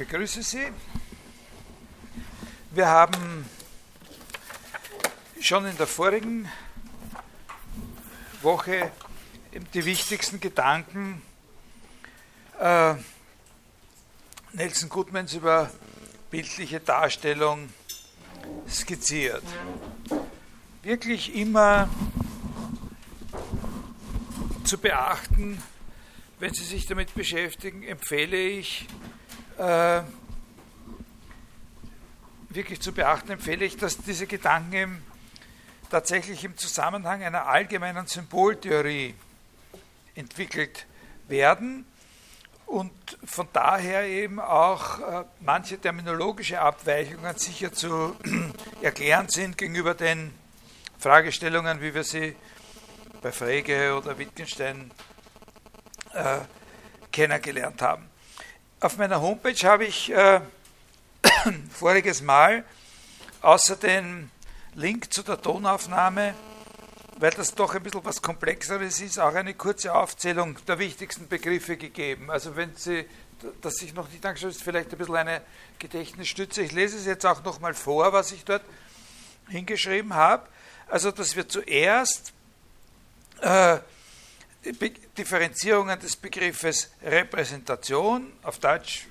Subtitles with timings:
[0.00, 0.66] begrüße Sie.
[2.70, 3.44] Wir haben
[5.42, 6.50] schon in der vorigen
[8.40, 8.90] Woche
[9.74, 11.20] die wichtigsten Gedanken
[12.58, 12.94] äh,
[14.54, 15.70] Nelson Goodmans über
[16.30, 17.68] bildliche Darstellung
[18.66, 19.44] skizziert.
[20.82, 21.90] Wirklich immer
[24.64, 25.62] zu beachten,
[26.38, 28.88] wenn Sie sich damit beschäftigen, empfehle ich,
[29.60, 30.02] äh,
[32.48, 35.02] wirklich zu beachten, empfehle ich, dass diese Gedanken im,
[35.90, 39.14] tatsächlich im Zusammenhang einer allgemeinen Symboltheorie
[40.14, 40.86] entwickelt
[41.28, 41.84] werden
[42.66, 42.92] und
[43.24, 48.16] von daher eben auch äh, manche terminologische Abweichungen sicher zu
[48.82, 50.32] erklären sind gegenüber den
[50.98, 52.34] Fragestellungen, wie wir sie
[53.22, 54.90] bei Frege oder Wittgenstein
[56.14, 56.38] äh,
[57.12, 58.09] kennengelernt haben.
[58.82, 60.40] Auf meiner Homepage habe ich äh,
[61.70, 62.64] voriges Mal
[63.42, 64.30] außer den
[64.74, 66.34] Link zu der Tonaufnahme,
[67.18, 71.76] weil das doch ein bisschen was Komplexeres ist, auch eine kurze Aufzählung der wichtigsten Begriffe
[71.76, 72.30] gegeben.
[72.30, 73.04] Also wenn Sie
[73.60, 75.42] das sich noch nicht angeschaut ist, vielleicht ein bisschen eine
[75.78, 76.62] Gedächtnisstütze.
[76.62, 78.62] Ich lese es jetzt auch nochmal vor, was ich dort
[79.50, 80.48] hingeschrieben habe.
[80.88, 82.32] Also, dass wir zuerst
[83.42, 83.76] äh,
[84.62, 89.06] Differenzierungen des Begriffes Repräsentation, auf Deutsch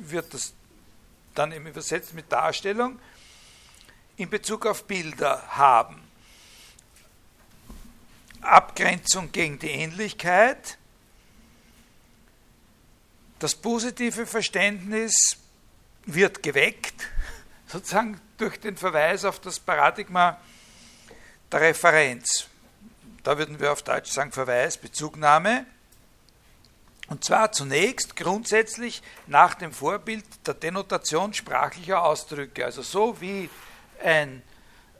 [0.00, 0.54] wird das
[1.34, 2.98] dann eben übersetzt mit Darstellung,
[4.16, 6.02] in Bezug auf Bilder haben.
[8.40, 10.78] Abgrenzung gegen die Ähnlichkeit,
[13.38, 15.36] das positive Verständnis
[16.06, 17.08] wird geweckt,
[17.66, 20.40] sozusagen durch den Verweis auf das Paradigma
[21.52, 22.48] der Referenz
[23.28, 25.66] da würden wir auf Deutsch sagen Verweis, Bezugnahme.
[27.08, 32.64] Und zwar zunächst grundsätzlich nach dem Vorbild der Denotation sprachlicher Ausdrücke.
[32.64, 33.50] Also so wie
[34.02, 34.42] ein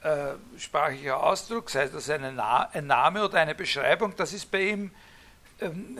[0.02, 4.90] äh, sprachlicher Ausdruck, sei das Na ein Name oder eine Beschreibung, das ist bei ihm
[5.62, 5.98] ähm,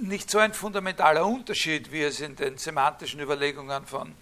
[0.00, 4.14] nicht so ein fundamentaler Unterschied, wie es in den semantischen Überlegungen von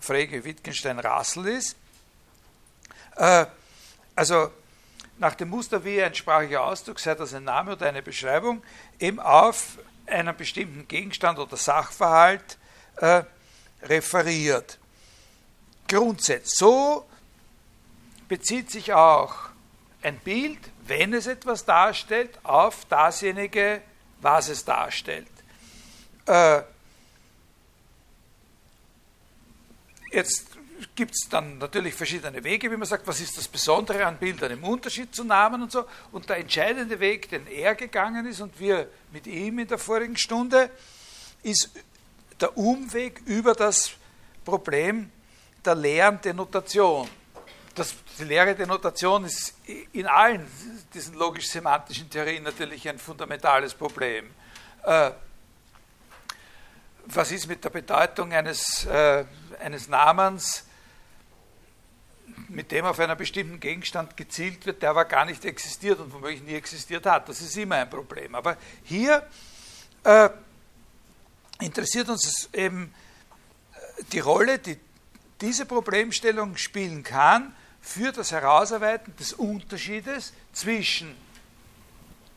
[0.00, 1.78] Frege, Wittgenstein, Rassel ist.
[3.16, 3.46] Äh,
[4.14, 4.50] also
[5.18, 8.62] nach dem Muster, wie ein sprachlicher Ausdruck, sei das ein Name oder eine Beschreibung,
[8.98, 12.58] eben auf einen bestimmten Gegenstand oder Sachverhalt
[12.96, 13.22] äh,
[13.82, 14.78] referiert.
[15.88, 16.56] Grundsatz.
[16.56, 17.06] So
[18.28, 19.34] bezieht sich auch
[20.02, 23.80] ein Bild, wenn es etwas darstellt, auf dasjenige,
[24.20, 25.28] was es darstellt.
[26.26, 26.62] Äh,
[30.10, 30.53] jetzt
[30.94, 34.52] gibt es dann natürlich verschiedene Wege, wie man sagt, was ist das Besondere an Bildern
[34.52, 35.84] im Unterschied zu Namen und so.
[36.12, 40.16] Und der entscheidende Weg, den er gegangen ist und wir mit ihm in der vorigen
[40.16, 40.70] Stunde,
[41.42, 41.70] ist
[42.40, 43.92] der Umweg über das
[44.44, 45.10] Problem
[45.64, 47.08] der leeren Denotation.
[47.74, 49.54] Das, die leere Denotation ist
[49.92, 50.46] in allen
[50.92, 54.30] diesen logisch-semantischen Theorien natürlich ein fundamentales Problem.
[54.84, 55.10] Äh,
[57.06, 59.24] was ist mit der Bedeutung eines, äh,
[59.60, 60.64] eines Namens,
[62.48, 66.42] mit dem auf einen bestimmten Gegenstand gezielt wird, der aber gar nicht existiert und womöglich
[66.42, 67.28] nie existiert hat.
[67.28, 68.34] Das ist immer ein Problem.
[68.34, 69.26] Aber hier
[70.04, 70.30] äh,
[71.60, 72.92] interessiert uns eben
[73.72, 74.78] äh, die Rolle, die
[75.40, 81.14] diese Problemstellung spielen kann für das Herausarbeiten des Unterschiedes zwischen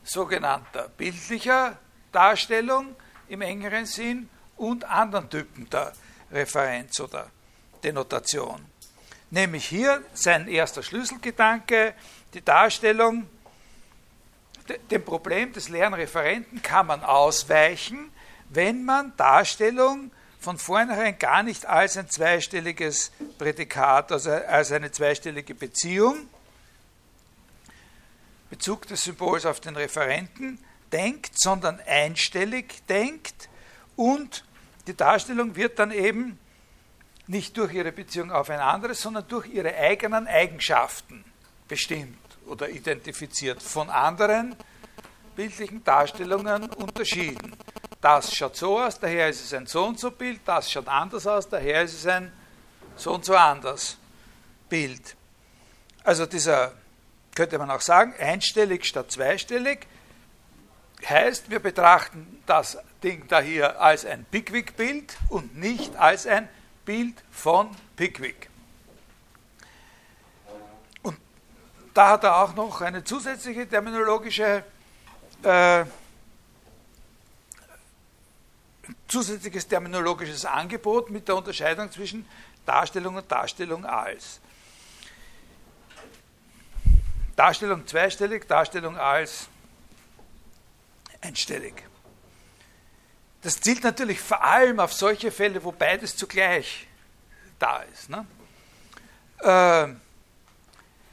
[0.04, 1.78] sogenannter bildlicher
[2.12, 2.94] Darstellung
[3.28, 5.92] im engeren Sinn und anderen Typen der
[6.30, 7.30] Referenz oder
[7.82, 8.64] Denotation.
[9.30, 11.94] Nämlich hier sein erster Schlüsselgedanke,
[12.34, 13.28] die Darstellung,
[14.90, 18.10] dem Problem des leeren Referenten kann man ausweichen,
[18.50, 25.54] wenn man Darstellung von vornherein gar nicht als ein zweistelliges Prädikat, also als eine zweistellige
[25.54, 26.28] Beziehung,
[28.50, 30.58] Bezug des Symbols auf den Referenten
[30.92, 33.48] denkt, sondern einstellig denkt
[33.96, 34.44] und
[34.86, 36.38] die Darstellung wird dann eben
[37.28, 41.24] nicht durch ihre Beziehung auf ein anderes, sondern durch ihre eigenen Eigenschaften
[41.68, 44.56] bestimmt oder identifiziert, von anderen
[45.36, 47.54] bildlichen Darstellungen unterschieden.
[48.00, 51.26] Das schaut so aus, daher ist es ein so und so Bild, das schaut anders
[51.26, 52.32] aus, daher ist es ein
[52.96, 53.98] so und so anders
[54.68, 55.14] Bild.
[56.04, 56.72] Also dieser,
[57.34, 59.86] könnte man auch sagen, einstellig statt zweistellig,
[61.06, 66.48] heißt, wir betrachten das Ding da hier als ein Pickwick-Bild und nicht als ein
[66.88, 68.48] Bild von Pickwick.
[71.02, 71.18] Und
[71.92, 74.64] da hat er auch noch eine zusätzliche terminologische
[75.42, 75.84] äh,
[79.06, 82.26] zusätzliches terminologisches Angebot mit der Unterscheidung zwischen
[82.64, 84.40] Darstellung und Darstellung als.
[87.36, 89.46] Darstellung zweistellig, Darstellung als
[91.20, 91.84] einstellig.
[93.42, 96.86] Das zielt natürlich vor allem auf solche Fälle, wo beides zugleich
[97.58, 98.10] da ist.
[98.10, 98.26] Ne?
[99.40, 99.94] Äh,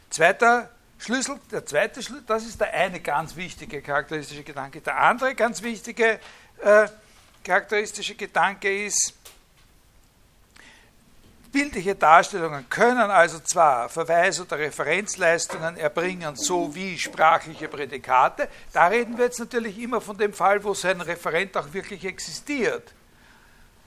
[0.10, 4.82] zweiter Schlüssel, der zweite Schlüssel, das ist der eine ganz wichtige charakteristische Gedanke.
[4.82, 6.20] Der andere ganz wichtige
[6.64, 6.88] äh,
[7.44, 9.14] charakteristische Gedanke ist,
[11.56, 18.50] bildliche Darstellungen können also zwar Verweis- oder Referenzleistungen erbringen, so wie sprachliche Prädikate.
[18.74, 22.94] Da reden wir jetzt natürlich immer von dem Fall, wo sein Referent auch wirklich existiert.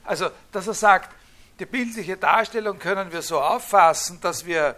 [0.03, 1.15] Also, dass er sagt,
[1.59, 4.75] die bildliche Darstellung können wir so auffassen, dass wir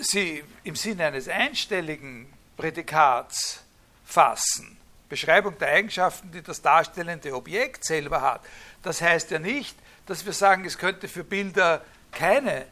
[0.00, 3.62] sie im Sinne eines einstelligen Prädikats
[4.06, 4.78] fassen.
[5.10, 8.40] Beschreibung der Eigenschaften, die das darstellende Objekt selber hat.
[8.82, 9.76] Das heißt ja nicht,
[10.06, 12.66] dass wir sagen, es könnte für Bilder keine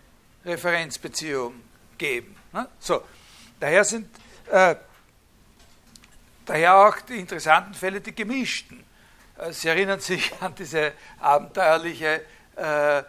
[0.45, 1.55] Referenzbeziehung
[1.99, 2.37] geben.
[2.53, 2.69] Ne?
[2.79, 3.03] So,
[3.61, 4.09] daher sind
[4.51, 4.77] äh,
[6.45, 8.85] daher auch die interessanten Fälle die gemischten.
[9.39, 12.23] Äh, Sie erinnern sich an diese abenteuerliche
[12.57, 13.03] äh,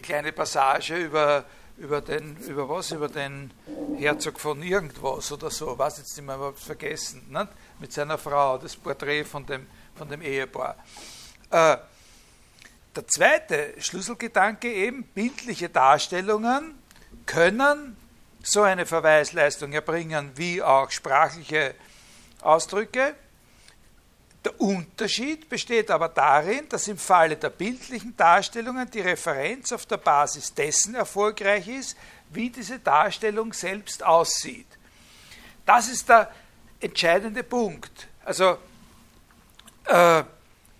[0.00, 1.44] kleine Passage über
[1.78, 3.52] über den, über was, über den
[3.98, 7.48] Herzog von irgendwas oder so, was jetzt nicht mehr, überhaupt vergessen, nicht?
[7.78, 10.76] mit seiner Frau, das Porträt von dem, von dem Ehepaar.
[11.50, 11.76] Äh,
[12.98, 16.74] der zweite Schlüsselgedanke eben, bildliche Darstellungen
[17.26, 17.96] können
[18.42, 21.76] so eine Verweisleistung erbringen wie auch sprachliche
[22.40, 23.14] Ausdrücke,
[24.44, 29.98] der Unterschied besteht aber darin, dass im Falle der bildlichen Darstellungen die Referenz auf der
[29.98, 31.96] Basis dessen erfolgreich ist,
[32.30, 34.66] wie diese Darstellung selbst aussieht.
[35.64, 36.32] Das ist der
[36.80, 38.08] entscheidende Punkt.
[38.24, 38.58] Also,
[39.84, 40.24] äh,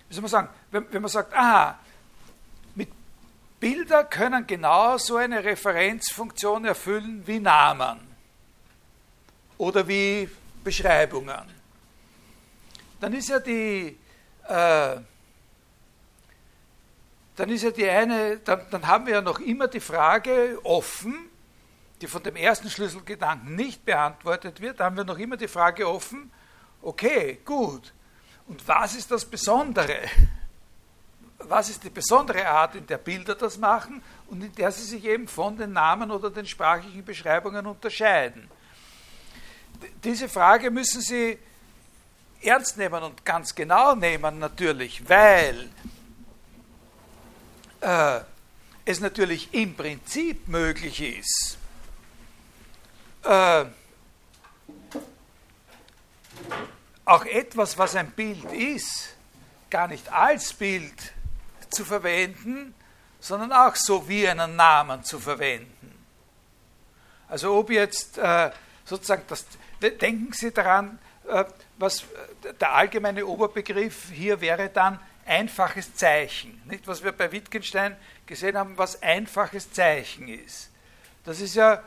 [0.08, 1.78] wie soll man sagen, wenn, wenn man sagt, aha,
[3.60, 7.98] Bilder können genau so eine Referenzfunktion erfüllen wie Namen
[9.56, 10.28] oder wie
[10.62, 11.58] Beschreibungen
[13.00, 13.96] dann ist ja die,
[14.48, 14.96] äh,
[17.36, 21.30] dann ist ja die eine, dann, dann haben wir ja noch immer die Frage offen,
[22.00, 25.88] die von dem ersten Schlüsselgedanken nicht beantwortet wird, da haben wir noch immer die Frage
[25.88, 26.30] offen,
[26.82, 27.92] okay, gut,
[28.46, 29.98] und was ist das Besondere?
[31.38, 35.04] Was ist die besondere Art, in der Bilder das machen und in der sie sich
[35.04, 38.50] eben von den Namen oder den sprachlichen Beschreibungen unterscheiden?
[40.02, 41.38] Diese Frage müssen Sie
[42.42, 45.68] ernst nehmen und ganz genau nehmen natürlich, weil
[47.80, 48.20] äh,
[48.84, 51.58] es natürlich im Prinzip möglich ist,
[53.24, 53.64] äh,
[57.04, 59.16] auch etwas, was ein Bild ist,
[59.70, 61.12] gar nicht als Bild
[61.70, 62.74] zu verwenden,
[63.20, 65.94] sondern auch so wie einen Namen zu verwenden.
[67.28, 68.50] Also ob jetzt äh,
[68.84, 69.44] sozusagen das,
[69.80, 70.98] denken Sie daran,
[71.28, 71.44] äh,
[71.76, 72.04] was
[72.60, 76.60] der allgemeine Oberbegriff hier wäre dann einfaches Zeichen.
[76.64, 80.70] Nicht, was wir bei Wittgenstein gesehen haben, was einfaches Zeichen ist.
[81.24, 81.82] Das ist ja,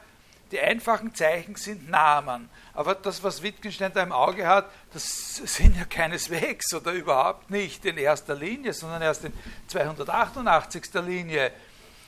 [0.52, 2.50] die einfachen Zeichen sind Namen.
[2.74, 7.86] Aber das, was Wittgenstein da im Auge hat, das sind ja keineswegs oder überhaupt nicht
[7.86, 9.34] in erster Linie, sondern erst in
[9.68, 10.94] 288.
[11.06, 11.52] Linie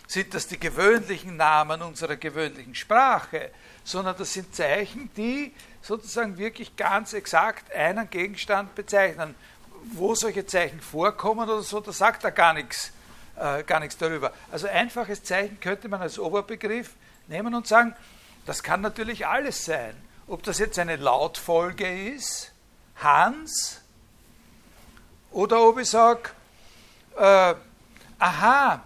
[0.08, 3.52] sind das die gewöhnlichen Namen unserer gewöhnlichen Sprache,
[3.84, 9.36] sondern das sind Zeichen, die sozusagen wirklich ganz exakt einen Gegenstand bezeichnen.
[9.94, 12.94] Wo solche Zeichen vorkommen oder so, da sagt er gar nichts,
[13.38, 14.34] äh, gar nichts darüber.
[14.52, 16.92] Also einfaches Zeichen könnte man als Oberbegriff
[17.28, 17.96] nehmen und sagen,
[18.46, 19.96] das kann natürlich alles sein.
[20.28, 22.52] Ob das jetzt eine Lautfolge ist,
[22.98, 23.82] Hans,
[25.32, 26.30] oder ob ich sage,
[27.18, 27.56] äh,
[28.20, 28.84] aha,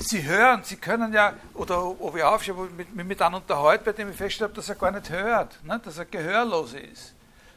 [0.00, 4.10] Sie hören, Sie können ja, oder ob ich aufschaue, mit, mit, einem unterhalte, bei dem
[4.10, 7.14] ich feststelle, dass er gar nicht hört, ne, dass er gehörlos ist.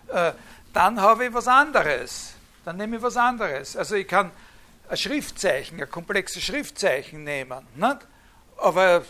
[0.07, 0.33] Äh,
[0.73, 2.33] dann habe ich was anderes.
[2.65, 3.77] Dann nehme ich was anderes.
[3.77, 4.31] Also ich kann
[4.89, 7.65] ein Schriftzeichen, ein komplexes Schriftzeichen nehmen.
[7.75, 7.97] Nicht?
[8.57, 9.03] Aber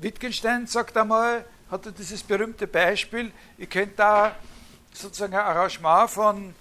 [0.00, 4.36] Wittgenstein sagt einmal, hat er dieses berühmte Beispiel, ich könnte da
[4.92, 6.54] sozusagen ein Arrangement von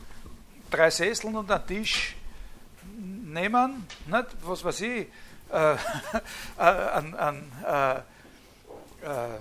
[0.69, 2.15] drei Sesseln und einem Tisch
[2.97, 4.27] nehmen, nicht?
[4.43, 5.07] was weiß ich,
[5.51, 5.75] äh,
[6.57, 7.95] an, an, äh,
[9.05, 9.39] äh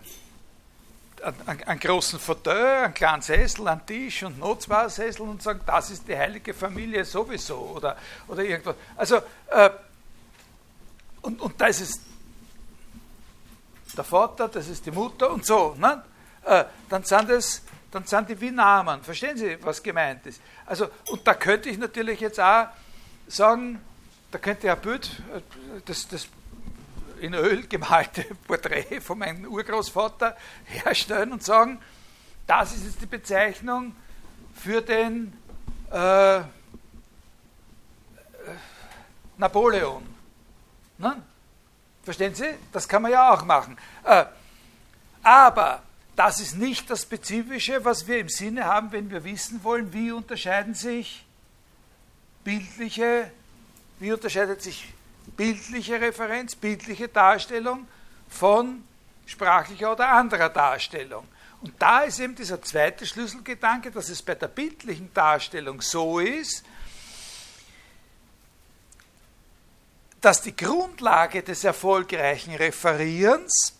[1.21, 5.61] einen, einen großen Fauteuil, einen kleinen Sessel, einen Tisch und noch zwei Sessel und sagen,
[5.67, 7.97] das ist die heilige Familie sowieso oder,
[8.29, 8.77] oder irgendwas.
[8.97, 9.17] Also,
[9.51, 9.71] äh,
[11.23, 12.08] und, und das ist
[13.99, 15.75] der Vater, das ist die Mutter und so.
[15.79, 16.03] Ne?
[16.45, 19.03] Äh, dann sind es dann sind die wie Namen.
[19.03, 20.41] Verstehen Sie, was gemeint ist?
[20.67, 22.69] Also, und da könnte ich natürlich jetzt auch
[23.27, 23.81] sagen,
[24.31, 25.23] da könnte ich ein Bild,
[25.87, 26.29] das, das
[27.21, 31.81] in Öl gemalte Porträt von meinem Urgroßvater herstellen und sagen,
[32.47, 33.95] das ist jetzt die Bezeichnung
[34.55, 35.33] für den
[35.91, 36.41] äh,
[39.37, 40.07] Napoleon.
[40.99, 41.23] Ne?
[42.09, 42.49] Verstehen Sie?
[42.73, 43.77] Das kann man ja auch machen.
[44.03, 44.25] Äh,
[45.23, 45.83] aber
[46.17, 50.11] das ist nicht das Spezifische, was wir im Sinne haben, wenn wir wissen wollen, wie
[50.11, 51.27] unterscheiden sich
[52.45, 53.31] bildliche,
[53.99, 54.91] wie unterscheidet sich
[55.37, 57.87] bildliche Referenz, bildliche Darstellung
[58.31, 58.85] von
[59.27, 61.29] sprachlicher oder anderer Darstellung.
[61.61, 66.65] Und da ist eben dieser zweite Schlüsselgedanke, dass es bei der bildlichen Darstellung so ist,
[70.21, 73.75] dass die Grundlage des erfolgreichen Referierens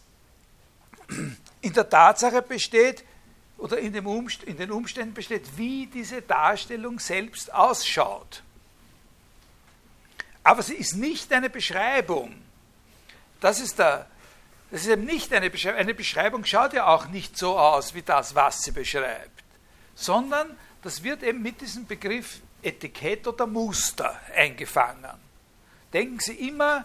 [1.61, 3.05] in der Tatsache besteht
[3.57, 8.43] oder in, Umst in den Umständen besteht, wie diese Darstellung selbst ausschaut.
[10.45, 12.41] Aber sie ist nicht eine Beschreibung.
[13.41, 14.07] Das ist, der,
[14.71, 15.81] das ist eben nicht eine Beschreibung.
[15.81, 19.45] Eine Beschreibung schaut ja auch nicht so aus wie das, was sie beschreibt,
[19.95, 25.28] sondern das wird eben mit diesem Begriff Etikett oder Muster eingefangen.
[25.93, 26.85] Denken Sie immer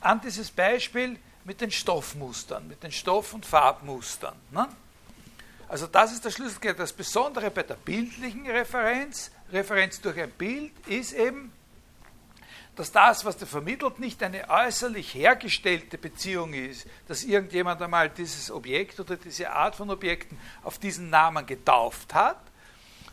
[0.00, 4.34] an dieses Beispiel mit den Stoffmustern, mit den Stoff- und Farbmustern.
[4.50, 4.68] Ne?
[5.68, 6.74] Also das ist der Schlüssel.
[6.74, 11.52] Das Besondere bei der bildlichen Referenz, Referenz durch ein Bild, ist eben,
[12.76, 18.50] dass das, was der vermittelt, nicht eine äußerlich hergestellte Beziehung ist, dass irgendjemand einmal dieses
[18.50, 22.40] Objekt oder diese Art von Objekten auf diesen Namen getauft hat,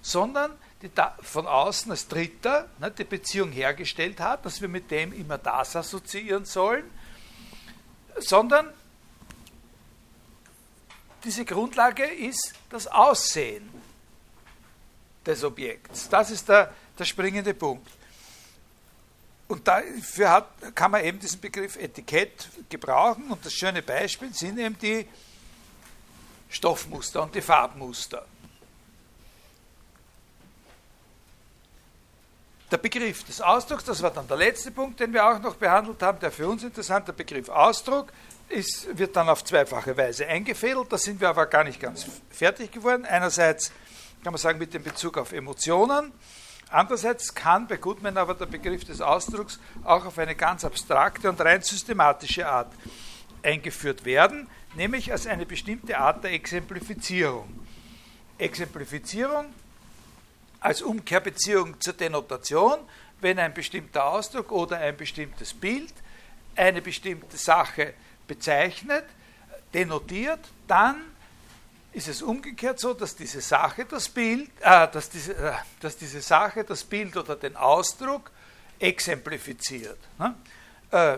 [0.01, 0.89] sondern die
[1.21, 5.75] von außen als Dritter ne, die Beziehung hergestellt hat, dass wir mit dem immer das
[5.75, 6.89] assoziieren sollen,
[8.17, 8.67] sondern
[11.23, 13.69] diese Grundlage ist das Aussehen
[15.25, 16.09] des Objekts.
[16.09, 17.87] Das ist der, der springende Punkt.
[19.47, 24.57] Und dafür hat, kann man eben diesen Begriff Etikett gebrauchen und das schöne Beispiel sind
[24.57, 25.07] eben die
[26.49, 28.25] Stoffmuster und die Farbmuster.
[32.71, 36.01] Der Begriff des Ausdrucks, das war dann der letzte Punkt, den wir auch noch behandelt
[36.01, 38.13] haben, der für uns interessant, der Begriff Ausdruck,
[38.47, 40.87] ist, wird dann auf zweifache Weise eingefädelt.
[40.89, 43.03] Da sind wir aber gar nicht ganz fertig geworden.
[43.05, 43.73] Einerseits
[44.23, 46.13] kann man sagen mit dem Bezug auf Emotionen.
[46.69, 51.41] Andererseits kann bei Goodman aber der Begriff des Ausdrucks auch auf eine ganz abstrakte und
[51.41, 52.71] rein systematische Art
[53.43, 57.49] eingeführt werden, nämlich als eine bestimmte Art der Exemplifizierung.
[58.37, 59.47] Exemplifizierung
[60.61, 62.79] als Umkehrbeziehung zur Denotation,
[63.19, 65.93] wenn ein bestimmter Ausdruck oder ein bestimmtes Bild
[66.55, 67.93] eine bestimmte Sache
[68.27, 69.05] bezeichnet,
[69.73, 71.01] denotiert, dann
[71.93, 76.21] ist es umgekehrt so, dass diese Sache das Bild, äh, dass, diese, äh, dass diese
[76.21, 78.31] Sache das Bild oder den Ausdruck
[78.79, 79.97] exemplifiziert.
[80.17, 80.35] Ne?
[80.91, 81.17] Äh,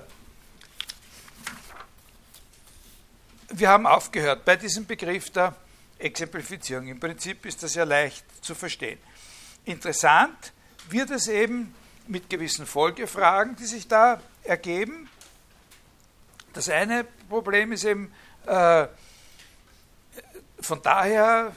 [3.50, 5.56] wir haben aufgehört bei diesem Begriff der
[6.00, 6.88] Exemplifizierung.
[6.88, 9.00] Im Prinzip ist das ja leicht zu verstehen.
[9.66, 10.52] Interessant
[10.90, 11.74] wird es eben
[12.08, 15.10] mit gewissen Folgefragen, die sich da ergeben.
[16.52, 18.12] Das eine Problem ist eben
[18.46, 18.88] äh,
[20.60, 21.56] von daher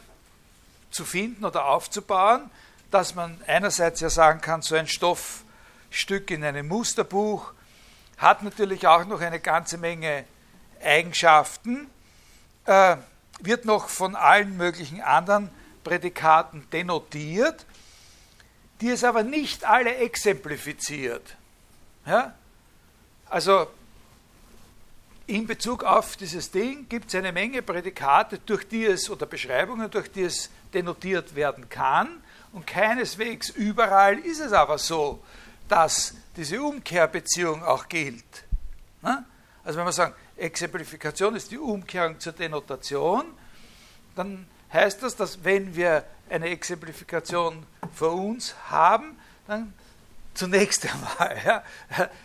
[0.90, 2.50] zu finden oder aufzubauen,
[2.90, 7.52] dass man einerseits ja sagen kann, so ein Stoffstück in einem Musterbuch
[8.18, 10.24] hat natürlich auch noch eine ganze Menge
[10.82, 11.90] Eigenschaften,
[12.66, 12.96] äh,
[13.40, 15.50] wird noch von allen möglichen anderen
[15.82, 17.66] Prädikaten denotiert
[18.80, 21.36] die es aber nicht alle exemplifiziert.
[22.06, 22.34] Ja?
[23.28, 23.66] Also
[25.26, 29.90] in Bezug auf dieses Ding gibt es eine Menge Prädikate, durch die es oder Beschreibungen,
[29.90, 32.22] durch die es denotiert werden kann.
[32.52, 35.22] Und keineswegs überall ist es aber so,
[35.68, 38.44] dass diese Umkehrbeziehung auch gilt.
[39.02, 43.24] Also wenn wir sagen, Exemplifikation ist die Umkehrung zur Denotation,
[44.14, 49.72] dann heißt das, dass wenn wir eine Exemplifikation vor uns haben, dann
[50.34, 51.64] zunächst einmal, ja,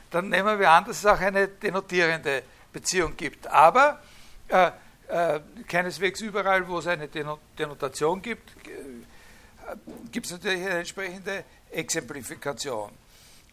[0.10, 2.44] dann nehmen wir an, dass es auch eine denotierende
[2.74, 3.48] Beziehung gibt.
[3.48, 4.02] Aber
[4.48, 4.72] äh,
[5.08, 9.76] äh, keineswegs überall, wo es eine Denotation gibt, äh,
[10.12, 12.92] gibt es natürlich eine entsprechende Exemplifikation.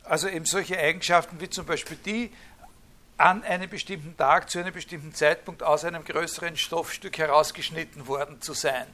[0.04, 2.32] Also eben solche Eigenschaften wie zum Beispiel die,
[3.18, 8.54] an einem bestimmten Tag zu einem bestimmten Zeitpunkt aus einem größeren Stoffstück herausgeschnitten worden zu
[8.54, 8.86] sein.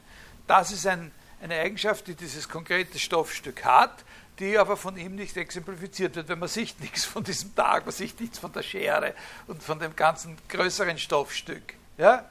[0.46, 1.12] Das ist ein
[1.44, 4.04] eine Eigenschaft, die dieses konkrete Stoffstück hat,
[4.38, 7.94] die aber von ihm nicht exemplifiziert wird, weil man sieht nichts von diesem Tag, man
[7.94, 9.14] sieht nichts von der Schere
[9.46, 11.74] und von dem ganzen größeren Stoffstück.
[11.98, 12.24] Ja?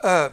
[0.00, 0.30] Äh,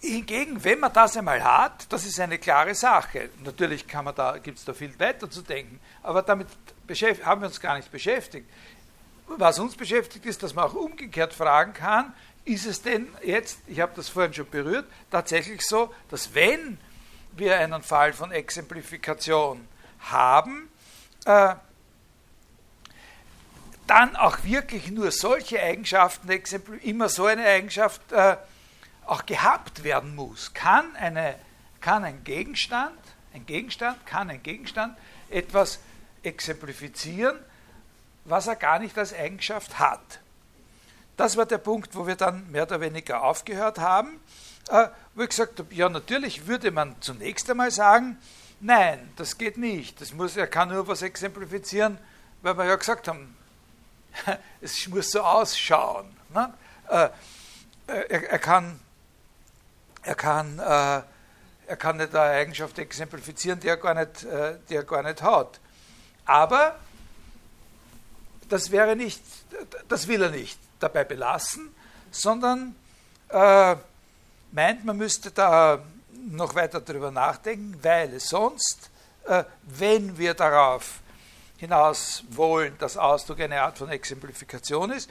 [0.00, 3.30] Hingegen, wenn man das einmal hat, das ist eine klare Sache.
[3.42, 6.46] Natürlich kann man da, gibt es da viel weiter zu denken, aber damit
[6.88, 8.48] haben wir uns gar nicht beschäftigt.
[9.26, 12.14] Was uns beschäftigt ist, dass man auch umgekehrt fragen kann,
[12.44, 16.78] ist es denn jetzt, ich habe das vorhin schon berührt, tatsächlich so, dass wenn
[17.32, 19.68] wir einen Fall von Exemplifikation
[20.00, 20.70] haben,
[21.26, 21.54] äh,
[23.86, 26.28] dann auch wirklich nur solche Eigenschaften,
[26.82, 28.36] immer so eine Eigenschaft äh,
[29.06, 30.52] auch gehabt werden muss.
[30.52, 31.34] Kann, eine,
[31.80, 32.98] kann ein Gegenstand,
[33.34, 34.96] ein Gegenstand, kann ein Gegenstand
[35.30, 35.80] etwas
[36.22, 37.38] exemplifizieren,
[38.24, 40.20] was er gar nicht als Eigenschaft hat.
[41.16, 44.20] Das war der Punkt, wo wir dann mehr oder weniger aufgehört haben,
[44.70, 48.18] äh, wo ich gesagt habe, ja natürlich würde man zunächst einmal sagen,
[48.60, 50.00] nein, das geht nicht.
[50.00, 51.98] Das muss, er kann nur was exemplifizieren,
[52.42, 53.36] weil wir ja gesagt haben,
[54.60, 56.06] es muss so ausschauen.
[56.32, 56.52] Ne?
[56.88, 57.08] Äh,
[57.86, 58.78] er, er, kann,
[60.02, 61.02] er, kann, äh,
[61.66, 65.22] er kann nicht eine Eigenschaft exemplifizieren, die er gar nicht, äh, die er gar nicht
[65.22, 65.60] hat.
[66.28, 66.78] Aber
[68.50, 69.22] das wäre nicht,
[69.88, 71.74] das will er nicht dabei belassen,
[72.10, 72.76] sondern
[73.30, 73.76] äh,
[74.52, 75.82] meint, man müsste da
[76.12, 78.90] noch weiter darüber nachdenken, weil sonst,
[79.24, 81.00] äh, wenn wir darauf
[81.56, 85.08] hinaus wollen, dass Ausdruck eine Art von Exemplifikation ist,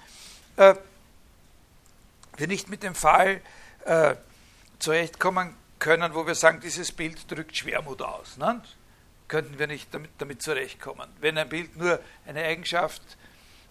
[0.55, 0.75] äh,
[2.35, 3.41] wir nicht mit dem Fall
[3.85, 4.13] äh,
[4.77, 8.37] zurechtkommen können, wo wir sagen, dieses Bild drückt Schwermut aus.
[8.37, 8.61] Ne?
[9.27, 11.09] Könnten wir nicht damit, damit zurechtkommen.
[11.19, 13.01] Wenn ein Bild nur eine Eigenschaft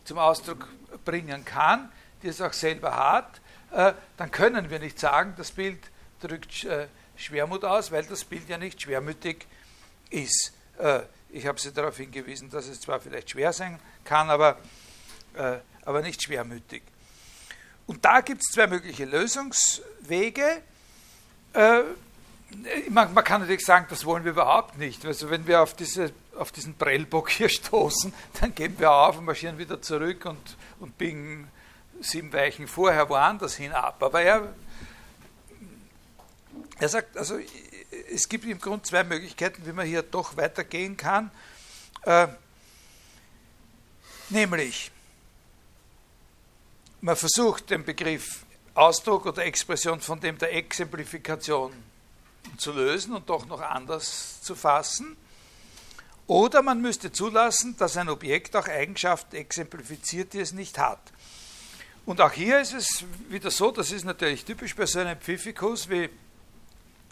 [0.04, 0.68] zum Ausdruck
[1.04, 1.90] bringen kann,
[2.22, 3.40] die es auch selber hat,
[3.72, 5.80] äh, dann können wir nicht sagen, das Bild
[6.20, 9.46] drückt äh, Schwermut aus, weil das Bild ja nicht schwermütig
[10.10, 10.52] ist.
[10.78, 14.58] Äh, ich habe Sie darauf hingewiesen, dass es zwar vielleicht schwer sein kann, aber,
[15.34, 16.82] äh, aber nicht schwermütig.
[17.86, 20.62] Und da gibt es zwei mögliche Lösungswege.
[22.90, 25.04] Man, man, kann natürlich sagen, das wollen wir überhaupt nicht.
[25.04, 29.24] Also wenn wir auf, diese, auf diesen Prellbock hier stoßen, dann geben wir auf und
[29.24, 31.50] marschieren wieder zurück und, und biegen
[32.00, 34.02] sieben Weichen vorher woanders hin ab.
[34.02, 34.54] Aber er,
[36.78, 37.38] er sagt, also
[38.12, 41.30] es gibt im Grunde zwei Möglichkeiten, wie man hier doch weitergehen kann.
[42.02, 42.28] Äh,
[44.28, 44.92] nämlich,
[47.00, 51.72] man versucht den Begriff Ausdruck oder Expression von dem der Exemplifikation
[52.56, 55.16] zu lösen und doch noch anders zu fassen.
[56.26, 61.00] Oder man müsste zulassen, dass ein Objekt auch Eigenschaften exemplifiziert, die es nicht hat.
[62.04, 65.88] Und auch hier ist es wieder so, das ist natürlich typisch bei so einem Pfiffikus
[65.88, 66.10] wie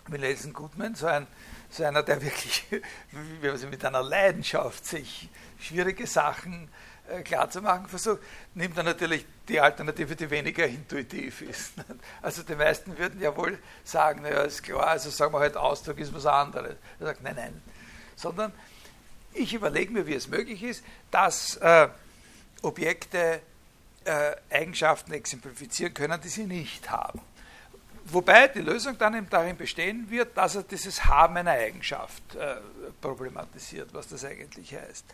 [0.08, 1.26] wie Nelson Goodman, so, ein,
[1.70, 2.64] so einer, der wirklich
[3.70, 6.93] mit einer Leidenschaft sich schwierige Sachen äh,
[7.24, 8.20] klarzumachen versucht,
[8.54, 11.74] nimmt er natürlich die Alternative, die weniger intuitiv ist.
[12.22, 15.98] Also die meisten würden ja wohl sagen, naja, ist klar, also sagen wir halt, Ausdruck
[15.98, 16.76] ist was anderes.
[16.98, 17.62] Er sagt, nein, nein.
[18.16, 18.52] Sondern
[19.34, 21.88] ich überlege mir, wie es möglich ist, dass äh,
[22.62, 23.40] Objekte
[24.04, 27.20] äh, Eigenschaften exemplifizieren können, die sie nicht haben.
[28.06, 32.56] Wobei die Lösung dann eben darin bestehen wird, dass er dieses Haben einer Eigenschaft äh,
[33.00, 35.04] problematisiert, was das eigentlich heißt.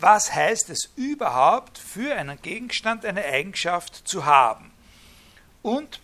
[0.00, 4.70] Was heißt es überhaupt für einen Gegenstand eine Eigenschaft zu haben?
[5.62, 6.00] Und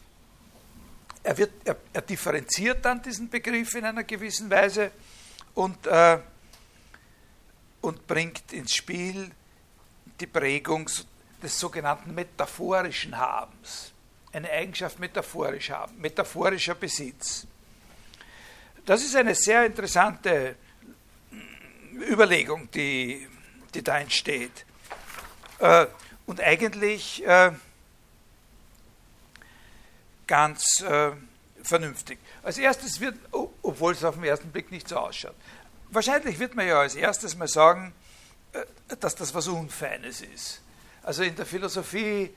[1.23, 4.91] er, wird, er, er differenziert dann diesen Begriff in einer gewissen Weise
[5.55, 6.19] und, äh,
[7.81, 9.31] und bringt ins Spiel
[10.21, 10.91] die Prägung
[11.43, 13.93] des sogenannten metaphorischen Habens
[14.33, 17.47] eine Eigenschaft metaphorisch haben, metaphorischer Besitz.
[18.85, 20.57] Das ist eine sehr interessante
[22.11, 23.29] Überlegung, die,
[23.75, 24.65] die da entsteht.
[25.59, 25.87] Äh,
[26.27, 27.53] und eigentlich äh,
[30.27, 31.13] ganz äh,
[31.63, 32.19] vernünftig.
[32.43, 33.17] Als erstes wird,
[33.63, 35.35] obwohl es auf den ersten Blick nicht so ausschaut,
[35.91, 37.95] wahrscheinlich wird man ja als erstes mal sagen,
[39.01, 40.63] dass das was Unfeines ist.
[41.03, 42.31] Also in der Philosophie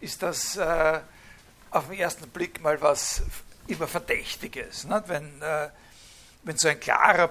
[0.00, 3.22] ist das auf den ersten Blick mal was
[3.66, 4.84] immer Verdächtiges.
[4.84, 5.08] Nicht?
[5.08, 5.68] Wenn, äh,
[6.44, 7.30] wenn so ein klarer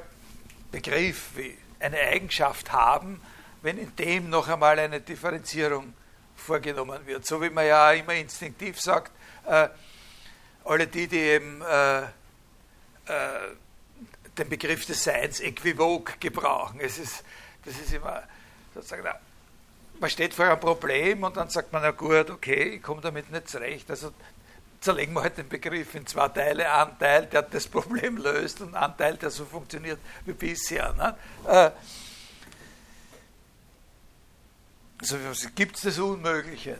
[0.72, 3.22] Begriff wie eine Eigenschaft haben,
[3.64, 5.94] wenn in dem noch einmal eine Differenzierung
[6.36, 7.26] vorgenommen wird.
[7.26, 9.12] So wie man ja immer instinktiv sagt,
[9.48, 9.70] äh,
[10.66, 12.08] alle die, die eben äh, äh,
[14.38, 16.80] den Begriff des Seins äquivok gebrauchen.
[16.82, 17.24] Es ist,
[17.64, 18.24] das ist immer
[18.74, 19.08] sozusagen,
[20.00, 23.32] man steht vor einem Problem und dann sagt man, na gut, okay, ich komme damit
[23.32, 23.90] nicht zurecht.
[23.90, 24.12] Also
[24.82, 26.70] zerlegen wir halt den Begriff in zwei Teile.
[26.70, 30.94] Ein Teil, der das Problem löst und ein Teil, der so funktioniert wie bisher.
[30.94, 31.16] Ne?
[35.12, 36.78] Also gibt es das Unmögliche.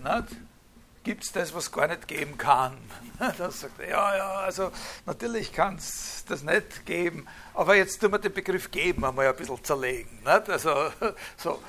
[1.04, 2.78] Gibt es das, was gar nicht geben kann.
[3.38, 4.72] Da sagt er, ja, ja, also
[5.06, 9.36] natürlich kann es das nicht geben, aber jetzt tun wir den Begriff geben einmal ein
[9.36, 10.10] bisschen zerlegen.
[10.24, 10.50] Nicht?
[10.50, 10.92] Also,
[11.38, 11.62] so.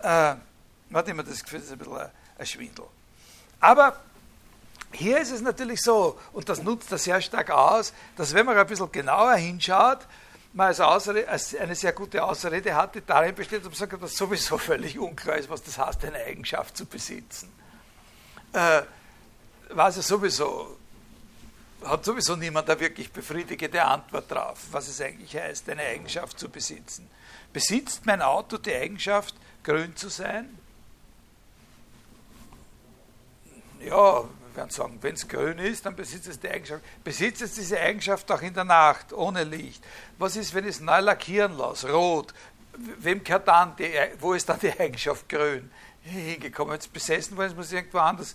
[0.00, 0.34] Äh,
[0.90, 2.86] man hat immer das Gefühl, das ist ein bisschen ein, ein Schwindel.
[3.60, 4.00] Aber
[4.92, 8.56] hier ist es natürlich so, und das nutzt er sehr stark aus, dass wenn man
[8.56, 10.06] ein bisschen genauer hinschaut,
[10.54, 14.56] man als, Ausrede, als eine sehr gute Ausrede hat, die darin besteht, dass dass sowieso
[14.56, 17.52] völlig unklar ist, was das heißt, eine Eigenschaft zu besitzen.
[18.52, 18.82] Äh,
[19.70, 20.78] weiß es sowieso,
[21.84, 26.48] hat sowieso niemand eine wirklich befriedigende Antwort drauf, was es eigentlich heißt, eine Eigenschaft zu
[26.48, 27.10] besitzen.
[27.52, 30.56] Besitzt mein Auto die Eigenschaft, grün zu sein?
[33.80, 34.24] Ja,
[34.56, 36.82] werden sagen, wenn es grün ist, dann besitzt es die Eigenschaft.
[37.02, 39.84] Besitzt es diese Eigenschaft auch in der Nacht, ohne Licht?
[40.18, 42.32] Was ist, wenn ich es neu lackieren lasse, rot?
[42.98, 43.90] Wem gehört dann die,
[44.20, 45.70] wo ist dann die Eigenschaft grün
[46.02, 46.74] hingekommen?
[46.74, 48.34] Jetzt besessen worden, es muss irgendwo anders.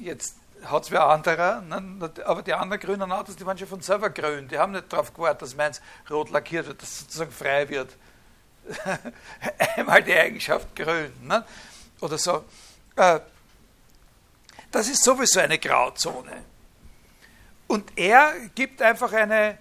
[0.00, 2.10] Jetzt hat es wer anderer, ne?
[2.24, 4.48] aber die anderen grünen Autos, die waren schon von selber grün.
[4.48, 7.96] Die haben nicht darauf gewartet, dass meins rot lackiert wird, dass es sozusagen frei wird.
[9.76, 11.12] Einmal die Eigenschaft grün.
[11.22, 11.44] Ne?
[12.00, 12.44] Oder so.
[12.96, 13.20] Äh,
[14.72, 16.44] das ist sowieso eine Grauzone.
[17.68, 19.58] Und er gibt einfach eine,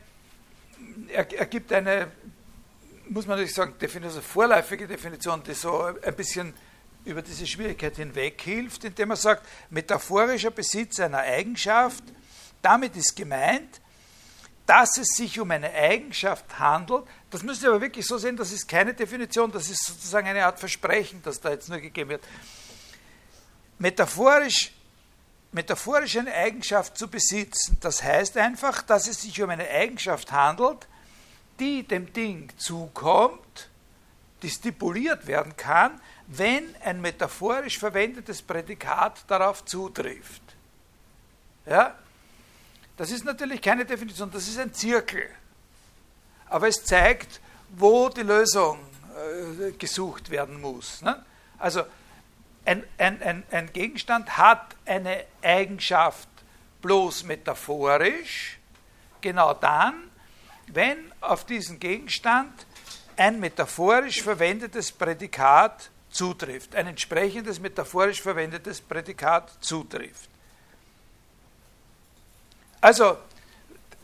[1.09, 2.11] er, er gibt eine,
[3.09, 6.53] muss man natürlich sagen, Definition, vorläufige Definition, die so ein bisschen
[7.05, 12.03] über diese Schwierigkeit hinweg hilft, indem er sagt, metaphorischer Besitz einer Eigenschaft,
[12.61, 13.81] damit ist gemeint,
[14.65, 17.03] dass es sich um eine Eigenschaft handelt.
[17.29, 20.45] Das müsst ihr aber wirklich so sehen, das ist keine Definition, das ist sozusagen eine
[20.45, 22.23] Art Versprechen, das da jetzt nur gegeben wird.
[23.79, 24.71] Metaphorisch,
[25.51, 30.87] metaphorisch eine Eigenschaft zu besitzen, das heißt einfach, dass es sich um eine Eigenschaft handelt,
[31.59, 33.69] die dem Ding zukommt,
[34.41, 40.41] die stipuliert werden kann, wenn ein metaphorisch verwendetes Prädikat darauf zutrifft.
[41.65, 41.95] Ja?
[42.97, 45.29] Das ist natürlich keine Definition, das ist ein Zirkel.
[46.47, 48.79] Aber es zeigt, wo die Lösung
[49.11, 51.01] äh, gesucht werden muss.
[51.01, 51.23] Ne?
[51.57, 51.83] Also
[52.65, 56.27] ein, ein, ein, ein Gegenstand hat eine Eigenschaft
[56.81, 58.59] bloß metaphorisch,
[59.21, 60.09] genau dann,
[60.67, 62.65] wenn auf diesen Gegenstand
[63.17, 70.29] ein metaphorisch verwendetes Prädikat zutrifft, ein entsprechendes metaphorisch verwendetes Prädikat zutrifft.
[72.79, 73.17] Also,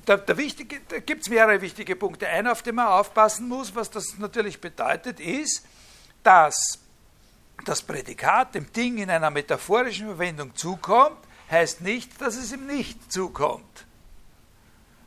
[0.06, 2.28] da, da, da gibt es mehrere wichtige Punkte.
[2.28, 5.65] Einer, auf den man aufpassen muss, was das natürlich bedeutet, ist,
[6.24, 6.80] dass
[7.65, 11.17] das Prädikat dem Ding in einer metaphorischen Verwendung zukommt,
[11.50, 13.86] heißt nicht, dass es ihm nicht zukommt.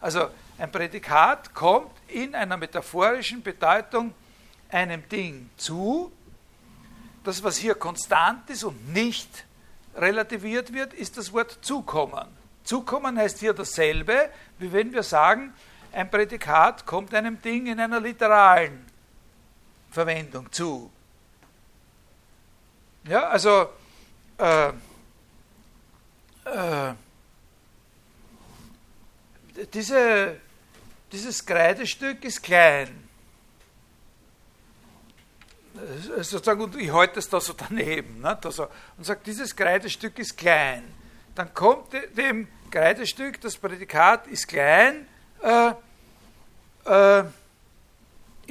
[0.00, 4.14] Also ein Prädikat kommt in einer metaphorischen Bedeutung
[4.70, 6.12] einem Ding zu,
[7.24, 9.44] das, was hier konstant ist und nicht
[9.94, 12.26] relativiert wird, ist das Wort zukommen.
[12.64, 15.52] Zukommen heißt hier dasselbe, wie wenn wir sagen,
[15.92, 18.86] ein Prädikat kommt einem Ding in einer literalen
[19.90, 20.90] Verwendung zu.
[23.04, 23.68] Ja, also
[24.38, 24.68] äh,
[26.44, 26.94] äh,
[29.72, 30.36] diese,
[31.12, 33.10] dieses Kreidestück ist klein
[36.20, 38.46] sozusagen, und ich halte es da so daneben, nicht?
[38.46, 40.84] Also, und sagt, dieses Kreidestück ist klein.
[41.34, 45.06] Dann kommt dem Kreidestück, das Prädikat ist klein,
[45.42, 45.72] äh,
[46.84, 47.24] äh,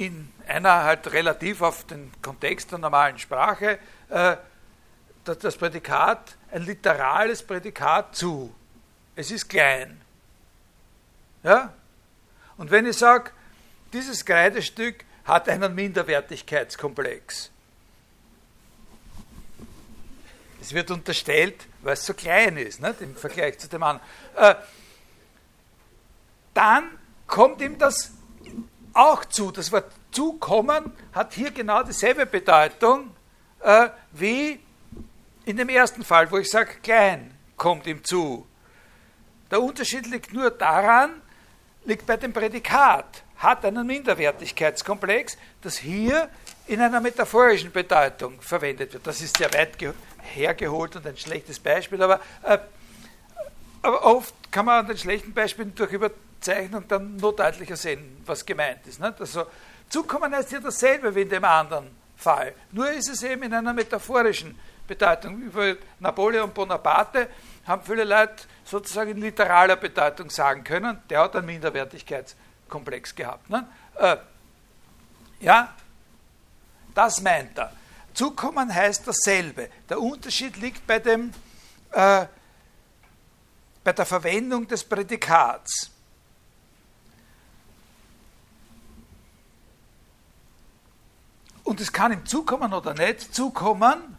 [0.00, 4.36] in einer halt relativ auf den Kontext der normalen Sprache, äh,
[5.24, 8.54] das Prädikat, ein literales Prädikat zu.
[9.14, 10.00] Es ist klein.
[11.42, 11.74] Ja?
[12.56, 13.30] Und wenn ich sage,
[13.92, 17.50] dieses Kreidestück hat einen Minderwertigkeitskomplex.
[20.62, 24.08] Es wird unterstellt, weil es so klein ist, nicht, im Vergleich zu dem anderen.
[24.36, 24.54] Äh,
[26.54, 26.84] dann
[27.26, 28.12] kommt ihm das
[28.94, 29.50] auch zu.
[29.50, 33.10] Das Wort zukommen hat hier genau dieselbe Bedeutung
[33.60, 34.60] äh, wie
[35.44, 38.46] in dem ersten Fall, wo ich sage, klein kommt ihm zu.
[39.50, 41.22] Der Unterschied liegt nur daran,
[41.84, 46.28] liegt bei dem Prädikat hat einen Minderwertigkeitskomplex, das hier
[46.66, 49.06] in einer metaphorischen Bedeutung verwendet wird.
[49.06, 49.76] Das ist sehr weit
[50.18, 52.58] hergeholt und ein schlechtes Beispiel, aber, äh,
[53.80, 55.90] aber oft kann man an den schlechten Beispielen durch
[56.40, 59.00] Überzeichnung dann nur deutlicher sehen, was gemeint ist.
[59.00, 59.20] Nicht?
[59.20, 59.46] Also,
[59.90, 62.54] Zukommen heißt hier dasselbe wie in dem anderen Fall.
[62.70, 65.42] Nur ist es eben in einer metaphorischen Bedeutung.
[65.42, 67.28] Über Napoleon Bonaparte
[67.66, 72.36] haben viele Leute sozusagen in literaler Bedeutung sagen können, der hat einen Minderwertigkeitskomplex.
[72.70, 73.50] Komplex gehabt.
[73.96, 74.16] Äh,
[75.40, 75.74] ja,
[76.94, 77.72] das meint er.
[78.14, 79.68] Zukommen heißt dasselbe.
[79.88, 81.32] Der Unterschied liegt bei dem,
[81.90, 82.26] äh,
[83.82, 85.90] bei der Verwendung des Prädikats.
[91.70, 94.18] Und es kann ihm zukommen oder nicht zukommen,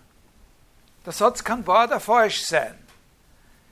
[1.06, 2.80] der Satz kann wahr oder falsch sein.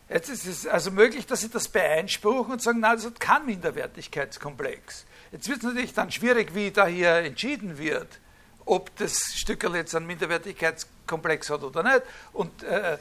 [0.10, 3.46] Jetzt ist es also möglich, dass Sie das beeinspruchen und sagen, nein, das hat keinen
[3.46, 5.06] Minderwertigkeitskomplex.
[5.32, 8.20] Jetzt wird es natürlich dann schwierig, wie da hier entschieden wird,
[8.66, 12.02] ob das Stückerl jetzt einen Minderwertigkeitskomplex hat oder nicht.
[12.34, 12.98] Und äh,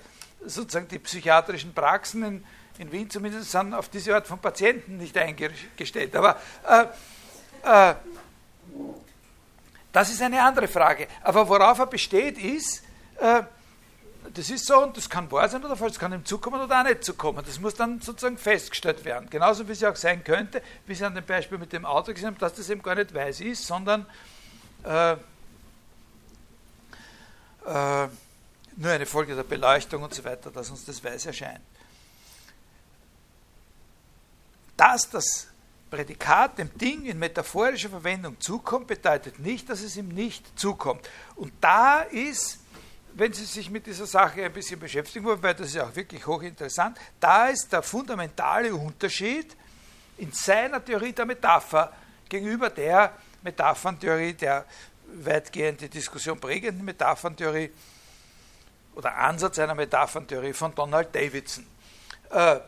[0.47, 2.45] sozusagen die psychiatrischen Praxen in,
[2.79, 6.15] in, Wien zumindest sind auf diese Art von Patienten nicht eingestellt.
[6.15, 6.85] Aber äh,
[7.65, 7.95] äh,
[9.99, 11.09] das ist eine andere Frage.
[11.23, 12.85] Aber worauf er besteht, ist,
[13.19, 13.43] äh,
[14.33, 16.81] das ist so und das kann wahr sein oder falsch, das kann ihm zukommen oder
[16.81, 17.43] auch nicht zukommen.
[17.45, 19.29] Das muss dann sozusagen festgestellt werden.
[19.29, 22.29] Genauso wie es auch sein könnte, wie Sie an dem Beispiel mit dem Auto gesehen
[22.29, 24.07] haben, dass das eben gar nicht weiß ist, sondern
[24.85, 25.17] äh, äh,
[28.77, 31.65] nur eine Folge der Beleuchtung und so weiter, dass uns das weiß erscheint.
[34.77, 35.49] Dass das
[35.91, 41.09] Prädikat dem Ding in metaphorischer Verwendung zukommt, bedeutet nicht, dass es ihm nicht zukommt.
[41.37, 42.61] Und da ist
[43.19, 46.25] wenn Sie sich mit dieser Sache ein bisschen beschäftigen wollen, weil das ist auch wirklich
[46.25, 49.57] hochinteressant, da ist der fundamentale Unterschied
[50.19, 51.93] in seiner Theorie der Metapher
[52.29, 54.65] gegenüber der Metapherntheorie, der
[55.07, 57.73] weitgehend die Diskussion prägenden Metapherntheorie
[58.95, 61.67] oder Ansatz einer Metapherntheorie von Donald Davidson.
[62.31, 62.61] Äh,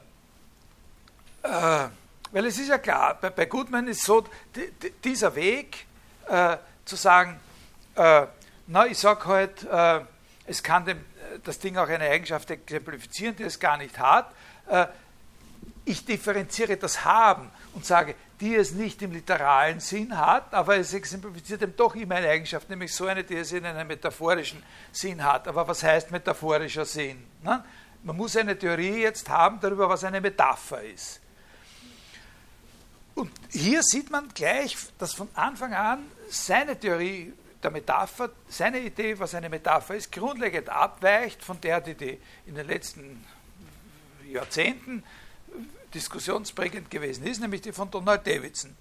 [1.42, 1.88] äh,
[2.32, 5.86] weil es ist ja klar, bei, bei Goodman ist so, die, die, dieser Weg
[6.28, 7.40] äh, zu sagen,
[7.96, 8.26] äh,
[8.66, 10.00] na, ich sage halt, äh,
[10.46, 11.04] es kann dem,
[11.44, 14.32] das Ding auch eine Eigenschaft exemplifizieren, die es gar nicht hat.
[14.68, 14.86] Äh,
[15.84, 20.94] ich differenziere das Haben und sage, die es nicht im literalen Sinn hat, aber es
[20.94, 24.62] exemplifiziert eben doch immer eine Eigenschaft, nämlich so eine, die es in einem metaphorischen
[24.92, 25.48] Sinn hat.
[25.48, 27.26] Aber was heißt metaphorischer Sinn?
[27.42, 31.20] Man muss eine Theorie jetzt haben darüber, was eine Metapher ist.
[33.14, 39.18] Und hier sieht man gleich, dass von Anfang an seine Theorie der Metapher, seine Idee,
[39.18, 43.24] was eine Metapher ist, grundlegend abweicht von der, die, die in den letzten
[44.30, 45.02] Jahrzehnten
[45.92, 48.76] diskussionsprägend gewesen ist, nämlich die von Donald Davidson.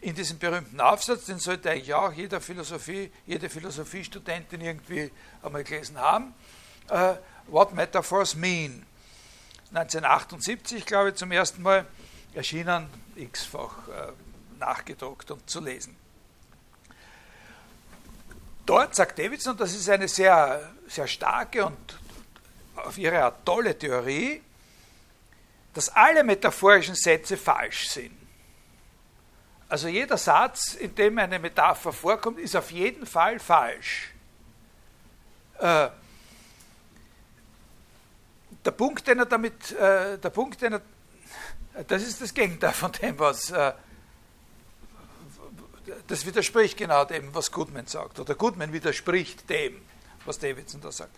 [0.00, 5.10] In diesem berühmten Aufsatz, den sollte eigentlich auch jeder Philosophie, jede Philosophiestudentin irgendwie
[5.42, 6.34] einmal gelesen haben,
[6.90, 7.14] uh,
[7.46, 8.86] What Metaphors Mean.
[9.70, 11.86] 1978, glaube ich, zum ersten Mal
[12.34, 14.12] erschienen, x-fach uh,
[14.58, 15.96] nachgedruckt und zu lesen.
[18.66, 21.98] Dort sagt Davidson, und das ist eine sehr, sehr starke und
[22.76, 24.42] auf ihre Art tolle Theorie,
[25.74, 28.16] dass alle metaphorischen Sätze falsch sind.
[29.68, 34.12] Also jeder Satz, in dem eine Metapher vorkommt, ist auf jeden Fall falsch.
[35.58, 35.88] Äh,
[38.64, 40.82] der Punkt, den er damit, äh, der Punkt, den er,
[41.88, 43.72] das ist das Gegenteil von dem, was äh,
[46.06, 48.18] das widerspricht genau dem, was Goodman sagt.
[48.18, 49.80] Oder Goodman widerspricht dem,
[50.24, 51.14] was Davidson da sagt.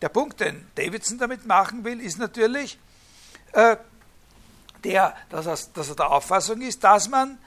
[0.00, 2.78] Der Punkt, den Davidson damit machen will, ist natürlich
[3.52, 3.76] äh,
[4.84, 7.38] der, dass er, dass er der Auffassung ist, dass man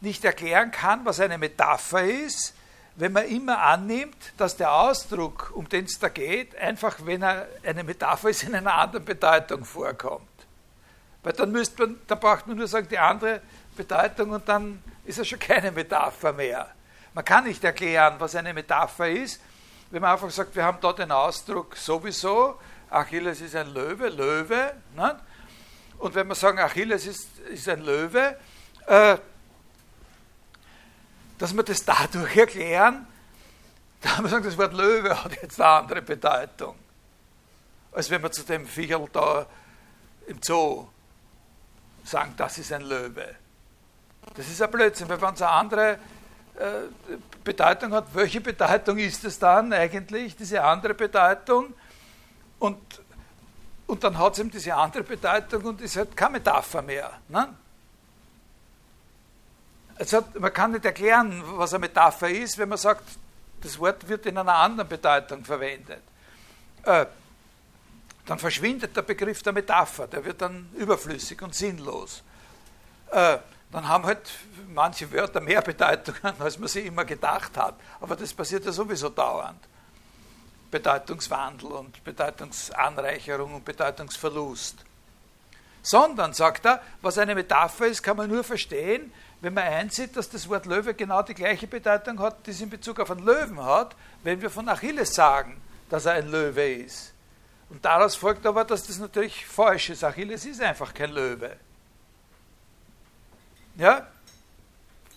[0.00, 2.54] nicht erklären kann, was eine Metapher ist,
[2.96, 7.48] wenn man immer annimmt, dass der Ausdruck, um den es da geht, einfach, wenn er
[7.64, 10.28] eine Metapher ist, in einer anderen Bedeutung vorkommt.
[11.24, 13.40] Weil dann, müsste man, dann braucht man nur sagen, die andere
[13.76, 16.68] Bedeutung und dann ist es schon keine Metapher mehr.
[17.14, 19.40] Man kann nicht erklären, was eine Metapher ist,
[19.90, 22.58] wenn man einfach sagt, wir haben da den Ausdruck sowieso,
[22.90, 24.74] Achilles ist ein Löwe, Löwe.
[24.94, 25.18] Ne?
[25.98, 28.36] Und wenn wir sagen, Achilles ist, ist ein Löwe,
[28.86, 29.16] äh,
[31.38, 33.06] dass wir das dadurch erklären,
[34.02, 36.76] da haben wir sagen, das Wort Löwe hat jetzt eine andere Bedeutung,
[37.92, 39.46] als wenn wir zu dem Viecherl da
[40.26, 40.88] im Zoo
[42.04, 43.34] sagen, das ist ein Löwe.
[44.34, 49.24] Das ist ein Blödsinn, weil wenn es eine andere äh, Bedeutung hat, welche Bedeutung ist
[49.24, 51.74] es dann eigentlich, diese andere Bedeutung?
[52.58, 52.78] Und,
[53.86, 57.10] und dann hat es eben diese andere Bedeutung und ist halt keine Metapher mehr.
[57.28, 57.48] Ne?
[59.96, 63.04] Also man kann nicht erklären, was eine Metapher ist, wenn man sagt,
[63.60, 66.02] das Wort wird in einer anderen Bedeutung verwendet.
[66.84, 67.06] Äh,
[68.26, 72.22] dann verschwindet der Begriff der Metapher, der wird dann überflüssig und sinnlos.
[73.10, 73.38] Äh,
[73.70, 74.30] dann haben halt
[74.72, 77.74] manche Wörter mehr Bedeutungen, als man sie immer gedacht hat.
[78.00, 79.60] Aber das passiert ja sowieso dauernd.
[80.70, 84.76] Bedeutungswandel und Bedeutungsanreicherung und Bedeutungsverlust.
[85.82, 90.30] Sondern, sagt er, was eine Metapher ist, kann man nur verstehen, wenn man einsieht, dass
[90.30, 93.62] das Wort Löwe genau die gleiche Bedeutung hat, die es in Bezug auf einen Löwen
[93.62, 95.60] hat, wenn wir von Achilles sagen,
[95.90, 97.13] dass er ein Löwe ist.
[97.74, 100.04] Und daraus folgt aber, dass das natürlich falsch ist.
[100.04, 101.56] Achilles ist einfach kein Löwe.
[103.74, 104.06] Ja?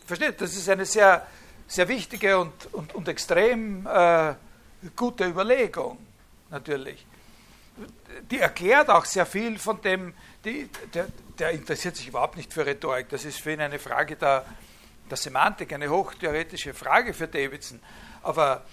[0.08, 0.42] Versteht?
[0.42, 1.28] Das ist eine sehr,
[1.68, 4.34] sehr wichtige und, und, und extrem äh,
[4.96, 6.00] gute Überlegung,
[6.50, 7.06] natürlich.
[8.32, 12.66] Die erklärt auch sehr viel von dem, die, der, der interessiert sich überhaupt nicht für
[12.66, 13.08] Rhetorik.
[13.10, 14.44] Das ist für ihn eine Frage der,
[15.08, 17.80] der Semantik, eine hochtheoretische Frage für Davidson.
[18.24, 18.66] Aber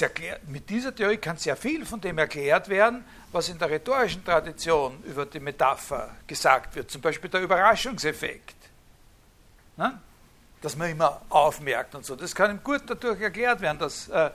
[0.00, 4.24] erklärt, mit dieser Theorie kann sehr viel von dem erklärt werden, was in der rhetorischen
[4.24, 6.90] Tradition über die Metapher gesagt wird.
[6.90, 8.54] Zum Beispiel der Überraschungseffekt.
[9.76, 10.00] Ne?
[10.60, 12.14] Dass man immer aufmerkt und so.
[12.14, 14.30] Das kann ihm gut dadurch erklärt werden, dass, äh,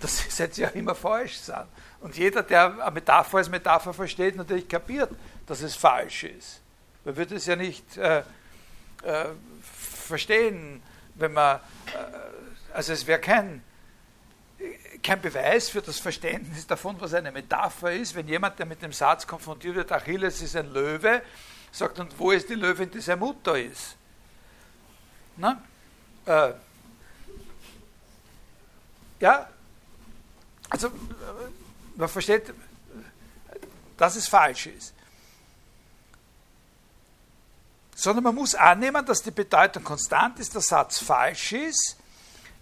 [0.00, 1.66] dass die Sätze ja immer falsch sind.
[2.00, 5.10] Und jeder, der eine Metapher als Metapher versteht, natürlich kapiert,
[5.46, 6.60] dass es falsch ist.
[7.04, 8.18] Man würde es ja nicht äh,
[9.02, 9.26] äh,
[9.62, 10.82] verstehen,
[11.14, 13.62] wenn man, äh, also es wäre kein,
[15.02, 18.92] kein Beweis für das Verständnis davon, was eine Metapher ist, wenn jemand, der mit dem
[18.92, 21.22] Satz konfrontiert wird, Achilles ist ein Löwe,
[21.72, 23.96] sagt, und wo ist die Löwin, die seine Mutter ist?
[25.36, 25.62] Na?
[26.26, 26.52] Äh,
[29.20, 29.48] ja,
[30.70, 30.90] also
[31.96, 32.52] man versteht,
[33.96, 34.94] dass es falsch ist.
[37.94, 41.96] Sondern man muss annehmen, dass die Bedeutung konstant ist, der Satz falsch ist.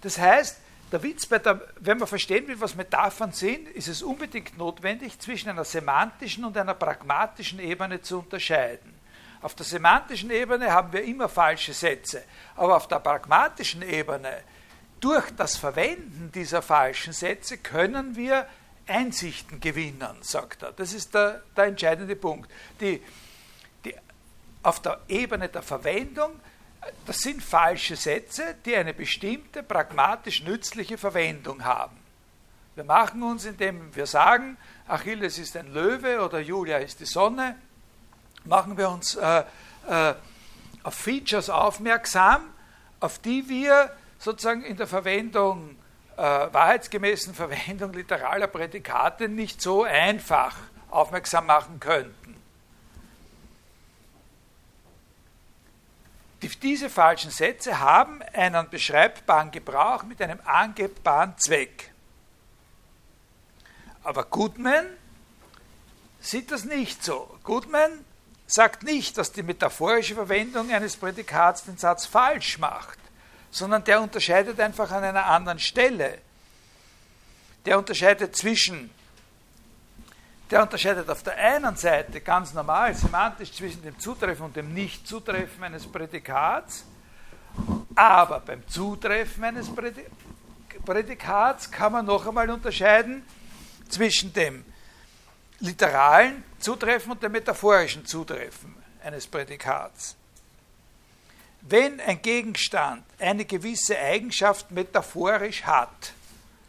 [0.01, 0.57] Das heißt,
[0.92, 5.18] der Witz bei der, wenn man verstehen will, was Metaphern sind, ist es unbedingt notwendig,
[5.18, 8.94] zwischen einer semantischen und einer pragmatischen Ebene zu unterscheiden.
[9.42, 12.22] Auf der semantischen Ebene haben wir immer falsche Sätze,
[12.55, 14.42] aber auf der pragmatischen Ebene,
[15.01, 18.46] durch das Verwenden dieser falschen Sätze, können wir
[18.87, 20.72] Einsichten gewinnen, sagt er.
[20.72, 22.51] Das ist der, der entscheidende Punkt.
[22.81, 23.03] Die,
[23.85, 23.94] die,
[24.62, 26.40] auf der Ebene der Verwendung,
[27.07, 31.96] das sind falsche Sätze, die eine bestimmte pragmatisch nützliche Verwendung haben.
[32.75, 37.57] Wir machen uns, indem wir sagen, Achilles ist ein Löwe oder Julia ist die Sonne,
[38.44, 39.44] machen wir uns äh,
[39.88, 40.14] äh,
[40.83, 42.42] auf Features aufmerksam,
[43.01, 45.77] auf die wir sozusagen in der Verwendung
[46.16, 50.57] äh, wahrheitsgemäßen Verwendung literaler Prädikate nicht so einfach
[50.90, 52.36] aufmerksam machen könnten.
[56.54, 61.92] Diese falschen Sätze haben einen beschreibbaren Gebrauch mit einem angebbaren Zweck.
[64.04, 64.87] Aber Goodman
[66.20, 67.38] sieht das nicht so.
[67.42, 68.04] Goodman
[68.46, 72.98] sagt nicht, dass die metaphorische Verwendung eines Prädikats den Satz falsch macht
[73.56, 76.18] sondern der unterscheidet einfach an einer anderen Stelle.
[77.64, 78.90] Der unterscheidet zwischen,
[80.50, 85.64] der unterscheidet auf der einen Seite ganz normal, semantisch zwischen dem Zutreffen und dem Nichtzutreffen
[85.64, 86.85] eines Prädikats,
[87.94, 89.68] aber beim Zutreffen eines
[90.85, 93.24] Prädikats kann man noch einmal unterscheiden
[93.88, 94.64] zwischen dem
[95.61, 100.16] literalen Zutreffen und dem metaphorischen Zutreffen eines Prädikats.
[101.62, 106.12] Wenn ein Gegenstand eine gewisse Eigenschaft metaphorisch hat,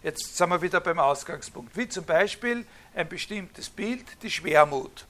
[0.02, 2.66] jetzt sind wir wieder beim Ausgangspunkt, wie zum Beispiel
[2.98, 5.06] ein bestimmtes Bild, die Schwermut.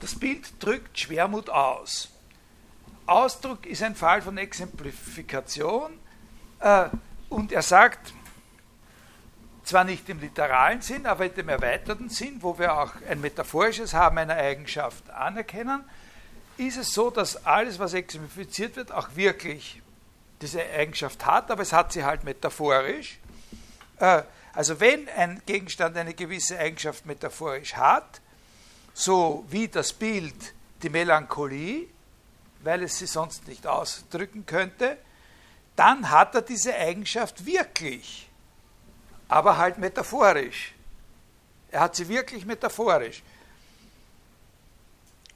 [0.00, 2.08] Das Bild drückt Schwermut aus.
[3.04, 5.92] Ausdruck ist ein Fall von Exemplifikation
[6.60, 6.88] äh,
[7.28, 8.14] und er sagt,
[9.64, 13.92] zwar nicht im literalen Sinn, aber in dem erweiterten Sinn, wo wir auch ein metaphorisches
[13.92, 15.84] Haben einer Eigenschaft anerkennen,
[16.56, 19.82] ist es so, dass alles, was exemplifiziert wird, auch wirklich
[20.40, 23.18] diese Eigenschaft hat, aber es hat sie halt metaphorisch.
[23.98, 24.22] Äh,
[24.52, 28.20] also wenn ein Gegenstand eine gewisse Eigenschaft metaphorisch hat,
[28.94, 31.86] so wie das Bild die Melancholie,
[32.62, 34.98] weil es sie sonst nicht ausdrücken könnte,
[35.76, 38.30] dann hat er diese Eigenschaft wirklich
[39.30, 40.74] aber halt metaphorisch.
[41.70, 43.22] Er hat sie wirklich metaphorisch.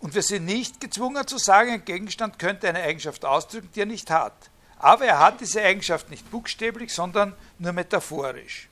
[0.00, 3.86] Und wir sind nicht gezwungen zu sagen, ein Gegenstand könnte eine Eigenschaft ausdrücken, die er
[3.86, 4.50] nicht hat.
[4.78, 8.68] Aber er hat diese Eigenschaft nicht buchstäblich, sondern nur metaphorisch.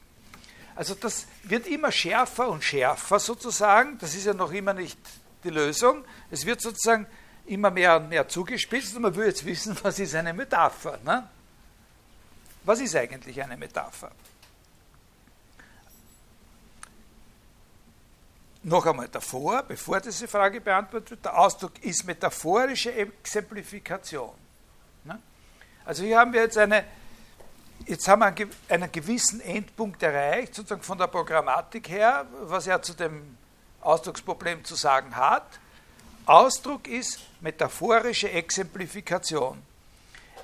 [0.74, 3.98] Also das wird immer schärfer und schärfer sozusagen.
[3.98, 4.98] Das ist ja noch immer nicht
[5.44, 6.04] die Lösung.
[6.30, 7.06] Es wird sozusagen
[7.46, 10.98] immer mehr und mehr zugespitzt und man will jetzt wissen, was ist eine Metapher.
[11.04, 11.28] Ne?
[12.64, 14.12] Was ist eigentlich eine Metapher?
[18.62, 24.34] noch einmal davor, bevor diese Frage beantwortet wird, der Ausdruck ist metaphorische Exemplifikation.
[25.84, 26.84] Also hier haben wir jetzt eine,
[27.86, 32.94] jetzt haben wir einen gewissen Endpunkt erreicht, sozusagen von der Programmatik her, was er zu
[32.94, 33.36] dem
[33.80, 35.46] Ausdrucksproblem zu sagen hat.
[36.26, 39.60] Ausdruck ist metaphorische Exemplifikation.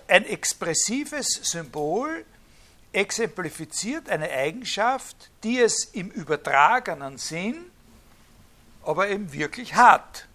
[0.08, 2.24] Ein expressives Symbol
[2.92, 7.70] exemplifiziert eine Eigenschaft, die es im übertragenen Sinn
[8.84, 10.27] aber eben wirklich hat.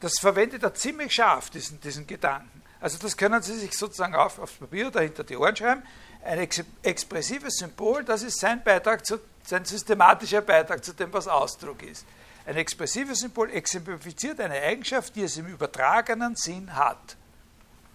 [0.00, 2.62] Das verwendet er ziemlich scharf, diesen, diesen Gedanken.
[2.80, 5.82] Also das können Sie sich sozusagen auf, aufs Papier oder hinter die Ohren schreiben.
[6.22, 11.28] Ein ex expressives Symbol, das ist sein Beitrag, zu, sein systematischer Beitrag zu dem, was
[11.28, 12.04] Ausdruck ist.
[12.46, 17.16] Ein expressives Symbol exemplifiziert eine Eigenschaft, die es im übertragenen Sinn hat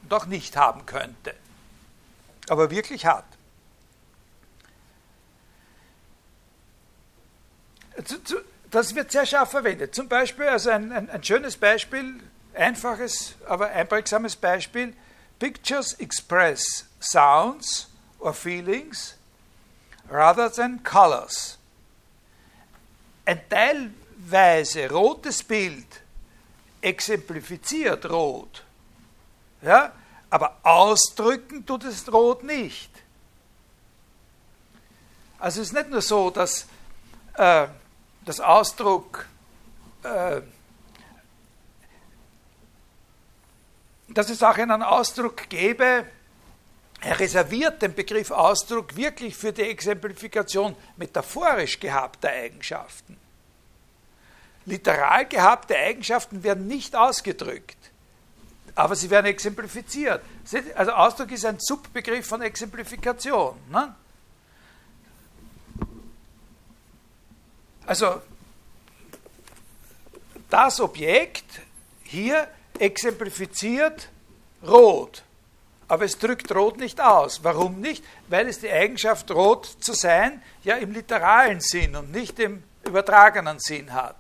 [0.03, 1.35] und auch nicht haben könnte,
[2.49, 3.25] aber wirklich hat.
[8.72, 9.93] Das wird sehr scharf verwendet.
[9.93, 12.22] Zum Beispiel, also ein, ein, ein schönes Beispiel,
[12.53, 14.93] einfaches, aber einprägsames Beispiel,
[15.39, 19.15] Pictures express sounds or feelings
[20.09, 21.57] rather than colors.
[23.26, 26.01] Ein Teil Weise rotes Bild
[26.82, 28.63] exemplifiziert Rot,
[29.61, 29.91] ja,
[30.30, 32.89] aber ausdrücken tut es Rot nicht.
[35.39, 36.67] Also es ist nicht nur so, dass
[37.34, 37.67] äh,
[38.26, 39.28] das Ausdruck,
[40.03, 40.41] äh,
[44.09, 46.05] dass es auch einen Ausdruck gäbe,
[47.01, 53.17] er reserviert den Begriff Ausdruck wirklich für die Exemplifikation metaphorisch gehabter Eigenschaften.
[54.67, 57.78] Literal gehabte Eigenschaften werden nicht ausgedrückt,
[58.76, 60.22] aber sie werden exemplifiziert.
[60.76, 63.57] Also Ausdruck ist ein Subbegriff von Exemplifikation.
[63.72, 63.95] Ne?
[67.86, 68.21] Also
[70.49, 71.61] das Objekt
[72.03, 74.09] hier exemplifiziert
[74.67, 75.23] Rot,
[75.88, 77.43] aber es drückt Rot nicht aus.
[77.43, 78.03] Warum nicht?
[78.27, 83.59] Weil es die Eigenschaft, rot zu sein, ja im literalen Sinn und nicht im übertragenen
[83.59, 84.17] Sinn hat.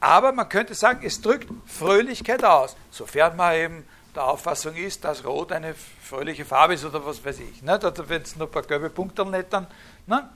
[0.00, 5.24] Aber man könnte sagen, es drückt Fröhlichkeit aus, sofern man eben der Auffassung ist, dass
[5.24, 7.62] Rot eine fröhliche Farbe ist oder was weiß ich.
[7.62, 7.78] Ne?
[8.06, 9.66] Wenn es nur ein paar gelbe Punkte nicht, dann,
[10.06, 10.28] ne?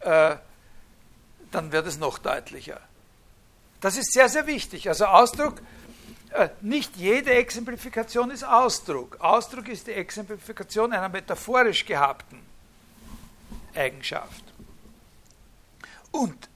[0.00, 0.36] äh,
[1.50, 2.80] dann wird es noch deutlicher.
[3.80, 4.88] Das ist sehr, sehr wichtig.
[4.88, 5.60] Also Ausdruck,
[6.30, 9.20] äh, nicht jede Exemplifikation ist Ausdruck.
[9.20, 12.42] Ausdruck ist die Exemplifikation einer metaphorisch gehabten
[13.74, 14.44] Eigenschaft.
[16.10, 16.48] Und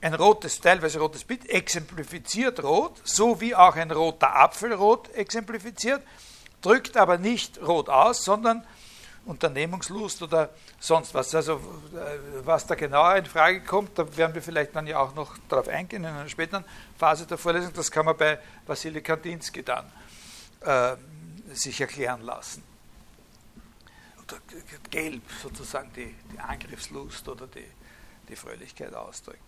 [0.00, 6.02] ein rotes, teilweise rotes Bild exemplifiziert rot, so wie auch ein roter Apfel rot exemplifiziert,
[6.62, 8.64] drückt aber nicht rot aus, sondern
[9.28, 10.50] Unternehmungslust oder
[10.80, 11.34] sonst was.
[11.34, 15.14] Also äh, was da genauer in Frage kommt, da werden wir vielleicht dann ja auch
[15.14, 16.64] noch darauf eingehen in einer späteren
[16.96, 17.72] Phase der Vorlesung.
[17.74, 19.92] Das kann man bei Wassily Kandinsky dann
[20.60, 20.96] äh,
[21.54, 22.62] sich erklären lassen.
[24.22, 24.38] Oder
[24.90, 27.68] gelb sozusagen die, die Angriffslust oder die,
[28.28, 29.42] die Fröhlichkeit ausdrückt.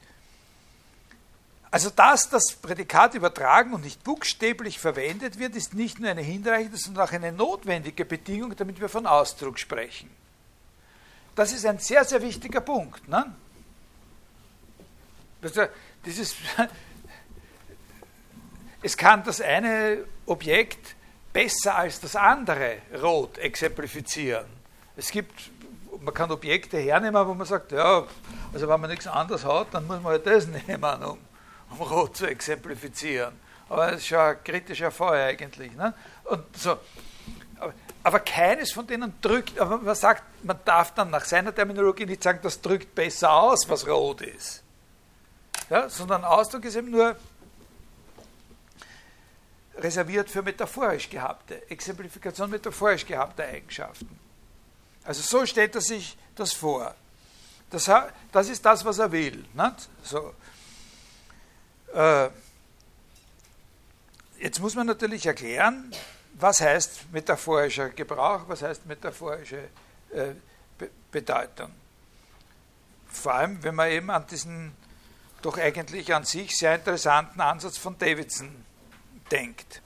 [1.72, 6.76] Also, dass das Prädikat übertragen und nicht buchstäblich verwendet wird, ist nicht nur eine hinreichende,
[6.76, 10.10] sondern auch eine notwendige Bedingung, damit wir von Ausdruck sprechen.
[11.36, 13.08] Das ist ein sehr, sehr wichtiger Punkt.
[13.08, 13.32] Ne?
[16.04, 16.34] Dieses,
[18.82, 20.96] es kann das eine Objekt
[21.32, 24.46] besser als das andere rot exemplifizieren.
[24.96, 25.50] Es gibt,
[26.00, 28.04] man kann Objekte hernehmen, wo man sagt, ja,
[28.52, 31.18] also wenn man nichts anderes hat, dann muss man halt das nehmen, um
[31.70, 33.34] um rot zu exemplifizieren.
[33.68, 35.72] Aber das ist schon ein kritischer Fall eigentlich.
[35.74, 35.94] Ne?
[36.24, 36.78] Und so.
[37.58, 42.06] Aber, aber keines von denen drückt, aber man sagt, man darf dann nach seiner Terminologie
[42.06, 44.62] nicht sagen, das drückt besser aus, was rot ist.
[45.68, 47.16] Ja, sondern Ausdruck ist eben nur
[49.76, 54.18] reserviert für metaphorisch gehabte, Exemplifikation metaphorisch gehabter Eigenschaften.
[55.04, 56.94] Also so stellt er sich das vor.
[57.70, 57.90] Das,
[58.32, 59.44] das ist das, was er will.
[59.54, 59.88] Nicht?
[60.02, 60.34] So.
[61.94, 62.28] Äh,
[64.38, 65.92] jetzt muss man natürlich erklären,
[66.34, 69.68] was heißt metaphorischer Gebrauch, was heißt metaphorische
[70.12, 70.34] äh,
[71.10, 71.70] Bedeutung.
[73.08, 74.72] Vor allem, wenn man eben an diesen
[75.42, 78.64] doch eigentlich an sich sehr interessanten Ansatz von Davidson
[79.30, 79.80] denkt.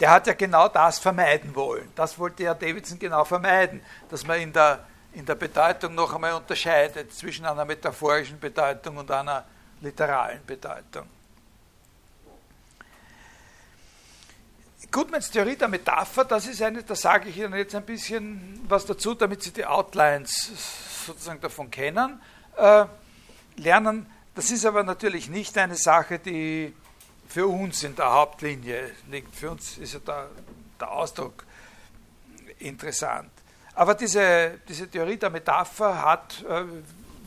[0.00, 1.90] Der hat ja genau das vermeiden wollen.
[1.94, 6.34] Das wollte ja Davidson genau vermeiden, dass man in der, in der Bedeutung noch einmal
[6.34, 9.44] unterscheidet zwischen einer metaphorischen Bedeutung und einer
[9.80, 11.06] literalen Bedeutung.
[14.90, 18.86] Goodmans Theorie der Metapher, das ist eine, da sage ich Ihnen jetzt ein bisschen was
[18.86, 22.20] dazu, damit Sie die Outlines sozusagen davon kennen,
[22.56, 22.86] äh,
[23.56, 24.06] lernen.
[24.34, 26.74] Das ist aber natürlich nicht eine Sache, die
[27.28, 29.34] für uns in der Hauptlinie liegt.
[29.34, 30.28] Für uns ist ja der,
[30.80, 31.44] der Ausdruck
[32.58, 33.30] interessant.
[33.74, 36.64] Aber diese, diese Theorie der Metapher hat, äh,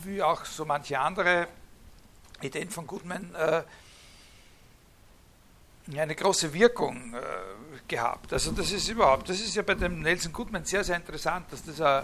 [0.03, 1.47] wie auch so manche andere
[2.41, 3.63] Ideen von Goodman, äh,
[5.97, 7.19] eine große Wirkung äh,
[7.87, 8.31] gehabt.
[8.33, 11.63] Also das ist überhaupt, das ist ja bei dem Nelson Goodman sehr, sehr interessant, dass
[11.63, 12.03] das ein,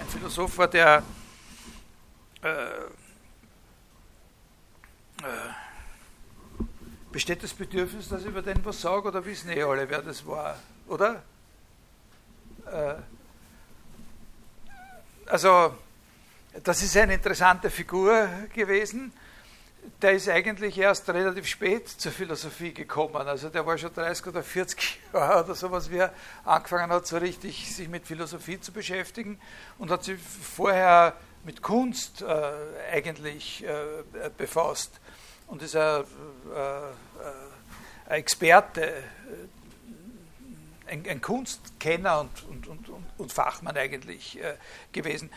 [0.00, 1.02] ein Philosoph war, der
[2.42, 2.48] äh,
[5.22, 5.32] äh,
[7.12, 10.26] besteht das Bedürfnis, dass ich über den was sage, oder wissen eh alle, wer das
[10.26, 11.22] war, oder?
[12.66, 12.94] Äh,
[15.26, 15.76] also,
[16.62, 19.12] das ist eine interessante Figur gewesen.
[20.02, 23.28] Der ist eigentlich erst relativ spät zur Philosophie gekommen.
[23.28, 26.12] Also der war schon 30 oder 40 Jahre oder sowas, wie er
[26.44, 29.38] angefangen hat, so richtig sich mit Philosophie zu beschäftigen
[29.78, 31.14] und hat sich vorher
[31.44, 32.52] mit Kunst äh,
[32.92, 35.00] eigentlich äh, befasst
[35.46, 36.04] und ist ein, äh,
[38.06, 39.02] ein Experte, äh,
[40.88, 44.56] ein, ein, Kunstkenner und, und, und, und, Fachmann eigentlich äh,
[44.92, 45.30] gewesen.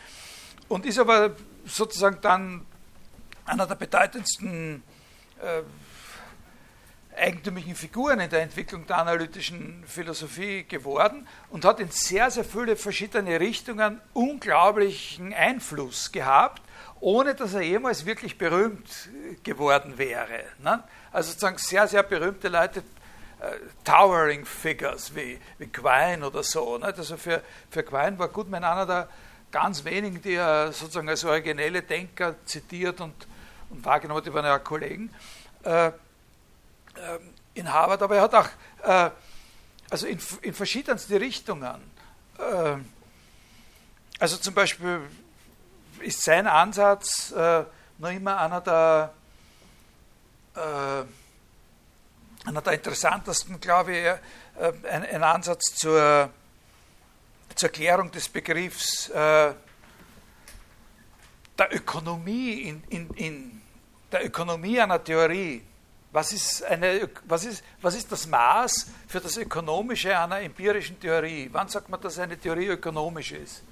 [0.68, 2.66] Und ist aber sozusagen dann
[3.50, 4.82] einer der bedeutendsten
[5.42, 5.62] äh,
[7.16, 12.76] eigentümlichen Figuren in der Entwicklung der analytischen Philosophie geworden und hat in sehr, sehr viele
[12.76, 16.62] verschiedene Richtungen unglaublichen Einfluss gehabt,
[17.00, 19.08] ohne dass er jemals wirklich berühmt
[19.42, 20.44] geworden wäre.
[20.58, 20.82] Ne?
[21.12, 22.80] Also sozusagen sehr, sehr berühmte Leute,
[23.40, 23.52] äh,
[23.84, 26.78] towering Figures wie, wie Quine oder so.
[26.78, 26.86] Ne?
[26.86, 29.08] Also für, für Quine war Goodman einer der
[29.50, 33.26] ganz wenigen, die er sozusagen als originelle Denker zitiert und,
[33.70, 35.14] und wahrgenommen hat, die waren ja Kollegen.
[35.62, 38.48] Äh, ähm, in Harvard, aber er hat auch
[38.82, 39.10] äh,
[39.90, 41.80] also in, in verschiedenste Richtungen.
[42.38, 42.76] Äh,
[44.18, 45.00] also zum Beispiel
[46.00, 47.64] ist sein Ansatz äh,
[47.98, 49.12] noch immer einer der,
[50.54, 51.04] äh,
[52.48, 54.20] einer der interessantesten, glaube ich, äh,
[54.88, 56.30] ein, ein, Ansatz zur,
[57.54, 59.56] zur Klärung des Begriffs der
[61.70, 63.59] Ökonomie in, in, in
[64.12, 65.62] der Ökonomie einer Theorie.
[66.12, 71.48] Was ist, eine, was, ist, was ist das Maß für das Ökonomische einer empirischen Theorie?
[71.52, 73.62] Wann sagt man, dass eine Theorie ökonomisch ist?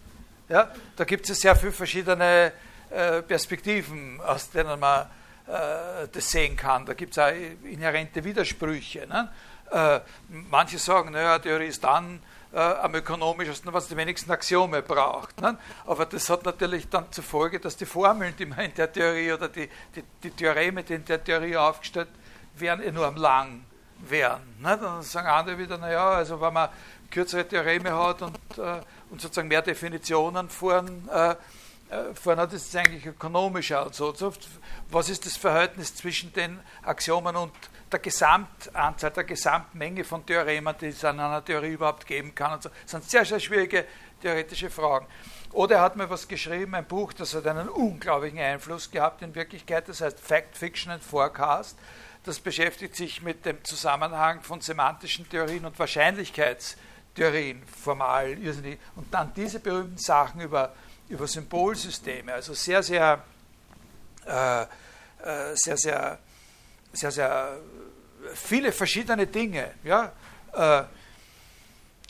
[0.48, 2.52] Ja, da gibt es sehr viele verschiedene
[2.90, 5.06] äh, Perspektiven, aus denen man
[5.46, 6.86] äh, das sehen kann.
[6.86, 7.32] Da gibt es auch
[7.64, 9.06] inhärente Widersprüche.
[9.06, 9.28] Ne?
[9.70, 12.22] Äh, manche sagen, naja, Theorie ist dann
[12.52, 15.40] äh, am ökonomischsten, was die wenigsten Axiome braucht.
[15.40, 15.58] Ne?
[15.86, 19.32] Aber das hat natürlich dann zur Folge, dass die Formeln, die man in der Theorie
[19.32, 22.08] oder die, die, die Theoreme, die in der Theorie aufgestellt
[22.56, 23.64] werden enorm lang
[24.08, 24.56] werden.
[24.60, 24.78] Ne?
[24.80, 26.70] Dann sagen andere wieder, naja, also wenn man
[27.10, 28.80] kürzere Theoreme hat und, äh,
[29.10, 34.14] und sozusagen mehr Definitionen vorn, äh, äh vorn hat, ist es eigentlich ökonomischer und so.
[34.90, 37.52] Was ist das Verhältnis zwischen den Axiomen und
[37.90, 42.54] der Gesamtanzahl, der Gesamtmenge von Theoremen, die es an einer Theorie überhaupt geben kann?
[42.54, 42.68] Und so.
[42.68, 43.84] Das sind sehr, sehr schwierige
[44.20, 45.06] theoretische Fragen.
[45.52, 49.34] Oder er hat mir was geschrieben, ein Buch, das hat einen unglaublichen Einfluss gehabt in
[49.34, 51.78] Wirklichkeit, das heißt Fact, Fiction and Forecast
[52.28, 58.36] das beschäftigt sich mit dem Zusammenhang von semantischen Theorien und Wahrscheinlichkeitstheorien formal.
[58.96, 60.74] Und dann diese berühmten Sachen über,
[61.08, 63.22] über Symbolsysteme, also sehr, sehr,
[64.26, 64.66] äh, äh,
[65.54, 66.18] sehr, sehr,
[66.92, 67.58] sehr, sehr
[68.34, 69.70] viele verschiedene Dinge.
[69.84, 70.12] Ja?
[70.52, 70.84] Äh,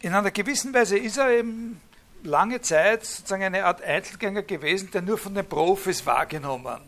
[0.01, 1.81] in einer gewissen Weise ist er eben
[2.23, 6.81] lange Zeit sozusagen eine Art Einzelgänger gewesen, der nur von den Profis wahrgenommen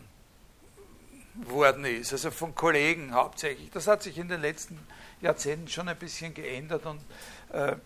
[1.35, 3.71] worden ist, also von Kollegen hauptsächlich.
[3.71, 4.79] Das hat sich in den letzten
[5.21, 7.01] Jahrzehnten schon ein bisschen geändert und
[7.53, 7.77] äh,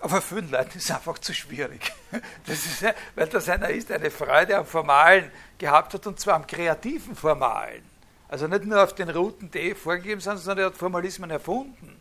[0.00, 1.92] aber vielen Leuten ist es einfach zu schwierig.
[2.46, 2.84] Das ist,
[3.14, 7.82] weil das einer ist, eine Freude am Formalen gehabt hat und zwar am kreativen Formalen.
[8.28, 11.98] Also nicht nur auf den Routen, die vorgegeben sind, sondern er hat Formalismen erfunden.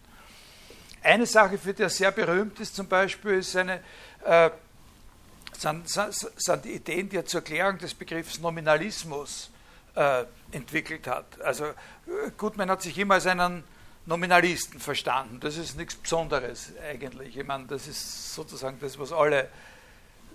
[1.01, 3.79] Eine Sache, für die er sehr berühmt ist, zum Beispiel, seine,
[4.25, 4.49] äh,
[5.57, 9.49] sind, sind, die Ideen, die er zur Klärung des Begriffs Nominalismus
[9.95, 11.39] äh, entwickelt hat.
[11.41, 11.73] Also äh,
[12.37, 13.63] Gutmann hat sich immer als einen
[14.05, 15.39] Nominalisten verstanden.
[15.39, 17.37] Das ist nichts Besonderes eigentlich.
[17.37, 19.49] Ich meine, das ist sozusagen das, was alle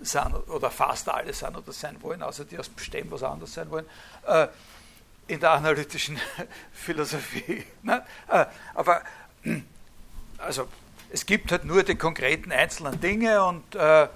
[0.01, 3.69] sind oder fast alle sind oder sein wollen, außer die aus Bestem was anderes sein
[3.69, 3.85] wollen,
[4.27, 4.47] äh,
[5.27, 6.19] in der analytischen
[6.71, 7.65] Philosophie.
[7.81, 8.03] Ne?
[8.27, 9.01] Äh, aber
[10.37, 10.67] also,
[11.09, 14.07] es gibt halt nur die konkreten einzelnen Dinge und äh,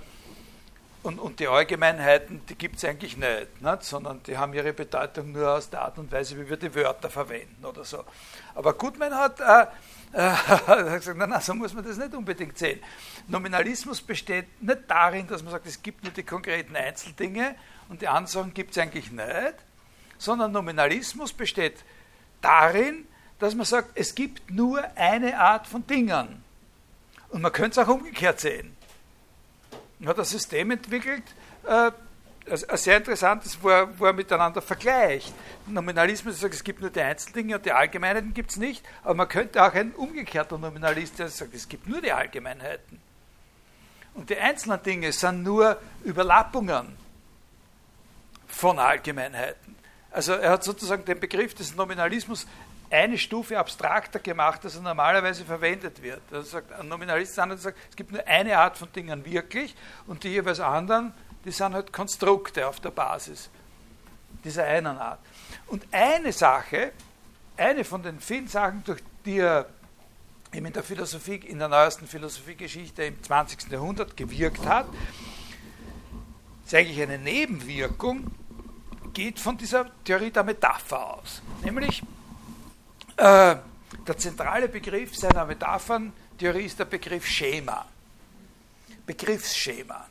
[1.08, 5.32] und, und die Allgemeinheiten, die gibt es eigentlich nicht, nicht, sondern die haben ihre Bedeutung
[5.32, 8.04] nur aus der Art und Weise, wie wir die Wörter verwenden oder so.
[8.56, 9.68] Aber Gutmann hat äh,
[10.12, 12.82] äh, gesagt, nein, so muss man das nicht unbedingt sehen.
[13.28, 17.56] Nominalismus besteht nicht darin, dass man sagt, es gibt nur die konkreten Einzeldinge
[17.88, 19.56] und die anderen gibt es eigentlich nicht,
[20.18, 21.76] sondern Nominalismus besteht
[22.42, 23.08] darin,
[23.40, 26.44] dass man sagt, es gibt nur eine Art von Dingen.
[27.30, 28.78] Und man könnte es auch umgekehrt sehen
[30.06, 31.24] hat ein System entwickelt,
[31.66, 31.92] äh,
[32.50, 35.34] also ein sehr interessantes, wo er, wo er miteinander vergleicht.
[35.66, 39.28] Nominalismus sagt, es gibt nur die Einzeldinge und die Allgemeinheiten gibt es nicht, aber man
[39.28, 43.02] könnte auch ein umgekehrter Nominalist, der sagt, es gibt nur die Allgemeinheiten.
[44.14, 46.96] Und die einzelnen Dinge sind nur Überlappungen
[48.48, 49.76] von Allgemeinheiten.
[50.12, 52.48] Also er hat sozusagen den Begriff des Nominalismus
[52.90, 56.22] eine Stufe abstrakter gemacht, als er normalerweise verwendet wird.
[56.32, 59.76] Also sagt, ein Nominalist sagt, es gibt nur eine Art von Dingen wirklich
[60.08, 63.50] und die jeweils anderen, die sind halt Konstrukte auf der Basis
[64.44, 65.20] dieser einen Art.
[65.68, 66.94] Und eine Sache,
[67.58, 69.68] eine von den vielen Sachen, durch die er
[70.52, 73.70] in der Philosophie, in der neuesten Philosophiegeschichte im 20.
[73.70, 74.88] Jahrhundert gewirkt hat,
[76.66, 78.32] ist eigentlich eine Nebenwirkung,
[79.18, 81.42] geht von dieser Theorie der Metapher aus.
[81.64, 82.04] Nämlich
[83.16, 83.56] äh,
[84.08, 87.88] der zentrale Begriff seiner Metapherntheorie ist der Begriff Schema.
[89.08, 90.06] Begriffsschema.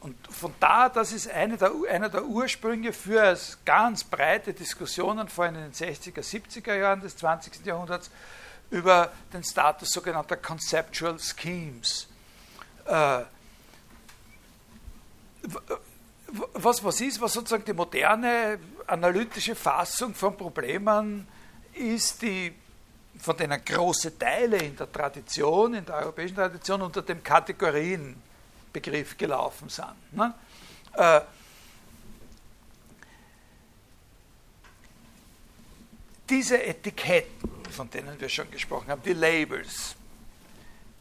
[0.00, 3.34] Und von da, das ist eine der, einer der Ursprünge für
[3.64, 7.64] ganz breite Diskussionen, vor allem in den 60er, 70er Jahren des 20.
[7.64, 8.10] Jahrhunderts,
[8.68, 12.08] über den Status sogenannter Conceptual Schemes.
[12.84, 13.22] Äh,
[16.54, 21.26] was, was ist, was sozusagen die moderne analytische Fassung von Problemen
[21.74, 22.52] ist, die
[23.18, 29.68] von denen große Teile in der Tradition, in der europäischen Tradition unter dem Kategorienbegriff gelaufen
[29.68, 30.12] sind.
[30.12, 30.34] Ne?
[30.94, 31.20] Äh,
[36.28, 39.96] diese Etiketten, von denen wir schon gesprochen haben, die Labels,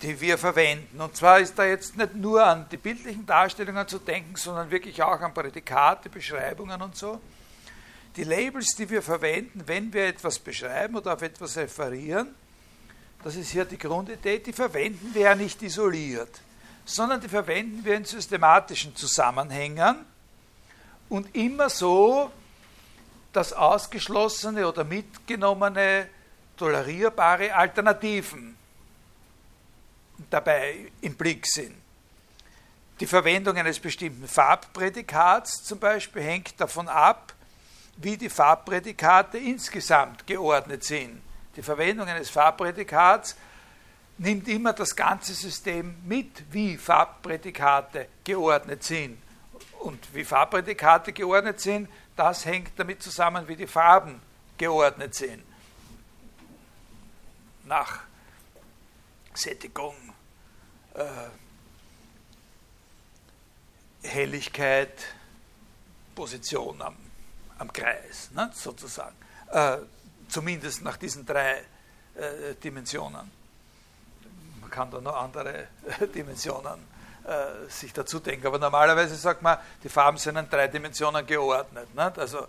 [0.02, 1.02] die wir verwenden.
[1.02, 5.02] Und zwar ist da jetzt nicht nur an die bildlichen Darstellungen zu denken, sondern wirklich
[5.04, 7.20] auch an Prädikate, Beschreibungen und so.
[8.16, 12.34] Die Labels, die wir verwenden, wenn wir etwas beschreiben oder auf etwas referieren,
[13.24, 16.42] das ist hier die Grundidee, die verwenden wir ja nicht isoliert,
[16.86, 20.06] sondern die verwenden wir in systematischen Zusammenhängen
[21.10, 22.32] und immer so,
[23.34, 26.08] dass ausgeschlossene oder mitgenommene
[26.56, 28.59] tolerierbare Alternativen
[30.30, 31.76] dabei im Blick sind.
[33.00, 37.34] Die Verwendung eines bestimmten Farbprädikats zum Beispiel hängt davon ab,
[37.98, 41.22] wie die Farbprädikate insgesamt geordnet sind.
[41.56, 43.36] Die Verwendung eines Farbprädikats
[44.18, 49.18] nimmt immer das ganze System mit, wie Farbprädikate geordnet sind.
[49.80, 54.22] Und wie Farbprädikate geordnet sind, das hängt damit zusammen, wie die Farben
[54.58, 55.42] geordnet sind.
[57.64, 58.02] Nach
[59.34, 59.96] Sättigung,
[60.96, 61.04] äh,
[64.02, 64.94] Helligkeit,
[66.16, 66.96] Position am,
[67.58, 69.16] am Kreis, ne, sozusagen.
[69.52, 69.78] Äh,
[70.28, 71.64] zumindest nach diesen drei
[72.16, 73.32] äh, Dimensionen.
[74.62, 75.68] Man kann da noch andere
[76.00, 76.80] äh, Dimensionen
[77.26, 81.94] äh, sich dazu denken, aber normalerweise sagt man, die Farben sind in drei Dimensionen geordnet.
[81.96, 82.14] Ne?
[82.16, 82.48] Also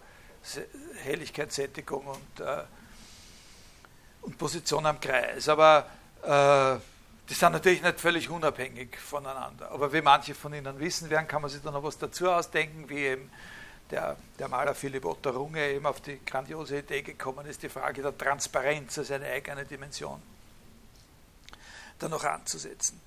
[1.02, 2.62] Helligkeit, Sättigung und, äh,
[4.22, 5.48] und Position am Kreis.
[5.48, 5.86] Aber
[7.30, 9.70] die sind natürlich nicht völlig unabhängig voneinander.
[9.70, 12.88] Aber wie manche von Ihnen wissen werden, kann man sich da noch was dazu ausdenken,
[12.88, 13.30] wie eben
[13.92, 18.02] der, der Maler Philipp Otto Runge eben auf die grandiose Idee gekommen ist, die Frage
[18.02, 20.20] der Transparenz als eine eigene Dimension
[22.00, 23.00] da noch anzusetzen.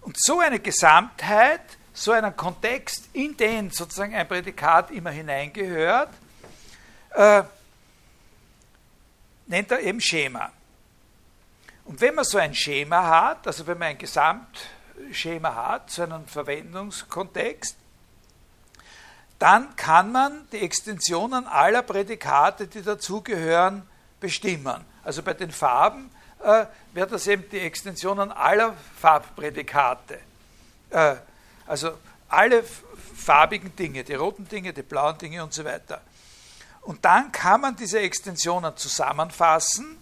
[0.00, 6.10] Und so eine Gesamtheit, so einen Kontext, in den sozusagen ein Prädikat immer hineingehört,
[7.14, 7.44] äh,
[9.46, 10.50] nennt er eben Schema.
[11.86, 16.26] Und wenn man so ein Schema hat, also wenn man ein Gesamtschema hat, so einen
[16.26, 17.76] Verwendungskontext,
[19.38, 24.84] dann kann man die Extensionen aller Prädikate, die dazugehören, bestimmen.
[25.04, 26.10] Also bei den Farben
[26.42, 30.18] äh, wäre das eben die Extensionen aller Farbprädikate.
[30.90, 31.16] Äh,
[31.66, 32.64] also alle
[33.14, 36.00] farbigen Dinge, die roten Dinge, die blauen Dinge und so weiter.
[36.80, 39.98] Und dann kann man diese Extensionen zusammenfassen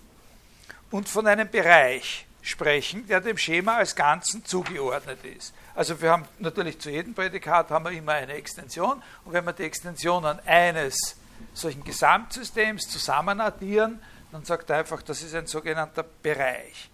[0.95, 5.53] und von einem Bereich sprechen, der dem Schema als Ganzen zugeordnet ist.
[5.75, 9.53] Also wir haben natürlich zu jedem Prädikat haben wir immer eine Extension und wenn wir
[9.53, 11.17] die Extensionen eines
[11.53, 16.89] solchen Gesamtsystems zusammenaddieren, dann sagt er einfach, das ist ein sogenannter Bereich.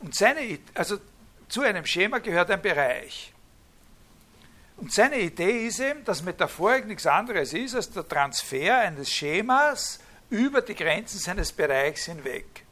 [0.00, 0.98] Und seine, also
[1.48, 3.32] zu einem Schema gehört ein Bereich.
[4.78, 10.00] Und seine Idee ist eben, dass Metaphorik nichts anderes ist als der Transfer eines Schemas
[10.28, 12.65] über die Grenzen seines Bereichs hinweg.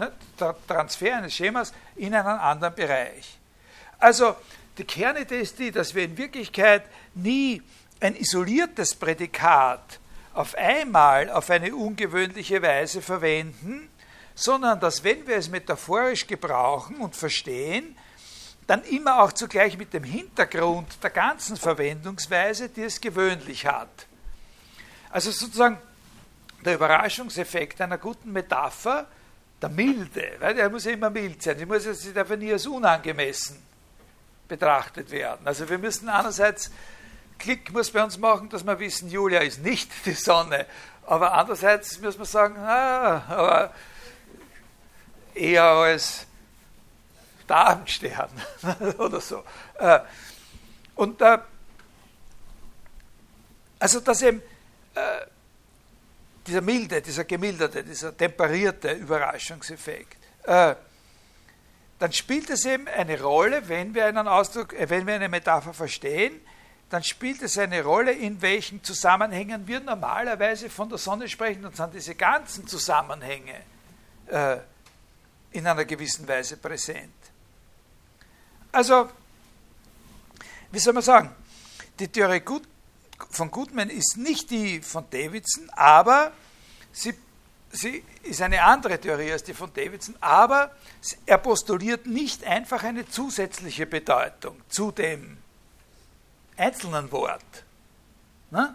[0.00, 0.12] Ne?
[0.66, 3.38] Transfer eines Schemas in einen anderen Bereich.
[3.98, 4.34] Also
[4.78, 6.84] die Kernidee ist die, dass wir in Wirklichkeit
[7.14, 7.62] nie
[8.00, 10.00] ein isoliertes Prädikat
[10.32, 13.90] auf einmal auf eine ungewöhnliche Weise verwenden,
[14.34, 17.94] sondern dass wenn wir es metaphorisch gebrauchen und verstehen,
[18.66, 24.06] dann immer auch zugleich mit dem Hintergrund der ganzen Verwendungsweise, die es gewöhnlich hat.
[25.10, 25.76] Also sozusagen
[26.64, 29.06] der Überraschungseffekt einer guten Metapher,
[29.60, 32.52] der Milde, weil der muss ja immer mild sein, die, muss, sie darf ja nie
[32.52, 33.62] als unangemessen
[34.48, 35.46] betrachtet werden.
[35.46, 36.70] Also wir müssen einerseits,
[37.38, 40.66] Klick muss bei uns machen, dass wir wissen, Julia ist nicht die Sonne,
[41.06, 43.74] aber andererseits muss man sagen, ah, aber
[45.34, 46.26] eher als
[47.48, 48.30] der Abendstern
[48.98, 49.42] oder so.
[49.78, 50.00] Äh,
[50.94, 51.38] und äh,
[53.78, 54.42] also dass eben
[54.94, 55.00] äh,
[56.46, 60.16] dieser milde, dieser gemilderte, dieser temperierte Überraschungseffekt,
[62.00, 66.40] dann spielt es eben eine Rolle, wenn wir einen Ausdruck, wenn wir eine Metapher verstehen,
[66.90, 71.64] dann spielt es eine Rolle, in welchen Zusammenhängen wir normalerweise von der Sonne sprechen.
[71.64, 73.54] Und sind diese ganzen Zusammenhänge
[74.26, 74.56] äh,
[75.52, 77.14] in einer gewissen Weise präsent.
[78.72, 79.08] Also,
[80.72, 81.30] wie soll man sagen,
[81.98, 82.40] die Theorie
[83.30, 86.32] von Goodman ist nicht die von Davidson, aber
[86.92, 87.14] sie,
[87.70, 90.74] sie ist eine andere Theorie als die von Davidson, aber
[91.26, 95.38] er postuliert nicht einfach eine zusätzliche Bedeutung zu dem
[96.56, 97.64] einzelnen Wort.
[98.50, 98.74] Ne?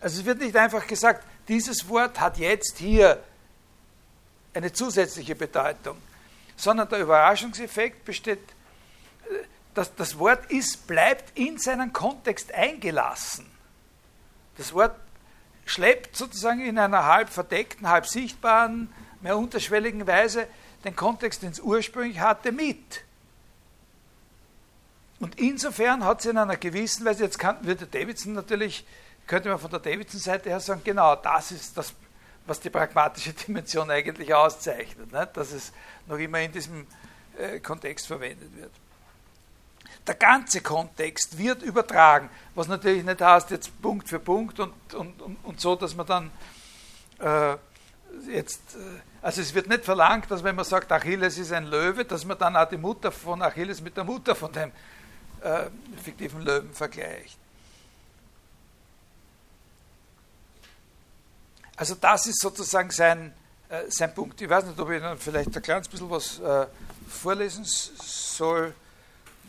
[0.00, 3.22] Also es wird nicht einfach gesagt, dieses Wort hat jetzt hier
[4.54, 5.96] eine zusätzliche Bedeutung,
[6.56, 8.40] sondern der Überraschungseffekt besteht
[9.74, 13.46] das, das Wort ist, bleibt in seinen Kontext eingelassen.
[14.56, 14.94] Das Wort
[15.64, 20.46] schleppt sozusagen in einer halb verdeckten, halb sichtbaren, mehr unterschwelligen Weise
[20.84, 23.04] den Kontext, den es ursprünglich hatte, mit.
[25.20, 28.84] Und insofern hat es in einer gewissen Weise, jetzt kann, würde Davidson natürlich,
[29.28, 31.94] könnte man von der Davidson-Seite her sagen, genau, das ist das,
[32.44, 35.28] was die pragmatische Dimension eigentlich auszeichnet, ne?
[35.32, 35.72] dass es
[36.08, 36.86] noch immer in diesem
[37.38, 38.72] äh, Kontext verwendet wird.
[40.06, 45.22] Der ganze Kontext wird übertragen, was natürlich nicht heißt, jetzt Punkt für Punkt und, und,
[45.22, 46.30] und, und so, dass man dann
[47.20, 47.56] äh,
[48.28, 48.78] jetzt, äh,
[49.22, 52.36] also es wird nicht verlangt, dass wenn man sagt, Achilles ist ein Löwe, dass man
[52.36, 54.72] dann auch die Mutter von Achilles mit der Mutter von dem
[55.40, 55.66] äh,
[56.02, 57.38] fiktiven Löwen vergleicht.
[61.76, 63.32] Also das ist sozusagen sein,
[63.68, 64.40] äh, sein Punkt.
[64.40, 66.66] Ich weiß nicht, ob ich Ihnen vielleicht ein kleines bisschen was äh,
[67.08, 68.74] vorlesen soll.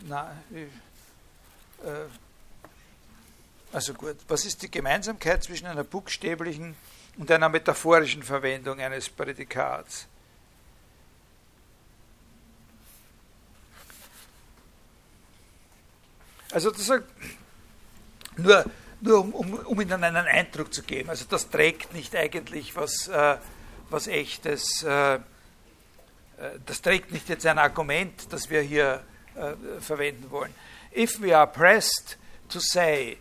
[0.02, 2.06] Nein, ich, äh,
[3.72, 4.16] also gut.
[4.28, 6.76] Was ist die Gemeinsamkeit zwischen einer buchstäblichen
[7.16, 10.06] und einer metaphorischen Verwendung eines Prädikats?
[16.52, 16.88] Also das
[18.36, 18.64] nur,
[19.00, 23.08] nur um, um, um, Ihnen einen Eindruck zu geben, also das trägt nicht eigentlich was,
[23.08, 23.38] äh,
[23.90, 25.20] was echtes, äh, äh
[26.64, 29.02] das trägt nicht jetzt ein Argument, das wir hier
[29.36, 29.54] Eh,
[30.30, 30.54] wollen.
[30.92, 32.16] If we are pressed
[32.50, 33.18] to say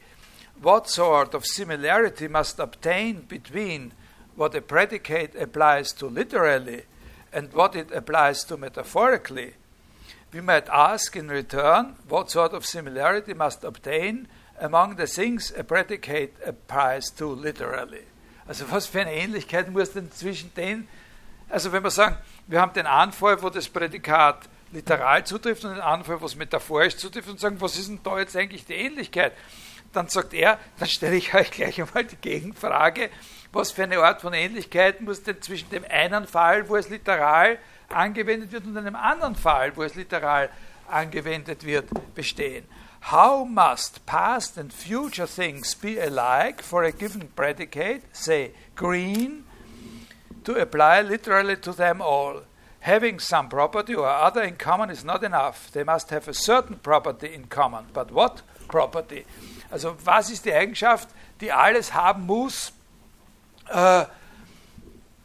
[0.61, 3.93] what sort of similarity must obtain between
[4.36, 6.84] what a predicate applies to literally
[7.32, 9.53] and what it applies to metaphorically,
[10.32, 14.28] we might ask in return what sort of similarity must obtain
[14.59, 18.05] among the things a predicate applies to literally.
[18.47, 20.88] Also was für eine Ähnlichkeit muss denn zwischen den,
[21.49, 25.82] also wenn wir sagen, wir haben den Anfall, wo das Prädikat literal zutrifft und den
[25.82, 29.34] anderen was metaphorisch zutrifft und sagen, was ist denn da jetzt eigentlich die Ähnlichkeit?
[29.93, 33.09] Dann sagt er, dann stelle ich euch gleich einmal die Gegenfrage,
[33.51, 37.59] was für eine Art von Ähnlichkeit muss denn zwischen dem einen Fall, wo es literal
[37.89, 40.49] angewendet wird, und einem anderen Fall, wo es literal
[40.89, 42.65] angewendet wird, bestehen?
[43.11, 49.43] How must past and future things be alike for a given predicate, say green,
[50.45, 52.43] to apply literally to them all?
[52.84, 55.71] Having some property or other in common is not enough.
[55.71, 57.86] They must have a certain property in common.
[57.93, 59.25] But what property?
[59.71, 61.07] Also was ist die Eigenschaft,
[61.39, 62.73] die alles haben muss,
[63.69, 64.05] äh,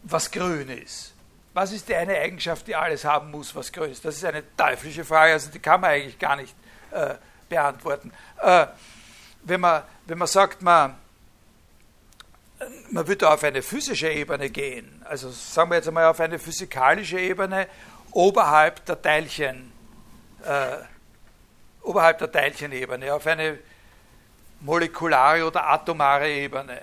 [0.05, 1.13] was grün ist?
[1.53, 4.05] Was ist die eine Eigenschaft, die alles haben muss, was grün ist?
[4.05, 6.55] Das ist eine teuflische Frage, also die kann man eigentlich gar nicht
[6.93, 7.15] äh,
[7.49, 8.13] beantworten.
[8.41, 8.69] Äh,
[9.43, 10.95] wenn, man, wenn man sagt, man
[12.91, 17.19] man würde auf eine physische Ebene gehen, also sagen wir jetzt einmal auf eine physikalische
[17.19, 17.69] Ebene
[18.11, 19.73] oberhalb der Teilchen,
[20.45, 20.77] äh,
[21.83, 23.59] oberhalb der Teilchenebene, auf eine
[24.61, 26.83] molekulare oder atomare Ebene.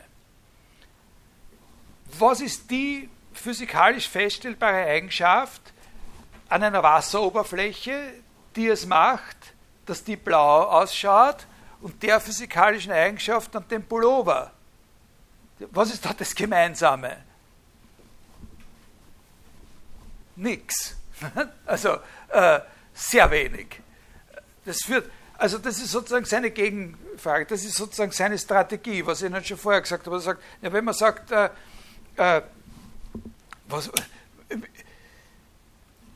[2.18, 5.62] Was ist die physikalisch feststellbare Eigenschaft
[6.48, 8.14] an einer Wasseroberfläche,
[8.56, 9.38] die es macht,
[9.86, 11.46] dass die blau ausschaut
[11.82, 14.55] und der physikalischen Eigenschaft an dem Pullover?
[15.60, 17.18] Was ist da das Gemeinsame?
[20.36, 20.96] Nix.
[21.66, 21.98] Also
[22.30, 22.60] äh,
[22.94, 23.82] sehr wenig.
[24.66, 29.30] das führt, also das ist sozusagen seine Gegenfrage, das ist sozusagen seine Strategie, was ich
[29.30, 30.18] Ihnen schon vorher gesagt habe.
[30.18, 31.50] Er sagt, ja, wenn man sagt, äh,
[32.18, 32.42] äh,
[33.68, 33.90] was,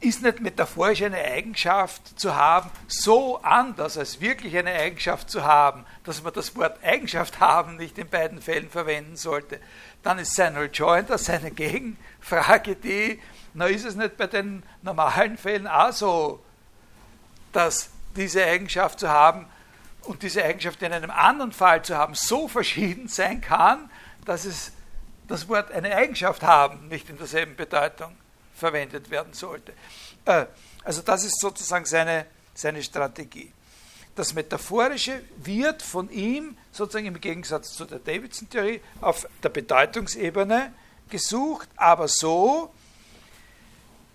[0.01, 5.85] ist nicht metaphorisch eine Eigenschaft zu haben so anders als wirklich eine Eigenschaft zu haben,
[6.05, 9.59] dass man das Wort Eigenschaft haben nicht in beiden Fällen verwenden sollte,
[10.01, 13.19] dann ist sein Rejoinder, seine Gegenfrage die,
[13.53, 16.39] na ist es nicht bei den normalen Fällen auch so,
[17.51, 19.47] dass diese Eigenschaft zu haben
[20.03, 23.89] und diese Eigenschaft in einem anderen Fall zu haben so verschieden sein kann,
[24.23, 24.71] dass es
[25.27, 28.15] das Wort eine Eigenschaft haben nicht in derselben Bedeutung
[28.59, 29.73] verwendet werden sollte.
[30.25, 30.45] Äh,
[30.83, 33.51] also das ist sozusagen seine, seine Strategie.
[34.15, 40.73] Das Metaphorische wird von ihm sozusagen im Gegensatz zu der Davidson-Theorie auf der Bedeutungsebene
[41.09, 42.73] gesucht, aber so,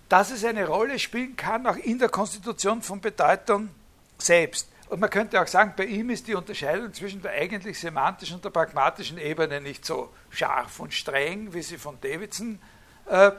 [0.07, 3.69] dass es eine Rolle spielen kann, auch in der Konstitution von Bedeutung
[4.17, 4.69] selbst.
[4.89, 8.45] Und man könnte auch sagen, bei ihm ist die Unterscheidung zwischen der eigentlich semantischen und
[8.45, 12.59] der pragmatischen Ebene nicht so scharf und streng, wie sie von Davidson
[13.07, 13.31] äh,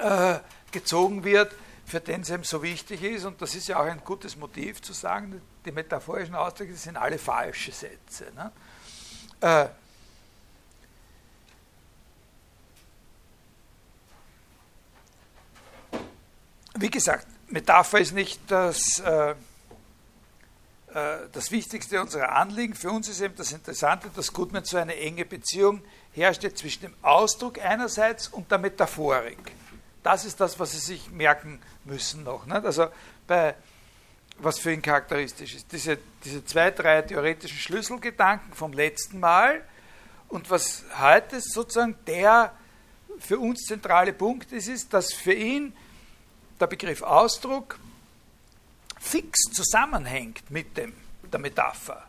[0.00, 0.40] äh,
[0.72, 1.54] gezogen wird,
[1.86, 3.24] für den es eben so wichtig ist.
[3.24, 7.18] Und das ist ja auch ein gutes Motiv zu sagen, die metaphorischen Ausdrücke sind alle
[7.18, 8.26] falsche Sätze.
[8.34, 8.52] Ne?
[9.40, 9.68] Äh,
[16.76, 22.74] wie gesagt, Metapher ist nicht das, äh, äh, das Wichtigste unserer Anliegen.
[22.74, 25.82] Für uns ist eben das Interessante, dass Goodman so eine enge Beziehung
[26.12, 29.52] herstellt zwischen dem Ausdruck einerseits und der Metaphorik.
[30.02, 32.46] Das ist das, was Sie sich merken müssen noch.
[32.46, 32.64] Nicht?
[32.64, 32.88] Also
[33.26, 33.54] bei,
[34.38, 35.72] was für ihn charakteristisch ist.
[35.72, 39.62] Diese, diese zwei, drei theoretischen Schlüsselgedanken vom letzten Mal
[40.28, 42.52] und was heute sozusagen der
[43.18, 45.76] für uns zentrale Punkt ist, ist, dass für ihn
[46.58, 47.78] der Begriff Ausdruck
[48.98, 50.94] fix zusammenhängt mit dem,
[51.30, 52.04] der Metapher.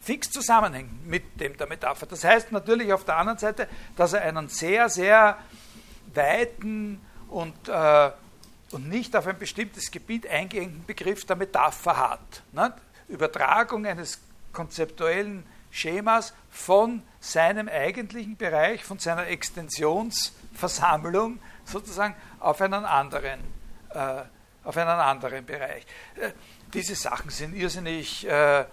[0.00, 2.06] Fix zusammenhängt mit dem der Metapher.
[2.06, 5.38] Das heißt natürlich auf der anderen Seite, dass er einen sehr, sehr
[6.18, 8.10] weiten und, äh,
[8.72, 12.42] und nicht auf ein bestimmtes Gebiet eingehenden Begriff der Metapher hat.
[12.52, 12.74] Ne?
[13.08, 14.20] Übertragung eines
[14.52, 23.40] konzeptuellen Schemas von seinem eigentlichen Bereich, von seiner Extensionsversammlung sozusagen auf einen anderen,
[23.90, 24.22] äh,
[24.64, 25.86] auf einen anderen Bereich.
[26.16, 26.32] Äh,
[26.74, 28.66] diese Sachen sind irrsinnig äh,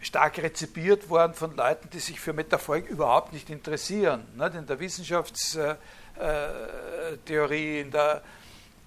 [0.00, 4.26] stark rezipiert worden von Leuten, die sich für Metaphorik überhaupt nicht interessieren.
[4.36, 4.54] Nicht?
[4.54, 5.76] In der Wissenschafts-
[6.18, 8.22] äh, Theorie, in der,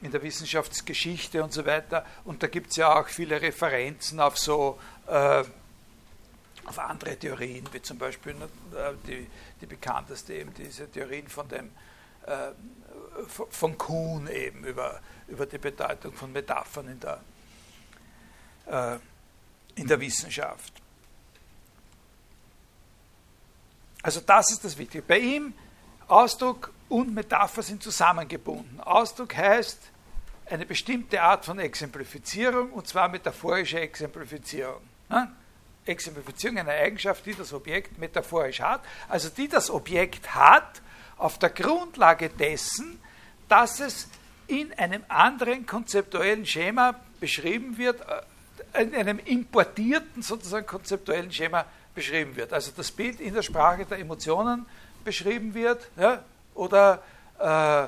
[0.02, 2.06] in der Wissenschaftsgeschichte und so weiter.
[2.26, 5.44] Und da gibt es ja auch viele Referenzen auf so äh,
[6.66, 9.28] auf andere Theorien, wie zum Beispiel äh, die,
[9.60, 11.72] die bekannteste eben diese Theorien von dem
[12.26, 12.52] äh,
[13.28, 17.20] von Kuhn eben über, über die Bedeutung von Metaphern in der,
[19.76, 20.72] in der Wissenschaft.
[24.02, 25.04] Also das ist das Wichtige.
[25.04, 25.54] Bei ihm
[26.10, 28.80] Ausdruck und Metapher sind zusammengebunden.
[28.82, 29.80] Ausdruck heißt
[30.50, 34.82] eine bestimmte Art von Exemplifizierung, und zwar metaphorische Exemplifizierung.
[35.86, 40.82] Exemplifizierung einer Eigenschaft, die das Objekt metaphorisch hat, also die das Objekt hat,
[41.18, 43.00] auf der Grundlage dessen,
[43.48, 44.08] dass es
[44.48, 48.02] in einem anderen konzeptuellen Schema beschrieben wird,
[48.74, 52.54] äh, in einem importierten sozusagen konzeptuellen Schema beschrieben wird.
[52.54, 54.66] Also das Bild in der Sprache der Emotionen
[55.04, 56.24] beschrieben wird, ja,
[56.56, 57.02] oder
[57.38, 57.88] äh,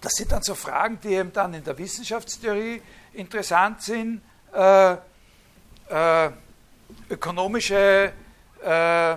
[0.00, 2.80] das sind dann so Fragen, die eben dann in der Wissenschaftstheorie
[3.12, 4.22] interessant sind.
[4.52, 4.96] Äh,
[5.90, 6.30] äh,
[7.10, 8.12] ökonomische
[8.62, 9.16] äh,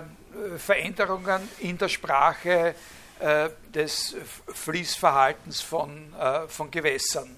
[0.56, 2.74] Veränderungen in der Sprache
[3.20, 4.16] äh, des
[4.48, 7.36] Fließverhaltens von, äh, von Gewässern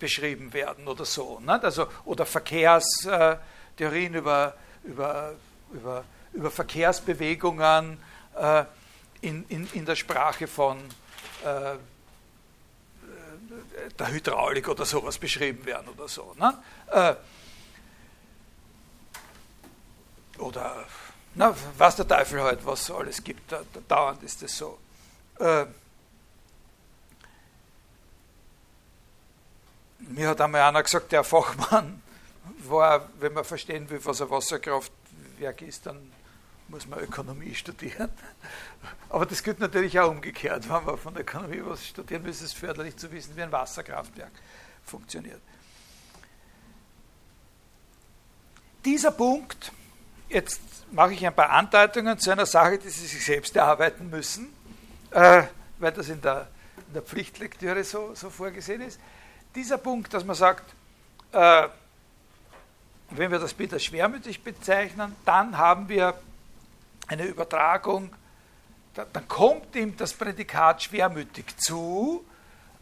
[0.00, 1.38] beschrieben werden oder so.
[1.38, 1.64] Nicht?
[1.64, 5.34] Also, oder Verkehrstheorien über, über,
[5.72, 7.98] über, über Verkehrsbewegungen
[9.20, 10.78] in, in, in der Sprache von
[11.44, 11.76] äh,
[13.98, 16.34] der Hydraulik oder sowas beschrieben werden oder so.
[16.38, 16.62] Ne?
[16.88, 17.14] Äh,
[20.38, 20.86] oder
[21.34, 24.78] na, was der Teufel halt, was es alles gibt, da, da, dauernd ist es so.
[25.38, 25.66] Äh,
[29.98, 32.02] mir hat einmal einer gesagt, der Fachmann
[32.58, 36.12] war, wenn man verstehen will, was ein Wasserkraftwerk ist, dann
[36.72, 38.08] muss man Ökonomie studieren.
[39.10, 40.64] Aber das gilt natürlich auch umgekehrt.
[40.68, 43.52] Wenn man von der Ökonomie was studieren will, ist es förderlich zu wissen, wie ein
[43.52, 44.32] Wasserkraftwerk
[44.82, 45.40] funktioniert.
[48.84, 49.70] Dieser Punkt,
[50.30, 50.60] jetzt
[50.90, 54.48] mache ich ein paar Andeutungen zu einer Sache, die Sie sich selbst erarbeiten müssen,
[55.10, 55.44] äh,
[55.78, 56.48] weil das in der,
[56.88, 58.98] in der Pflichtlektüre so, so vorgesehen ist.
[59.54, 60.74] dieser Punkt, dass man sagt,
[61.32, 61.68] äh,
[63.10, 66.14] wenn wir das als schwermütig bezeichnen, dann haben wir
[67.08, 68.10] eine Übertragung,
[68.94, 72.24] dann kommt ihm das Prädikat schwermütig zu,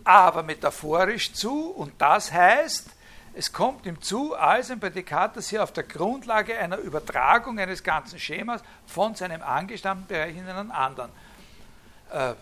[0.05, 2.91] aber metaphorisch zu, und das heißt,
[3.33, 7.83] es kommt ihm zu als ein Prädikat, das hier auf der Grundlage einer Übertragung eines
[7.83, 11.11] ganzen Schemas von seinem angestammten Bereich in einen anderen
[12.11, 12.35] äh,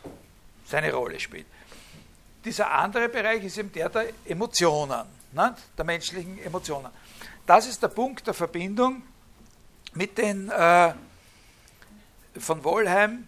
[0.65, 1.47] seine Rolle spielt.
[2.45, 5.03] Dieser andere Bereich ist eben der der Emotionen,
[5.33, 6.91] ne, der menschlichen Emotionen.
[7.47, 9.03] Das ist der Punkt der Verbindung
[9.93, 10.95] mit den äh,
[12.41, 13.27] von Wollheim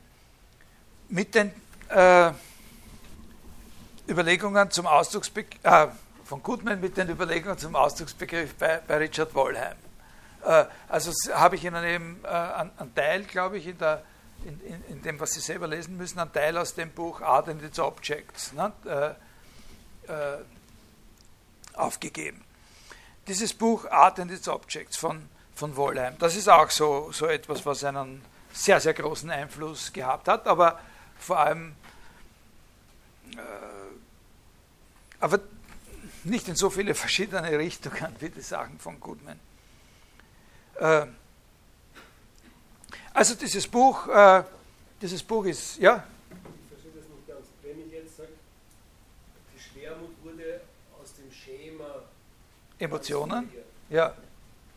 [1.09, 1.53] mit den
[1.89, 2.33] äh,
[4.09, 5.89] Überlegungen zum Ausdrucksbegriff, äh,
[6.25, 9.77] von Goodman mit den Überlegungen zum Ausdrucksbegriff bei, bei Richard Wollheim.
[10.45, 14.03] Äh, also habe ich Ihnen eben äh, einen Teil, glaube ich, in, der,
[14.45, 17.49] in, in, in, dem, was Sie selber lesen müssen, einen Teil aus dem Buch Art
[17.49, 20.39] and its Objects ne, äh, äh,
[21.75, 22.45] aufgegeben.
[23.27, 27.67] Dieses Buch Art and its Objects von, von Wollheim, das ist auch so, so etwas,
[27.67, 28.23] was einen
[28.53, 30.81] sehr, sehr großen Einfluss gehabt hat, aber
[31.19, 31.75] vor allem
[35.21, 35.41] aber
[36.25, 39.39] nicht in so viele verschiedene Richtungen wie die Sachen von Goodman.
[40.77, 41.07] Äh,
[43.13, 44.43] also dieses Buch, äh,
[45.01, 46.05] dieses Buch ist, ja?
[46.31, 47.47] Ich verstehe das nicht ganz.
[47.63, 48.31] Wenn ich jetzt sage,
[49.55, 50.63] die Schwermut wurde
[51.01, 52.03] aus dem Schema
[52.79, 53.51] Emotionen,
[53.91, 54.15] ja.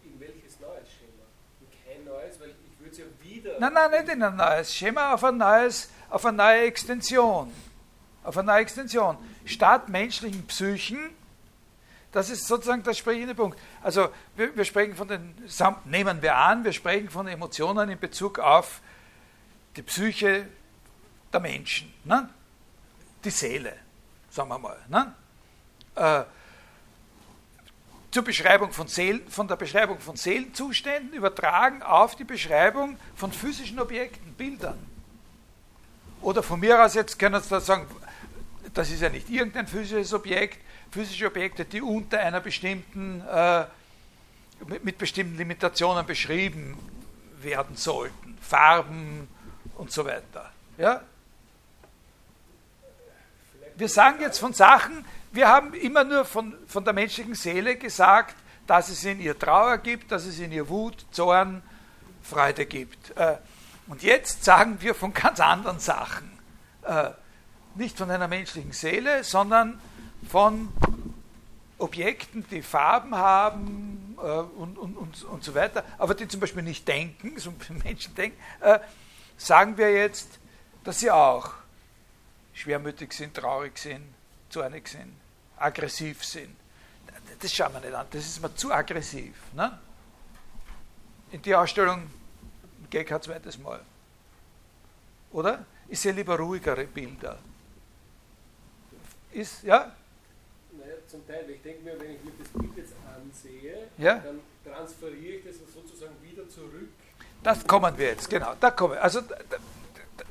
[0.04, 1.24] In welches neues Schema?
[1.62, 3.43] In kein neues, weil ich würde es ja wieder...
[3.60, 7.52] Nein, nein, nicht in ein neues Schema, auf ein neues, auf eine neue Extension.
[8.24, 11.00] Auf eine neue Extension statt menschlichen Psychen,
[12.12, 13.58] das ist sozusagen der sprechende Punkt.
[13.82, 15.36] Also wir, wir, sprechen von den,
[15.86, 18.82] nehmen wir an, wir sprechen von Emotionen in Bezug auf
[19.76, 20.48] die Psyche
[21.34, 22.30] der Menschen, ne?
[23.24, 23.74] die Seele,
[24.30, 24.78] sagen wir mal.
[24.88, 25.16] Ne?
[25.96, 26.24] Äh,
[28.14, 33.80] zur Beschreibung von, Seelen, von der Beschreibung von Seelenzuständen übertragen auf die Beschreibung von physischen
[33.80, 34.78] Objekten, Bildern.
[36.22, 37.88] Oder von mir aus jetzt können Sie sagen,
[38.76, 40.60] das ist ja nicht irgendein physisches Objekt,
[40.92, 43.66] physische Objekte, die unter einer bestimmten, äh,
[44.68, 46.78] mit, mit, bestimmten Limitationen beschrieben
[47.42, 49.28] werden sollten, Farben
[49.76, 50.52] und so weiter.
[50.78, 51.02] Ja?
[53.76, 55.04] Wir sagen jetzt von Sachen,
[55.34, 58.36] wir haben immer nur von, von der menschlichen Seele gesagt,
[58.68, 61.64] dass es in ihr Trauer gibt, dass es in ihr Wut, Zorn,
[62.22, 63.18] Freude gibt.
[63.18, 63.38] Äh,
[63.88, 66.32] und jetzt sagen wir von ganz anderen Sachen.
[66.84, 67.10] Äh,
[67.76, 69.82] nicht von einer menschlichen Seele, sondern
[70.30, 70.70] von
[71.80, 76.62] Objekten, die Farben haben äh, und, und, und, und so weiter, aber die zum Beispiel
[76.62, 77.52] nicht denken, so
[77.84, 78.38] Menschen denken,
[79.36, 80.40] sagen wir jetzt,
[80.84, 81.54] dass sie auch
[82.54, 84.06] schwermütig sind, traurig sind,
[84.50, 85.14] zornig sind,
[85.64, 86.56] aggressiv sind.
[87.40, 89.36] Das schauen wir nicht an, das ist mir zu aggressiv.
[89.54, 89.80] Ne?
[91.32, 92.10] In die Ausstellung
[92.90, 93.82] gehe ich ein zweites Mal.
[95.32, 95.66] Oder?
[95.88, 97.38] Ich sehe lieber ruhigere Bilder
[99.34, 99.92] ist, ja?
[100.72, 101.50] Naja, zum Teil.
[101.50, 104.20] Ich denke mir, wenn ich mir das Bild jetzt ansehe, ja?
[104.20, 106.90] dann transferiere ich das sozusagen wieder zurück.
[107.42, 108.54] Das kommen wir jetzt, genau.
[108.60, 109.04] Da kommen wir.
[109.04, 109.22] Also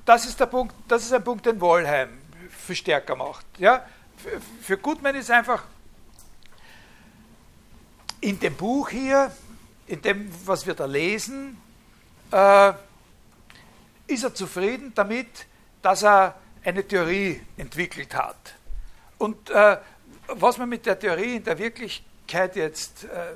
[0.05, 2.19] das ist der Punkt, das ist ein Punkt, den Wollheim
[2.49, 3.47] für stärker macht.
[3.59, 3.87] Ja?
[4.17, 5.65] Für, für Gutmann ist einfach
[8.21, 9.33] in dem Buch hier,
[9.87, 11.61] in dem, was wir da lesen,
[12.31, 12.73] äh,
[14.07, 15.47] ist er zufrieden damit,
[15.83, 18.55] dass er eine Theorie entwickelt hat.
[19.19, 19.77] Und äh,
[20.29, 23.35] was man mit der Theorie in der Wirklichkeit jetzt, äh,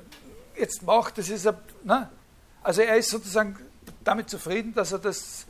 [0.59, 1.45] jetzt macht, das ist,
[1.83, 2.09] ne?
[2.63, 3.57] also er ist sozusagen
[4.03, 5.45] damit zufrieden, dass er das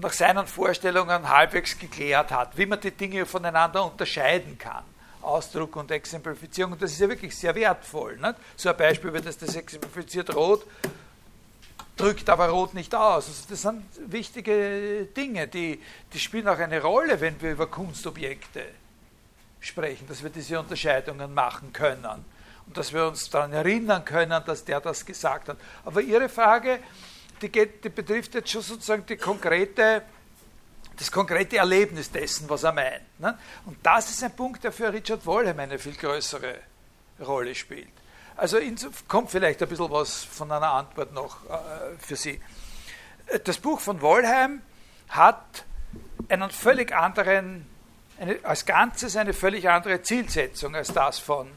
[0.00, 4.84] nach seinen Vorstellungen halbwegs geklärt hat, wie man die Dinge voneinander unterscheiden kann.
[5.22, 6.78] Ausdruck und Exemplifizierung.
[6.78, 8.16] Das ist ja wirklich sehr wertvoll.
[8.16, 8.34] Nicht?
[8.56, 10.64] So ein Beispiel wie das, das exemplifiziert Rot,
[11.96, 13.28] drückt aber Rot nicht aus.
[13.28, 18.64] Also das sind wichtige Dinge, die, die spielen auch eine Rolle, wenn wir über Kunstobjekte
[19.60, 22.24] sprechen, dass wir diese Unterscheidungen machen können
[22.66, 25.56] und dass wir uns daran erinnern können, dass der das gesagt hat.
[25.84, 26.78] Aber Ihre Frage,
[27.42, 30.02] die, geht, die betrifft jetzt schon sozusagen die konkrete,
[30.96, 33.20] das konkrete Erlebnis dessen, was er meint.
[33.20, 33.38] Ne?
[33.66, 36.58] Und das ist ein Punkt, der für Richard Wollheim eine viel größere
[37.20, 37.88] Rolle spielt.
[38.36, 38.58] Also
[39.08, 42.40] kommt vielleicht ein bisschen was von einer Antwort noch äh, für Sie.
[43.44, 44.62] Das Buch von Wollheim
[45.08, 45.64] hat
[46.28, 47.66] einen völlig anderen,
[48.18, 51.48] eine, als Ganzes eine völlig andere Zielsetzung als das von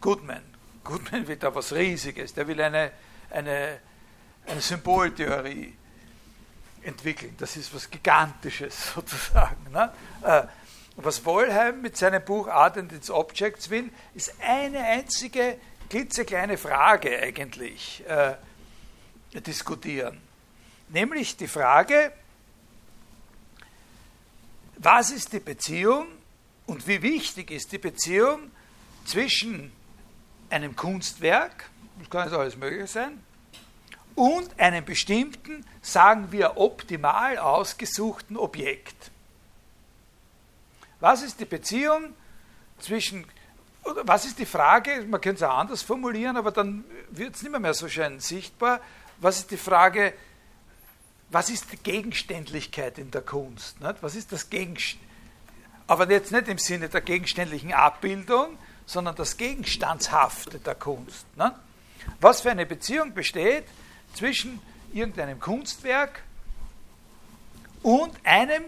[0.00, 0.42] Goodman.
[0.84, 2.92] Goodman will da was Riesiges, der will eine,
[3.30, 3.78] eine,
[4.50, 5.74] eine Symboltheorie
[6.82, 7.34] entwickeln.
[7.38, 9.70] Das ist was Gigantisches sozusagen.
[9.72, 9.92] Ne?
[10.22, 10.42] Äh,
[10.96, 15.56] Was Wollheim mit seinem Buch Art and its Objects will, ist eine einzige
[15.88, 18.34] klitzekleine Frage eigentlich äh,
[19.40, 20.20] diskutieren.
[20.88, 22.12] Nämlich die Frage,
[24.76, 26.06] was ist die Beziehung
[26.66, 28.50] und wie wichtig ist die Beziehung
[29.04, 29.72] zwischen
[30.50, 33.20] einem Kunstwerk, das kann jetzt alles Mögliche sein,
[34.20, 39.10] und einem bestimmten, sagen wir, optimal ausgesuchten Objekt.
[41.00, 42.12] Was ist die Beziehung
[42.80, 43.24] zwischen,
[43.82, 47.50] was ist die Frage, man könnte es auch anders formulieren, aber dann wird es nicht
[47.50, 48.80] mehr, mehr so schön sichtbar,
[49.20, 50.12] was ist die Frage,
[51.30, 53.80] was ist die Gegenständlichkeit in der Kunst?
[53.80, 54.02] Nicht?
[54.02, 55.10] Was ist das Gegenständliche?
[55.86, 61.24] Aber jetzt nicht im Sinne der gegenständlichen Abbildung, sondern das Gegenstandshafte der Kunst.
[61.38, 61.52] Nicht?
[62.20, 63.64] Was für eine Beziehung besteht
[64.14, 64.60] zwischen
[64.92, 66.22] irgendeinem Kunstwerk
[67.82, 68.64] und einem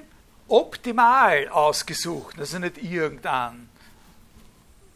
[0.49, 3.69] optimal ausgesuchten, also nicht irgendein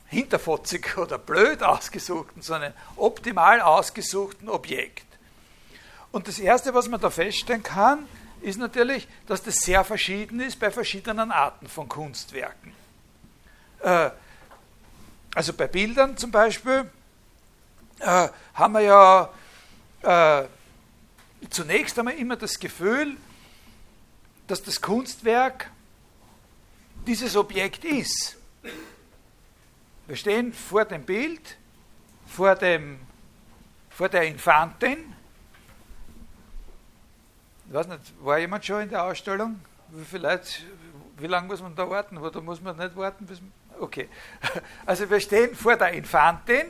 [0.09, 5.05] hinterfotzig oder blöd ausgesuchten, sondern optimal ausgesuchten Objekt.
[6.12, 8.07] Und das Erste, was man da feststellen kann,
[8.40, 12.72] ist natürlich, dass das sehr verschieden ist bei verschiedenen Arten von Kunstwerken.
[13.80, 14.11] Äh,
[15.34, 16.90] also bei Bildern zum Beispiel
[18.01, 19.30] äh, haben wir ja
[20.03, 20.44] äh,
[21.51, 23.16] zunächst einmal immer das Gefühl,
[24.47, 25.70] dass das Kunstwerk
[27.07, 28.36] dieses Objekt ist.
[30.07, 31.57] Wir stehen vor dem Bild,
[32.26, 32.99] vor, dem,
[33.90, 35.12] vor der Infantin.
[37.68, 39.61] Ich weiß nicht, war jemand schon in der Ausstellung?
[39.88, 40.49] Wie viel Leute,
[41.18, 42.18] wie lange muss man da warten?
[42.18, 43.26] Oder muss man nicht warten?
[43.26, 43.40] Bis,
[43.80, 44.09] okay.
[44.86, 46.66] Also wir stehen vor der Infantin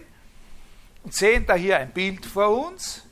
[1.02, 3.05] und sehen da hier ein Bild vor uns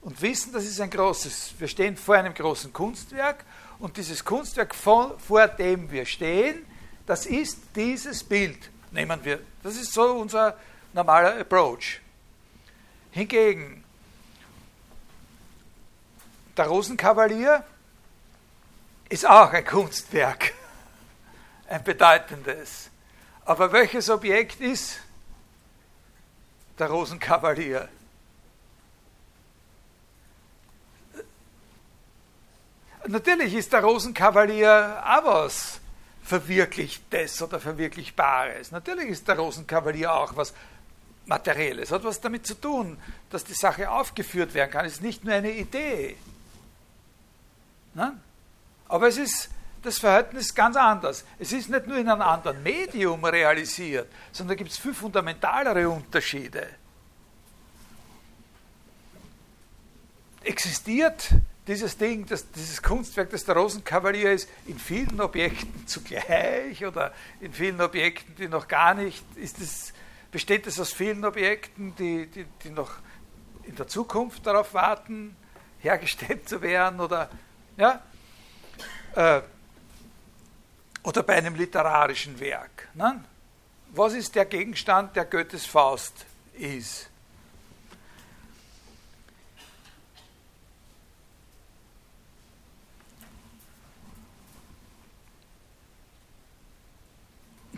[0.00, 3.44] und wissen, das ist ein großes, wir stehen vor einem großen Kunstwerk
[3.78, 6.64] und dieses Kunstwerk, vor, vor dem wir stehen,
[7.06, 8.70] das ist dieses Bild.
[8.90, 9.40] Nehmen wir.
[9.62, 10.56] Das ist so unser
[10.92, 12.00] normaler Approach.
[13.10, 13.84] Hingegen,
[16.56, 17.64] der Rosenkavalier
[19.08, 20.52] ist auch ein Kunstwerk,
[21.68, 22.90] ein bedeutendes.
[23.44, 25.00] Aber welches Objekt ist
[26.78, 27.88] der Rosenkavalier?
[33.08, 35.80] Natürlich ist der Rosenkavalier auch was
[36.22, 38.70] Verwirklichtes oder Verwirklichbares.
[38.70, 40.52] Natürlich ist der Rosenkavalier auch was
[41.24, 41.90] Materielles.
[41.90, 42.98] Hat was damit zu tun,
[43.30, 44.84] dass die Sache aufgeführt werden kann.
[44.84, 46.16] Es ist nicht nur eine Idee.
[47.94, 48.20] Nein?
[48.88, 49.48] Aber es ist
[49.82, 51.24] das Verhältnis ganz anders.
[51.38, 55.88] Es ist nicht nur in einem anderen Medium realisiert, sondern da gibt es viel fundamentalere
[55.88, 56.68] Unterschiede.
[60.42, 61.30] Existiert
[61.68, 67.52] dieses Ding, das, dieses Kunstwerk, das der Rosenkavalier ist, in vielen Objekten zugleich oder in
[67.52, 69.92] vielen Objekten, die noch gar nicht, ist es,
[70.32, 72.92] besteht es aus vielen Objekten, die, die, die noch
[73.64, 75.36] in der Zukunft darauf warten,
[75.80, 77.30] hergestellt zu werden oder,
[77.76, 78.02] ja,
[79.14, 79.42] äh,
[81.02, 82.88] oder bei einem literarischen Werk.
[82.94, 83.22] Ne?
[83.90, 87.07] Was ist der Gegenstand, der Goethes Faust ist?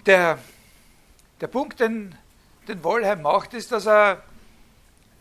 [0.07, 0.39] Der,
[1.41, 2.15] der Punkt, den,
[2.69, 4.23] den Wollheim macht, ist, dass er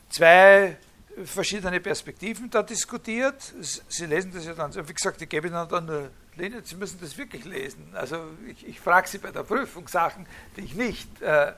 [0.09, 0.77] zwei
[1.25, 3.53] verschiedene Perspektiven da diskutiert.
[3.61, 6.99] Sie lesen das ja dann, wie gesagt, ich gebe Ihnen dann nur Linien, Sie müssen
[7.01, 7.91] das wirklich lesen.
[7.93, 10.25] Also ich, ich frage Sie bei der Prüfung Sachen,
[10.55, 11.53] die ich nicht äh,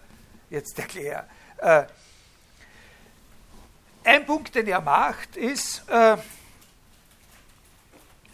[0.49, 1.25] jetzt erkläre.
[1.57, 1.83] Äh,
[4.03, 6.17] ein Punkt, den er macht, ist, äh,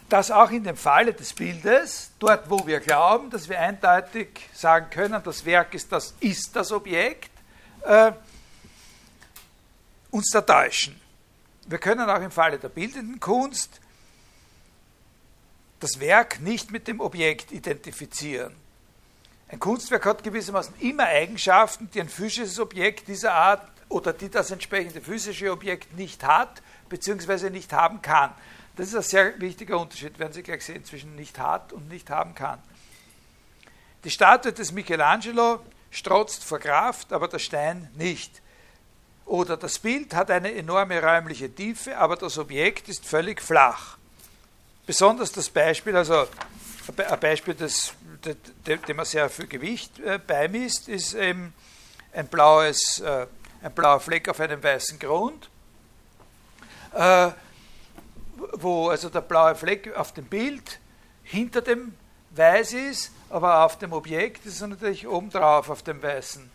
[0.08, 4.88] dass auch in dem Falle des Bildes, dort wo wir glauben, dass wir eindeutig sagen
[4.90, 7.30] können, das Werk ist das, ist das Objekt,
[7.82, 8.12] äh,
[10.10, 10.98] uns da täuschen.
[11.66, 13.80] Wir können auch im Falle der bildenden Kunst
[15.80, 18.54] das Werk nicht mit dem Objekt identifizieren.
[19.48, 24.50] Ein Kunstwerk hat gewissermaßen immer Eigenschaften, die ein physisches Objekt dieser Art oder die das
[24.50, 28.32] entsprechende physische Objekt nicht hat, beziehungsweise nicht haben kann.
[28.78, 32.10] Das ist ein sehr wichtiger Unterschied, werden Sie gleich sehen, zwischen nicht hat und nicht
[32.10, 32.62] haben kann.
[34.04, 35.58] Die Statue des Michelangelo
[35.90, 38.40] strotzt vor Kraft, aber der Stein nicht.
[39.24, 43.96] Oder das Bild hat eine enorme räumliche Tiefe, aber das Objekt ist völlig flach.
[44.86, 46.28] Besonders das Beispiel, also
[46.96, 47.94] ein Beispiel, das,
[48.64, 51.52] dem man sehr viel Gewicht äh, beimisst, ist eben
[52.12, 53.26] ein, blaues, äh,
[53.60, 55.50] ein blauer Fleck auf einem weißen Grund.
[58.54, 60.78] Wo also der blaue Fleck auf dem Bild
[61.22, 61.94] hinter dem
[62.30, 66.50] weiß ist aber auf dem Objekt ist er natürlich obendrauf auf dem weißen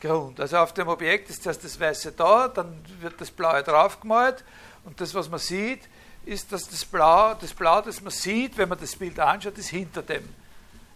[0.00, 0.40] Grund.
[0.40, 4.44] Also auf dem Objekt ist erst das Weiße da, dann wird das Blaue draufgemalt
[4.84, 5.80] und das, was man sieht,
[6.26, 9.68] ist, dass das Blau, das Blau, das man sieht, wenn man das Bild anschaut, ist
[9.68, 10.28] hinter dem,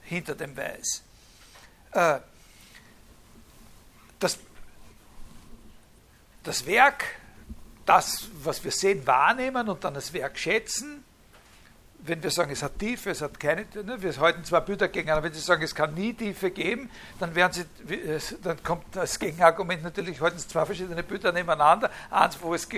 [0.03, 1.03] hinter dem Weiß.
[1.93, 2.19] Äh,
[4.19, 4.39] das,
[6.43, 7.05] das Werk,
[7.89, 11.05] das, was wir sehen, wahrnehmen und dann das Werk schätzen,
[12.01, 15.25] wenn wir sagen, es hat Tiefe, es hat keine, ne, wir halten zwar Bilder gegeneinander,
[15.25, 19.83] wenn Sie sagen, es kann nie Tiefe geben, dann, werden Sie, dann kommt das Gegenargument
[19.83, 22.69] natürlich, halten zwei verschiedene Bilder nebeneinander, eins, wo es,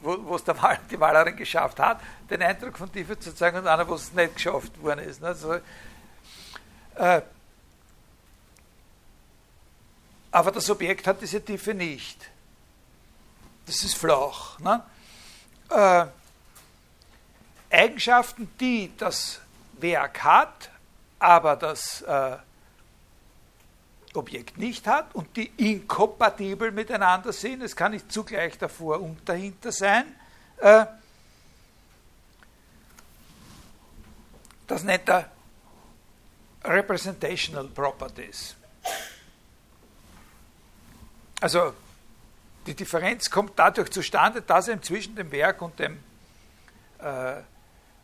[0.00, 2.00] wo, wo es der Mal, die Malerin geschafft hat,
[2.30, 5.20] den Eindruck von Tiefe zu zeigen, und einer, wo es nicht geschafft worden ist.
[5.20, 5.52] Ne, so,
[6.94, 7.22] äh,
[10.30, 12.30] aber das Objekt hat diese Tiefe nicht.
[13.66, 14.58] Das ist flach.
[14.60, 14.82] Ne?
[15.70, 16.06] Äh,
[17.70, 19.40] Eigenschaften, die das
[19.72, 20.70] Werk hat,
[21.18, 22.36] aber das äh,
[24.14, 27.62] Objekt nicht hat und die inkompatibel miteinander sind.
[27.62, 30.04] Es kann nicht zugleich davor und dahinter sein.
[30.58, 30.86] Äh,
[34.66, 35.30] das nennt er
[36.64, 38.56] Representational Properties.
[41.40, 41.74] Also
[42.66, 45.98] die Differenz kommt dadurch zustande, dass eben zwischen dem Werk und dem
[46.98, 47.36] äh,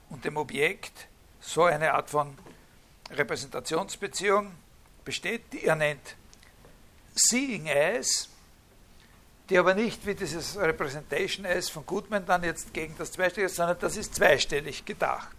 [0.09, 1.09] und dem Objekt
[1.41, 2.37] so eine Art von
[3.11, 4.53] Repräsentationsbeziehung
[5.05, 6.17] besteht, die er nennt
[7.15, 8.29] Seeing as,
[9.49, 13.57] die aber nicht wie dieses Representation as von Goodman dann jetzt gegen das Zweistellige ist,
[13.57, 15.37] sondern das ist zweistellig gedacht.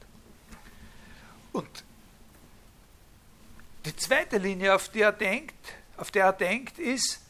[1.51, 1.83] Und
[3.85, 5.55] die zweite Linie, auf die er denkt,
[5.97, 7.22] auf der er denkt, ist,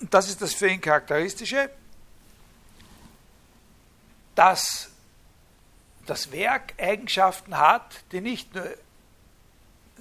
[0.00, 1.70] das ist das für ihn charakteristische,
[4.34, 4.90] dass
[6.06, 8.66] das Werk Eigenschaften hat, die nicht nur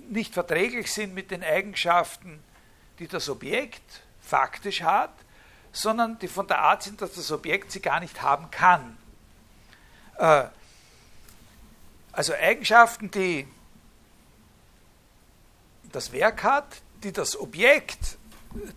[0.09, 2.43] nicht verträglich sind mit den Eigenschaften,
[2.97, 5.13] die das Objekt faktisch hat,
[5.71, 8.97] sondern die von der Art sind, dass das Objekt sie gar nicht haben kann.
[10.17, 10.45] Äh,
[12.11, 13.47] also Eigenschaften, die
[15.91, 18.17] das Werk hat, die das Objekt,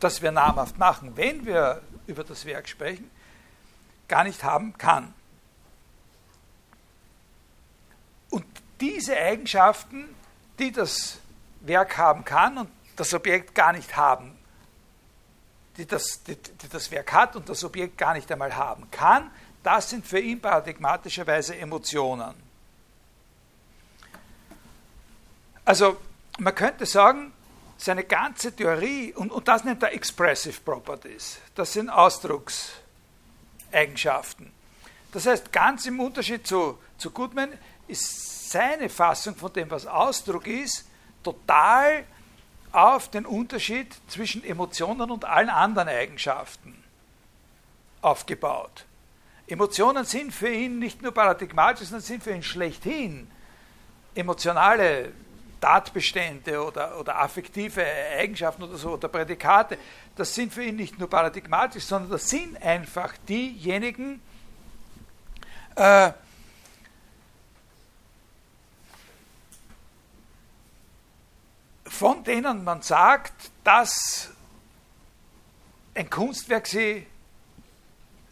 [0.00, 3.10] das wir namhaft machen, wenn wir über das Werk sprechen,
[4.08, 5.14] gar nicht haben kann.
[8.82, 10.14] diese Eigenschaften,
[10.58, 11.18] die das
[11.60, 14.36] Werk haben kann und das Objekt gar nicht haben,
[15.76, 19.30] die das, die, die das Werk hat und das Objekt gar nicht einmal haben kann,
[19.62, 22.34] das sind für ihn paradigmatischerweise Emotionen.
[25.64, 25.96] Also
[26.40, 27.32] man könnte sagen,
[27.82, 34.52] seine ganze Theorie, und, und das nennt er Expressive Properties, das sind Ausdruckseigenschaften.
[35.10, 37.52] Das heißt, ganz im Unterschied zu, zu Goodman
[37.88, 40.86] ist seine Fassung von dem, was Ausdruck ist,
[41.22, 42.04] total
[42.70, 46.82] auf den Unterschied zwischen Emotionen und allen anderen Eigenschaften
[48.00, 48.86] aufgebaut.
[49.46, 53.30] Emotionen sind für ihn nicht nur paradigmatisch, sondern sind für ihn schlechthin
[54.14, 55.12] emotionale
[55.62, 57.86] Tatbestände oder, oder affektive
[58.18, 59.78] Eigenschaften oder so oder Prädikate.
[60.16, 64.20] Das sind für ihn nicht nur paradigmatisch, sondern das sind einfach diejenigen,
[65.76, 66.12] äh,
[71.86, 74.30] von denen man sagt, dass
[75.94, 77.06] ein Kunstwerk sie,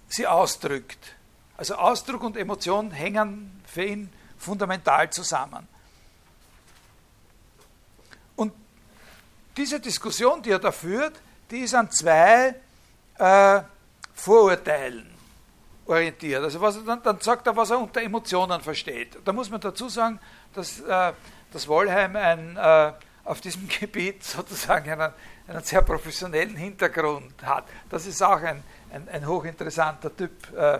[0.08, 1.14] sie ausdrückt.
[1.56, 5.68] Also Ausdruck und Emotion hängen für ihn fundamental zusammen.
[8.36, 8.54] Und
[9.60, 11.20] diese Diskussion, die er da führt,
[11.50, 12.54] die ist an zwei
[13.18, 13.60] äh,
[14.14, 15.06] Vorurteilen
[15.84, 16.42] orientiert.
[16.42, 19.18] Also was dann, dann, sagt er, was er unter Emotionen versteht.
[19.22, 20.18] Da muss man dazu sagen,
[20.54, 21.12] dass, äh,
[21.52, 22.92] dass Wollheim ein äh,
[23.24, 25.12] auf diesem Gebiet sozusagen einen,
[25.46, 27.64] einen sehr professionellen Hintergrund hat.
[27.90, 30.78] Das ist auch ein, ein, ein hochinteressanter Typ äh,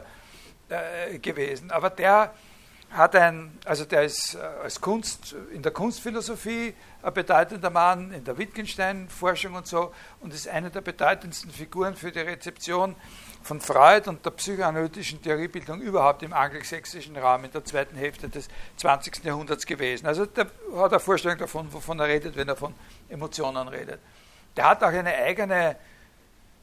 [0.70, 1.70] äh, gewesen.
[1.70, 2.32] Aber der
[2.90, 8.24] hat ein, also der ist äh, als Kunst, in der Kunstphilosophie ein bedeutender Mann, in
[8.24, 12.96] der Wittgenstein-Forschung und so, und ist eine der bedeutendsten Figuren für die Rezeption
[13.42, 18.48] von Freud und der psychoanalytischen Theoriebildung überhaupt im angelsächsischen Raum in der zweiten Hälfte des
[18.76, 19.24] 20.
[19.24, 20.06] Jahrhunderts gewesen.
[20.06, 20.46] Also der
[20.76, 22.74] hat eine Vorstellung davon, wovon er redet, wenn er von
[23.08, 24.00] Emotionen redet.
[24.56, 25.76] Der hat auch eine eigene,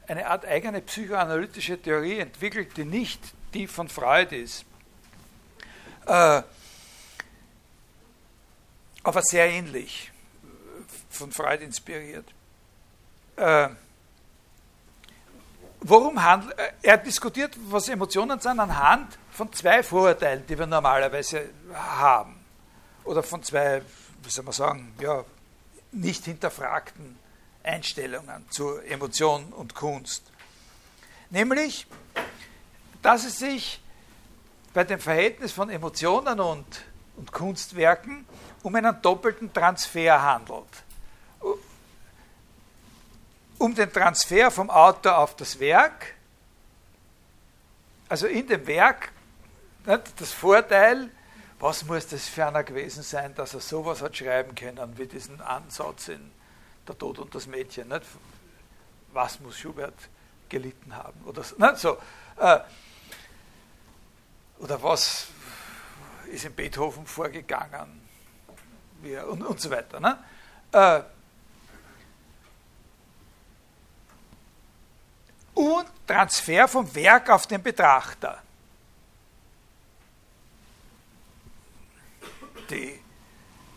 [0.06, 3.20] eine Art eigene psychoanalytische Theorie entwickelt, die nicht
[3.54, 4.67] die von Freud ist.
[6.08, 6.42] Äh,
[9.02, 10.10] aber sehr ähnlich,
[11.10, 12.26] von Freud inspiriert.
[13.36, 13.68] Äh,
[15.80, 21.50] worum handelt, äh, er diskutiert, was Emotionen sind, anhand von zwei Vorurteilen, die wir normalerweise
[21.72, 22.34] haben.
[23.04, 23.82] Oder von zwei
[24.22, 25.24] wie soll man sagen, ja,
[25.92, 27.18] nicht hinterfragten
[27.62, 30.22] Einstellungen zu Emotion und Kunst.
[31.30, 31.86] Nämlich,
[33.02, 33.80] dass es sich
[34.78, 36.64] bei dem Verhältnis von Emotionen und,
[37.16, 38.24] und Kunstwerken
[38.62, 40.68] um einen doppelten Transfer handelt.
[43.58, 46.14] Um den Transfer vom Autor auf das Werk,
[48.08, 49.10] also in dem Werk,
[49.84, 51.10] das Vorteil,
[51.58, 56.06] was muss das ferner gewesen sein, dass er sowas hat schreiben können, wie diesen Ansatz
[56.06, 56.30] in
[56.86, 57.88] Der Tod und das Mädchen.
[57.88, 58.06] Nicht?
[59.12, 59.98] Was muss Schubert
[60.48, 61.20] gelitten haben?
[61.24, 61.56] Oder so.
[61.56, 61.78] Nicht?
[61.78, 61.98] so
[62.36, 62.60] äh,
[64.58, 65.28] oder was
[66.30, 68.08] ist in Beethoven vorgegangen?
[69.28, 70.00] und, und so weiter.
[70.00, 70.18] Ne?
[70.72, 71.02] Äh,
[75.54, 78.42] und Transfer vom Werk auf den Betrachter.
[82.70, 83.00] Die,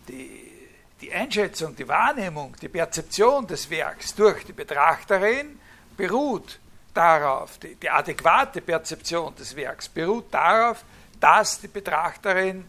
[0.08, 0.52] die,
[1.00, 5.60] die Einschätzung, die Wahrnehmung, die Perzeption des Werks durch die Betrachterin
[5.96, 6.60] beruht
[6.94, 10.84] darauf, die, die adäquate Perzeption des Werks beruht darauf,
[11.20, 12.68] dass die Betrachterin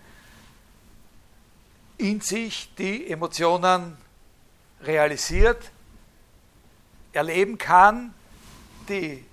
[1.98, 3.96] in sich die Emotionen
[4.82, 5.70] realisiert,
[7.12, 8.14] erleben kann,
[8.88, 9.24] die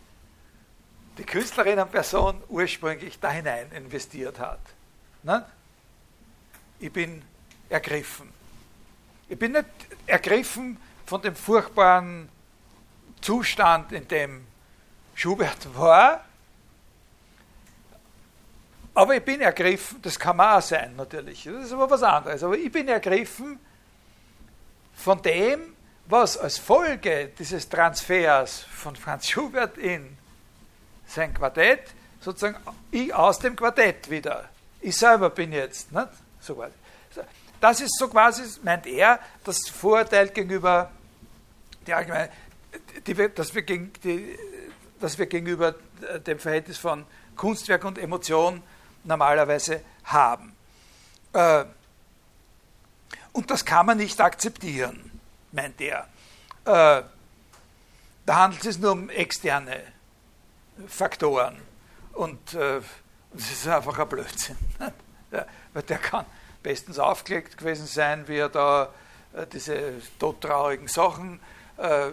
[1.17, 4.61] die Künstlerin an Person ursprünglich da hinein investiert hat.
[5.23, 5.45] Ne?
[6.79, 7.21] Ich bin
[7.67, 8.31] ergriffen.
[9.27, 9.65] Ich bin nicht
[10.05, 12.29] ergriffen von dem furchtbaren
[13.19, 14.47] Zustand, in dem
[15.19, 16.23] Schubert war,
[18.93, 22.41] aber ich bin ergriffen, das kann man auch sein natürlich, das ist aber was anderes,
[22.41, 23.59] aber ich bin ergriffen
[24.95, 25.75] von dem,
[26.05, 30.17] was als Folge dieses Transfers von Franz Schubert in
[31.05, 31.83] sein Quartett,
[32.21, 32.55] sozusagen
[32.89, 34.47] ich aus dem Quartett wieder.
[34.79, 36.07] Ich selber bin jetzt, nicht?
[36.39, 36.73] So quasi.
[37.59, 40.89] Das ist so quasi, meint er, das Vorurteil gegenüber
[41.85, 42.29] die allgemeine,
[43.05, 44.37] die, dass, wir gegen, die,
[44.99, 45.75] dass wir gegenüber
[46.25, 47.05] dem Verhältnis von
[47.35, 48.61] Kunstwerk und Emotion
[49.03, 50.55] normalerweise haben.
[51.33, 51.65] Äh,
[53.31, 55.11] und das kann man nicht akzeptieren,
[55.51, 56.07] meint er.
[56.65, 57.03] Äh,
[58.25, 59.81] da handelt es nur um externe
[60.87, 61.57] Faktoren.
[62.13, 62.81] Und äh,
[63.33, 64.57] das ist einfach ein Blödsinn.
[65.73, 66.25] weil der kann
[66.63, 68.93] bestens aufgelegt gewesen sein, wie er da
[69.33, 71.39] äh, diese todtraurigen Sachen
[71.77, 72.09] äh,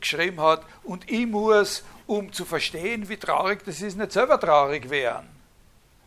[0.00, 0.62] geschrieben hat.
[0.82, 5.28] Und ich muss, um zu verstehen, wie traurig das ist, nicht selber traurig werden.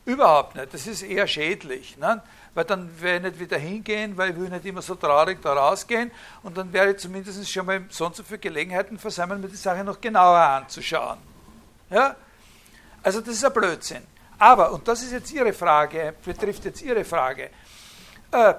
[0.06, 0.74] Überhaupt nicht.
[0.74, 1.98] Das ist eher schädlich.
[1.98, 2.22] Ne?
[2.54, 5.54] Weil dann werde ich nicht wieder hingehen, weil ich will nicht immer so traurig da
[5.54, 6.12] rausgehen.
[6.44, 9.84] Und dann werde ich zumindest schon mal sonst so viele Gelegenheiten versammeln, mir die Sache
[9.84, 11.20] noch genauer anzuschauen.
[11.90, 12.16] Ja?
[13.04, 14.04] Also das ist ein Blödsinn.
[14.40, 17.50] Aber, und das ist jetzt Ihre Frage, betrifft jetzt Ihre Frage,
[18.32, 18.54] äh,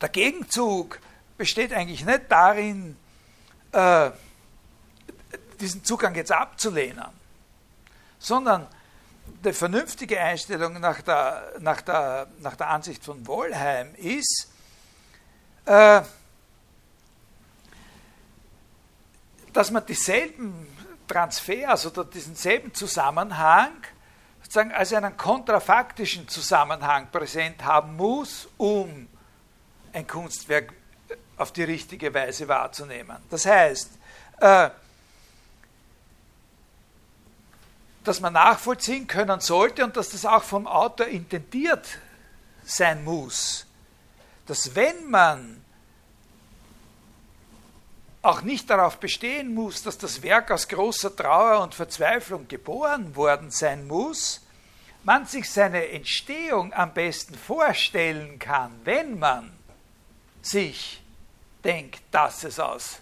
[0.00, 0.98] der Gegenzug
[1.36, 2.96] besteht eigentlich nicht darin,
[3.76, 4.10] äh,
[5.60, 7.04] diesen Zugang jetzt abzulehnen,
[8.18, 8.66] sondern
[9.44, 14.50] die vernünftige Einstellung nach der, nach der, nach der Ansicht von Wollheim ist,
[15.66, 16.00] äh,
[19.52, 20.68] dass man dieselben
[21.06, 23.72] Transfers oder diesen selben Zusammenhang
[24.42, 29.08] sozusagen als einen kontrafaktischen Zusammenhang präsent haben muss, um
[29.92, 30.72] ein Kunstwerk
[31.36, 33.18] auf die richtige Weise wahrzunehmen.
[33.30, 33.90] Das heißt,
[34.40, 34.70] äh,
[38.04, 41.98] dass man nachvollziehen können sollte und dass das auch vom Autor intendiert
[42.64, 43.66] sein muss,
[44.46, 45.62] dass wenn man
[48.22, 53.50] auch nicht darauf bestehen muss, dass das Werk aus großer Trauer und Verzweiflung geboren worden
[53.50, 54.40] sein muss,
[55.04, 59.52] man sich seine Entstehung am besten vorstellen kann, wenn man
[60.42, 61.02] sich
[61.66, 63.00] denkt, dass es aus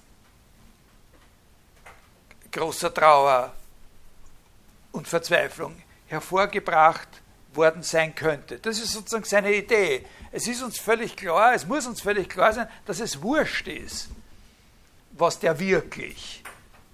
[2.50, 3.52] großer Trauer
[4.92, 5.76] und Verzweiflung
[6.06, 7.08] hervorgebracht
[7.52, 8.58] worden sein könnte.
[8.58, 10.06] Das ist sozusagen seine Idee.
[10.32, 14.08] Es ist uns völlig klar, es muss uns völlig klar sein, dass es wurscht ist,
[15.12, 16.42] was der wirklich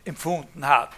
[0.04, 0.94] empfunden hat.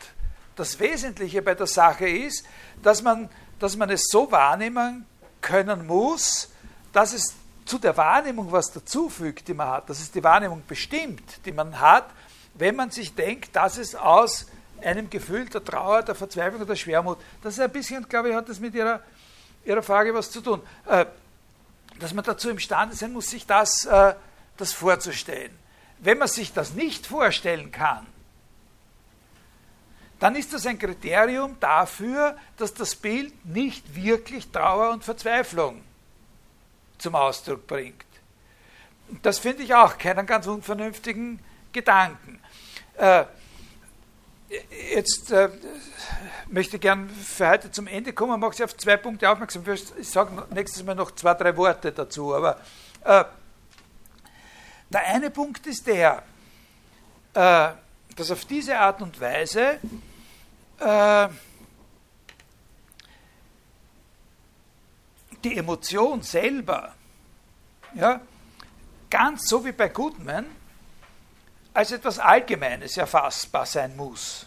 [0.56, 2.44] Das Wesentliche bei der Sache ist,
[2.82, 3.28] dass man,
[3.58, 5.06] dass man es so wahrnehmen
[5.40, 6.50] können muss,
[6.92, 7.34] dass es
[7.64, 11.78] zu der Wahrnehmung was dazufügt, die man hat, dass es die Wahrnehmung bestimmt, die man
[11.80, 12.08] hat,
[12.54, 14.46] wenn man sich denkt, dass es aus
[14.82, 17.18] einem Gefühl der Trauer, der Verzweiflung oder der Schwermut.
[17.42, 19.00] Das ist ein bisschen, glaube ich, hat das mit Ihrer,
[19.64, 20.60] Ihrer Frage was zu tun.
[20.86, 21.06] Äh,
[21.98, 24.14] dass man dazu imstande sein muss, sich das, äh,
[24.56, 25.56] das vorzustellen.
[25.98, 28.06] Wenn man sich das nicht vorstellen kann,
[30.18, 35.82] dann ist das ein Kriterium dafür, dass das Bild nicht wirklich Trauer und Verzweiflung
[37.02, 38.04] zum Ausdruck bringt.
[39.22, 41.40] das finde ich auch keinen ganz unvernünftigen
[41.72, 42.40] Gedanken.
[42.96, 43.24] Äh,
[44.94, 45.48] jetzt äh,
[46.48, 49.64] möchte ich gern für heute zum Ende kommen, mache Sie auf zwei Punkte aufmerksam.
[49.68, 52.34] Ich sage nächstes Mal noch zwei, drei Worte dazu.
[52.34, 52.58] Aber
[53.04, 53.24] äh,
[54.90, 56.22] der eine Punkt ist der,
[57.34, 57.68] äh,
[58.16, 59.78] dass auf diese Art und Weise
[65.44, 66.94] die Emotion selber,
[67.94, 68.20] ja,
[69.10, 70.46] ganz so wie bei Goodman,
[71.74, 74.46] als etwas Allgemeines erfassbar sein muss.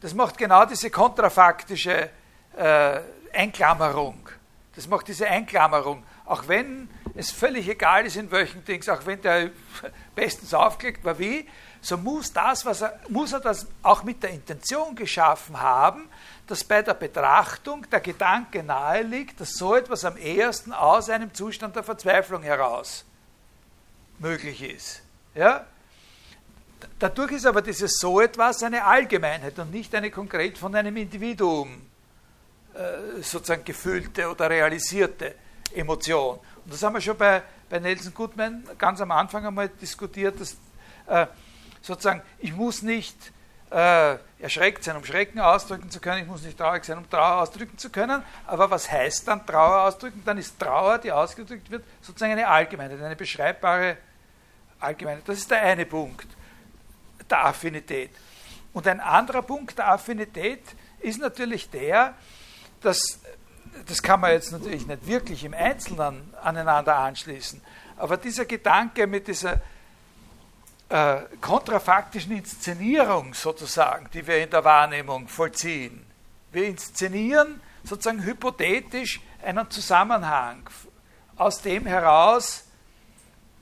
[0.00, 2.10] Das macht genau diese kontrafaktische
[2.56, 3.00] äh,
[3.32, 4.28] Einklammerung.
[4.74, 6.02] Das macht diese Einklammerung.
[6.24, 9.50] Auch wenn es völlig egal ist, in welchen Dings, auch wenn der
[10.14, 11.48] bestens aufgelegt war wie,
[11.80, 16.08] so muss, das, was er, muss er das auch mit der Intention geschaffen haben,
[16.46, 21.32] dass bei der Betrachtung der Gedanke nahe liegt, dass so etwas am ehesten aus einem
[21.32, 23.04] Zustand der Verzweiflung heraus
[24.18, 25.02] möglich ist.
[25.34, 25.66] Ja?
[26.98, 31.82] Dadurch ist aber dieses so etwas eine Allgemeinheit und nicht eine konkret von einem Individuum
[32.74, 35.34] äh, sozusagen gefüllte oder realisierte
[35.74, 36.38] Emotion.
[36.64, 40.56] Und das haben wir schon bei, bei Nelson Goodman ganz am Anfang einmal diskutiert, dass
[41.06, 41.26] äh,
[41.80, 43.31] sozusagen ich muss nicht
[43.72, 47.42] äh, erschreckt sein, um Schrecken ausdrücken zu können, ich muss nicht traurig sein, um Trauer
[47.42, 50.22] ausdrücken zu können, aber was heißt dann Trauer ausdrücken?
[50.24, 53.96] Dann ist Trauer, die ausgedrückt wird, sozusagen eine Allgemeinheit, eine beschreibbare
[54.78, 55.26] Allgemeinheit.
[55.26, 56.26] Das ist der eine Punkt
[57.30, 58.10] der Affinität.
[58.72, 60.62] Und ein anderer Punkt der Affinität
[61.00, 62.14] ist natürlich der,
[62.80, 63.20] dass,
[63.86, 67.60] das kann man jetzt natürlich nicht wirklich im Einzelnen aneinander anschließen,
[67.96, 69.60] aber dieser Gedanke mit dieser
[70.92, 76.04] äh, kontrafaktischen Inszenierung sozusagen, die wir in der Wahrnehmung vollziehen.
[76.52, 80.68] Wir inszenieren sozusagen hypothetisch einen Zusammenhang,
[81.36, 82.64] aus dem heraus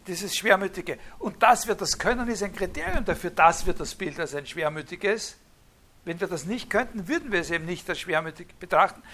[0.09, 0.99] dieses Schwermütige.
[1.21, 4.47] Und dass wir das können, ist ein Kriterium dafür, dass wir das Bild als ein
[4.47, 5.37] schwermütiges.
[6.05, 9.05] Wenn wir das nicht könnten, würden wir es eben nicht als schwermütig betrachten.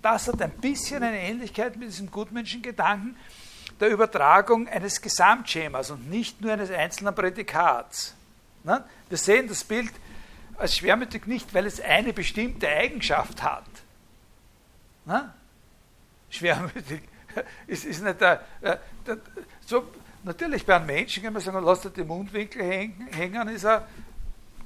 [0.00, 3.16] Das hat ein bisschen eine Ähnlichkeit mit diesem Gutmenschengedanken
[3.80, 8.14] der Übertragung eines Gesamtschemas und nicht nur eines einzelnen Prädikats.
[8.64, 8.84] Ne?
[9.08, 9.92] Wir sehen das Bild
[10.56, 13.66] als schwermütig nicht, weil es eine bestimmte Eigenschaft hat.
[15.04, 15.32] Ne?
[16.30, 17.02] Schwermütig
[17.66, 19.18] ist, ist nicht der, der, der,
[19.66, 19.86] so
[20.26, 23.86] Natürlich bei einem Menschen kann man sagen, lass dir den Mundwinkel hängen, ist er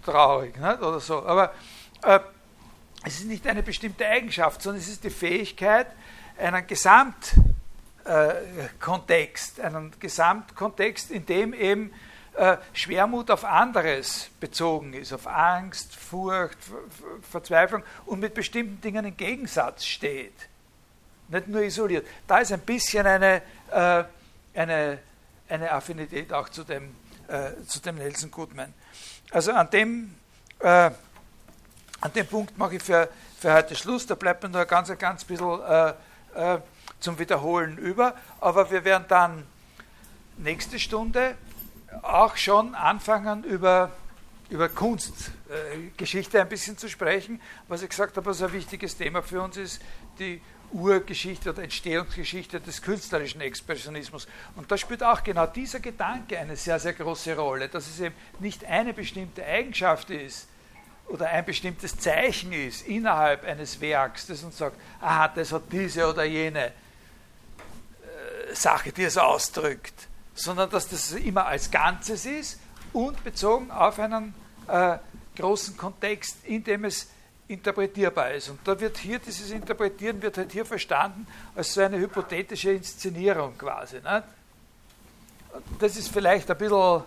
[0.03, 0.81] traurig nicht?
[0.81, 1.23] oder so.
[1.27, 1.53] Aber
[2.03, 2.19] äh,
[3.05, 5.89] es ist nicht eine bestimmte Eigenschaft, sondern es ist die Fähigkeit,
[6.39, 7.60] einen Gesamtkontext,
[8.05, 11.93] äh, einen Gesamtkontext, in dem eben
[12.35, 16.59] äh, Schwermut auf anderes bezogen ist, auf Angst, Furcht,
[17.31, 20.49] Verzweiflung und mit bestimmten Dingen im Gegensatz steht.
[21.29, 22.07] Nicht nur isoliert.
[22.27, 24.05] Da ist ein bisschen eine, äh,
[24.55, 24.99] eine
[25.49, 26.95] eine Affinität auch zu dem,
[27.67, 28.73] zu dem Nelson Goodman.
[29.33, 30.15] Also an dem,
[30.61, 30.95] an
[32.15, 33.09] dem Punkt mache ich für,
[33.39, 34.07] für heute Schluss.
[34.07, 35.61] Da bleibt mir nur ganz, ganz bisschen
[37.01, 38.15] zum Wiederholen über.
[38.41, 39.47] Aber wir werden dann
[40.37, 41.35] nächste Stunde
[42.03, 43.91] auch schon anfangen über,
[44.49, 47.41] über Kunstgeschichte äh, ein bisschen zu sprechen.
[47.69, 49.83] Was ich gesagt habe, was ein wichtiges Thema für uns ist,
[50.19, 50.41] die
[50.73, 54.29] Urgeschichte oder Entstehungsgeschichte des künstlerischen Expressionismus.
[54.55, 58.15] Und da spielt auch genau dieser Gedanke eine sehr, sehr große Rolle, dass es eben
[58.39, 60.49] nicht eine bestimmte Eigenschaft ist
[61.09, 66.09] oder ein bestimmtes Zeichen ist innerhalb eines Werks, das uns sagt, aha, das hat diese
[66.09, 66.73] oder jene
[68.53, 72.61] Sache, die es ausdrückt, sondern dass das immer als Ganzes ist
[72.93, 74.35] und bezogen auf einen
[74.69, 74.99] äh,
[75.37, 77.09] großen Kontext, in dem es
[77.49, 78.49] interpretierbar ist.
[78.49, 83.59] Und da wird hier, dieses Interpretieren wird halt hier verstanden als so eine hypothetische Inszenierung
[83.59, 83.97] quasi.
[83.97, 84.23] Nicht?
[85.81, 87.03] Das ist vielleicht ein bisschen,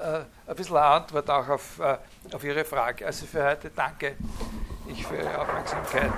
[0.00, 1.98] äh, ein bisschen eine Antwort auch auf, äh,
[2.32, 3.06] auf Ihre Frage.
[3.06, 4.16] Also für heute danke
[4.86, 6.12] ich für Ihre Aufmerksamkeit.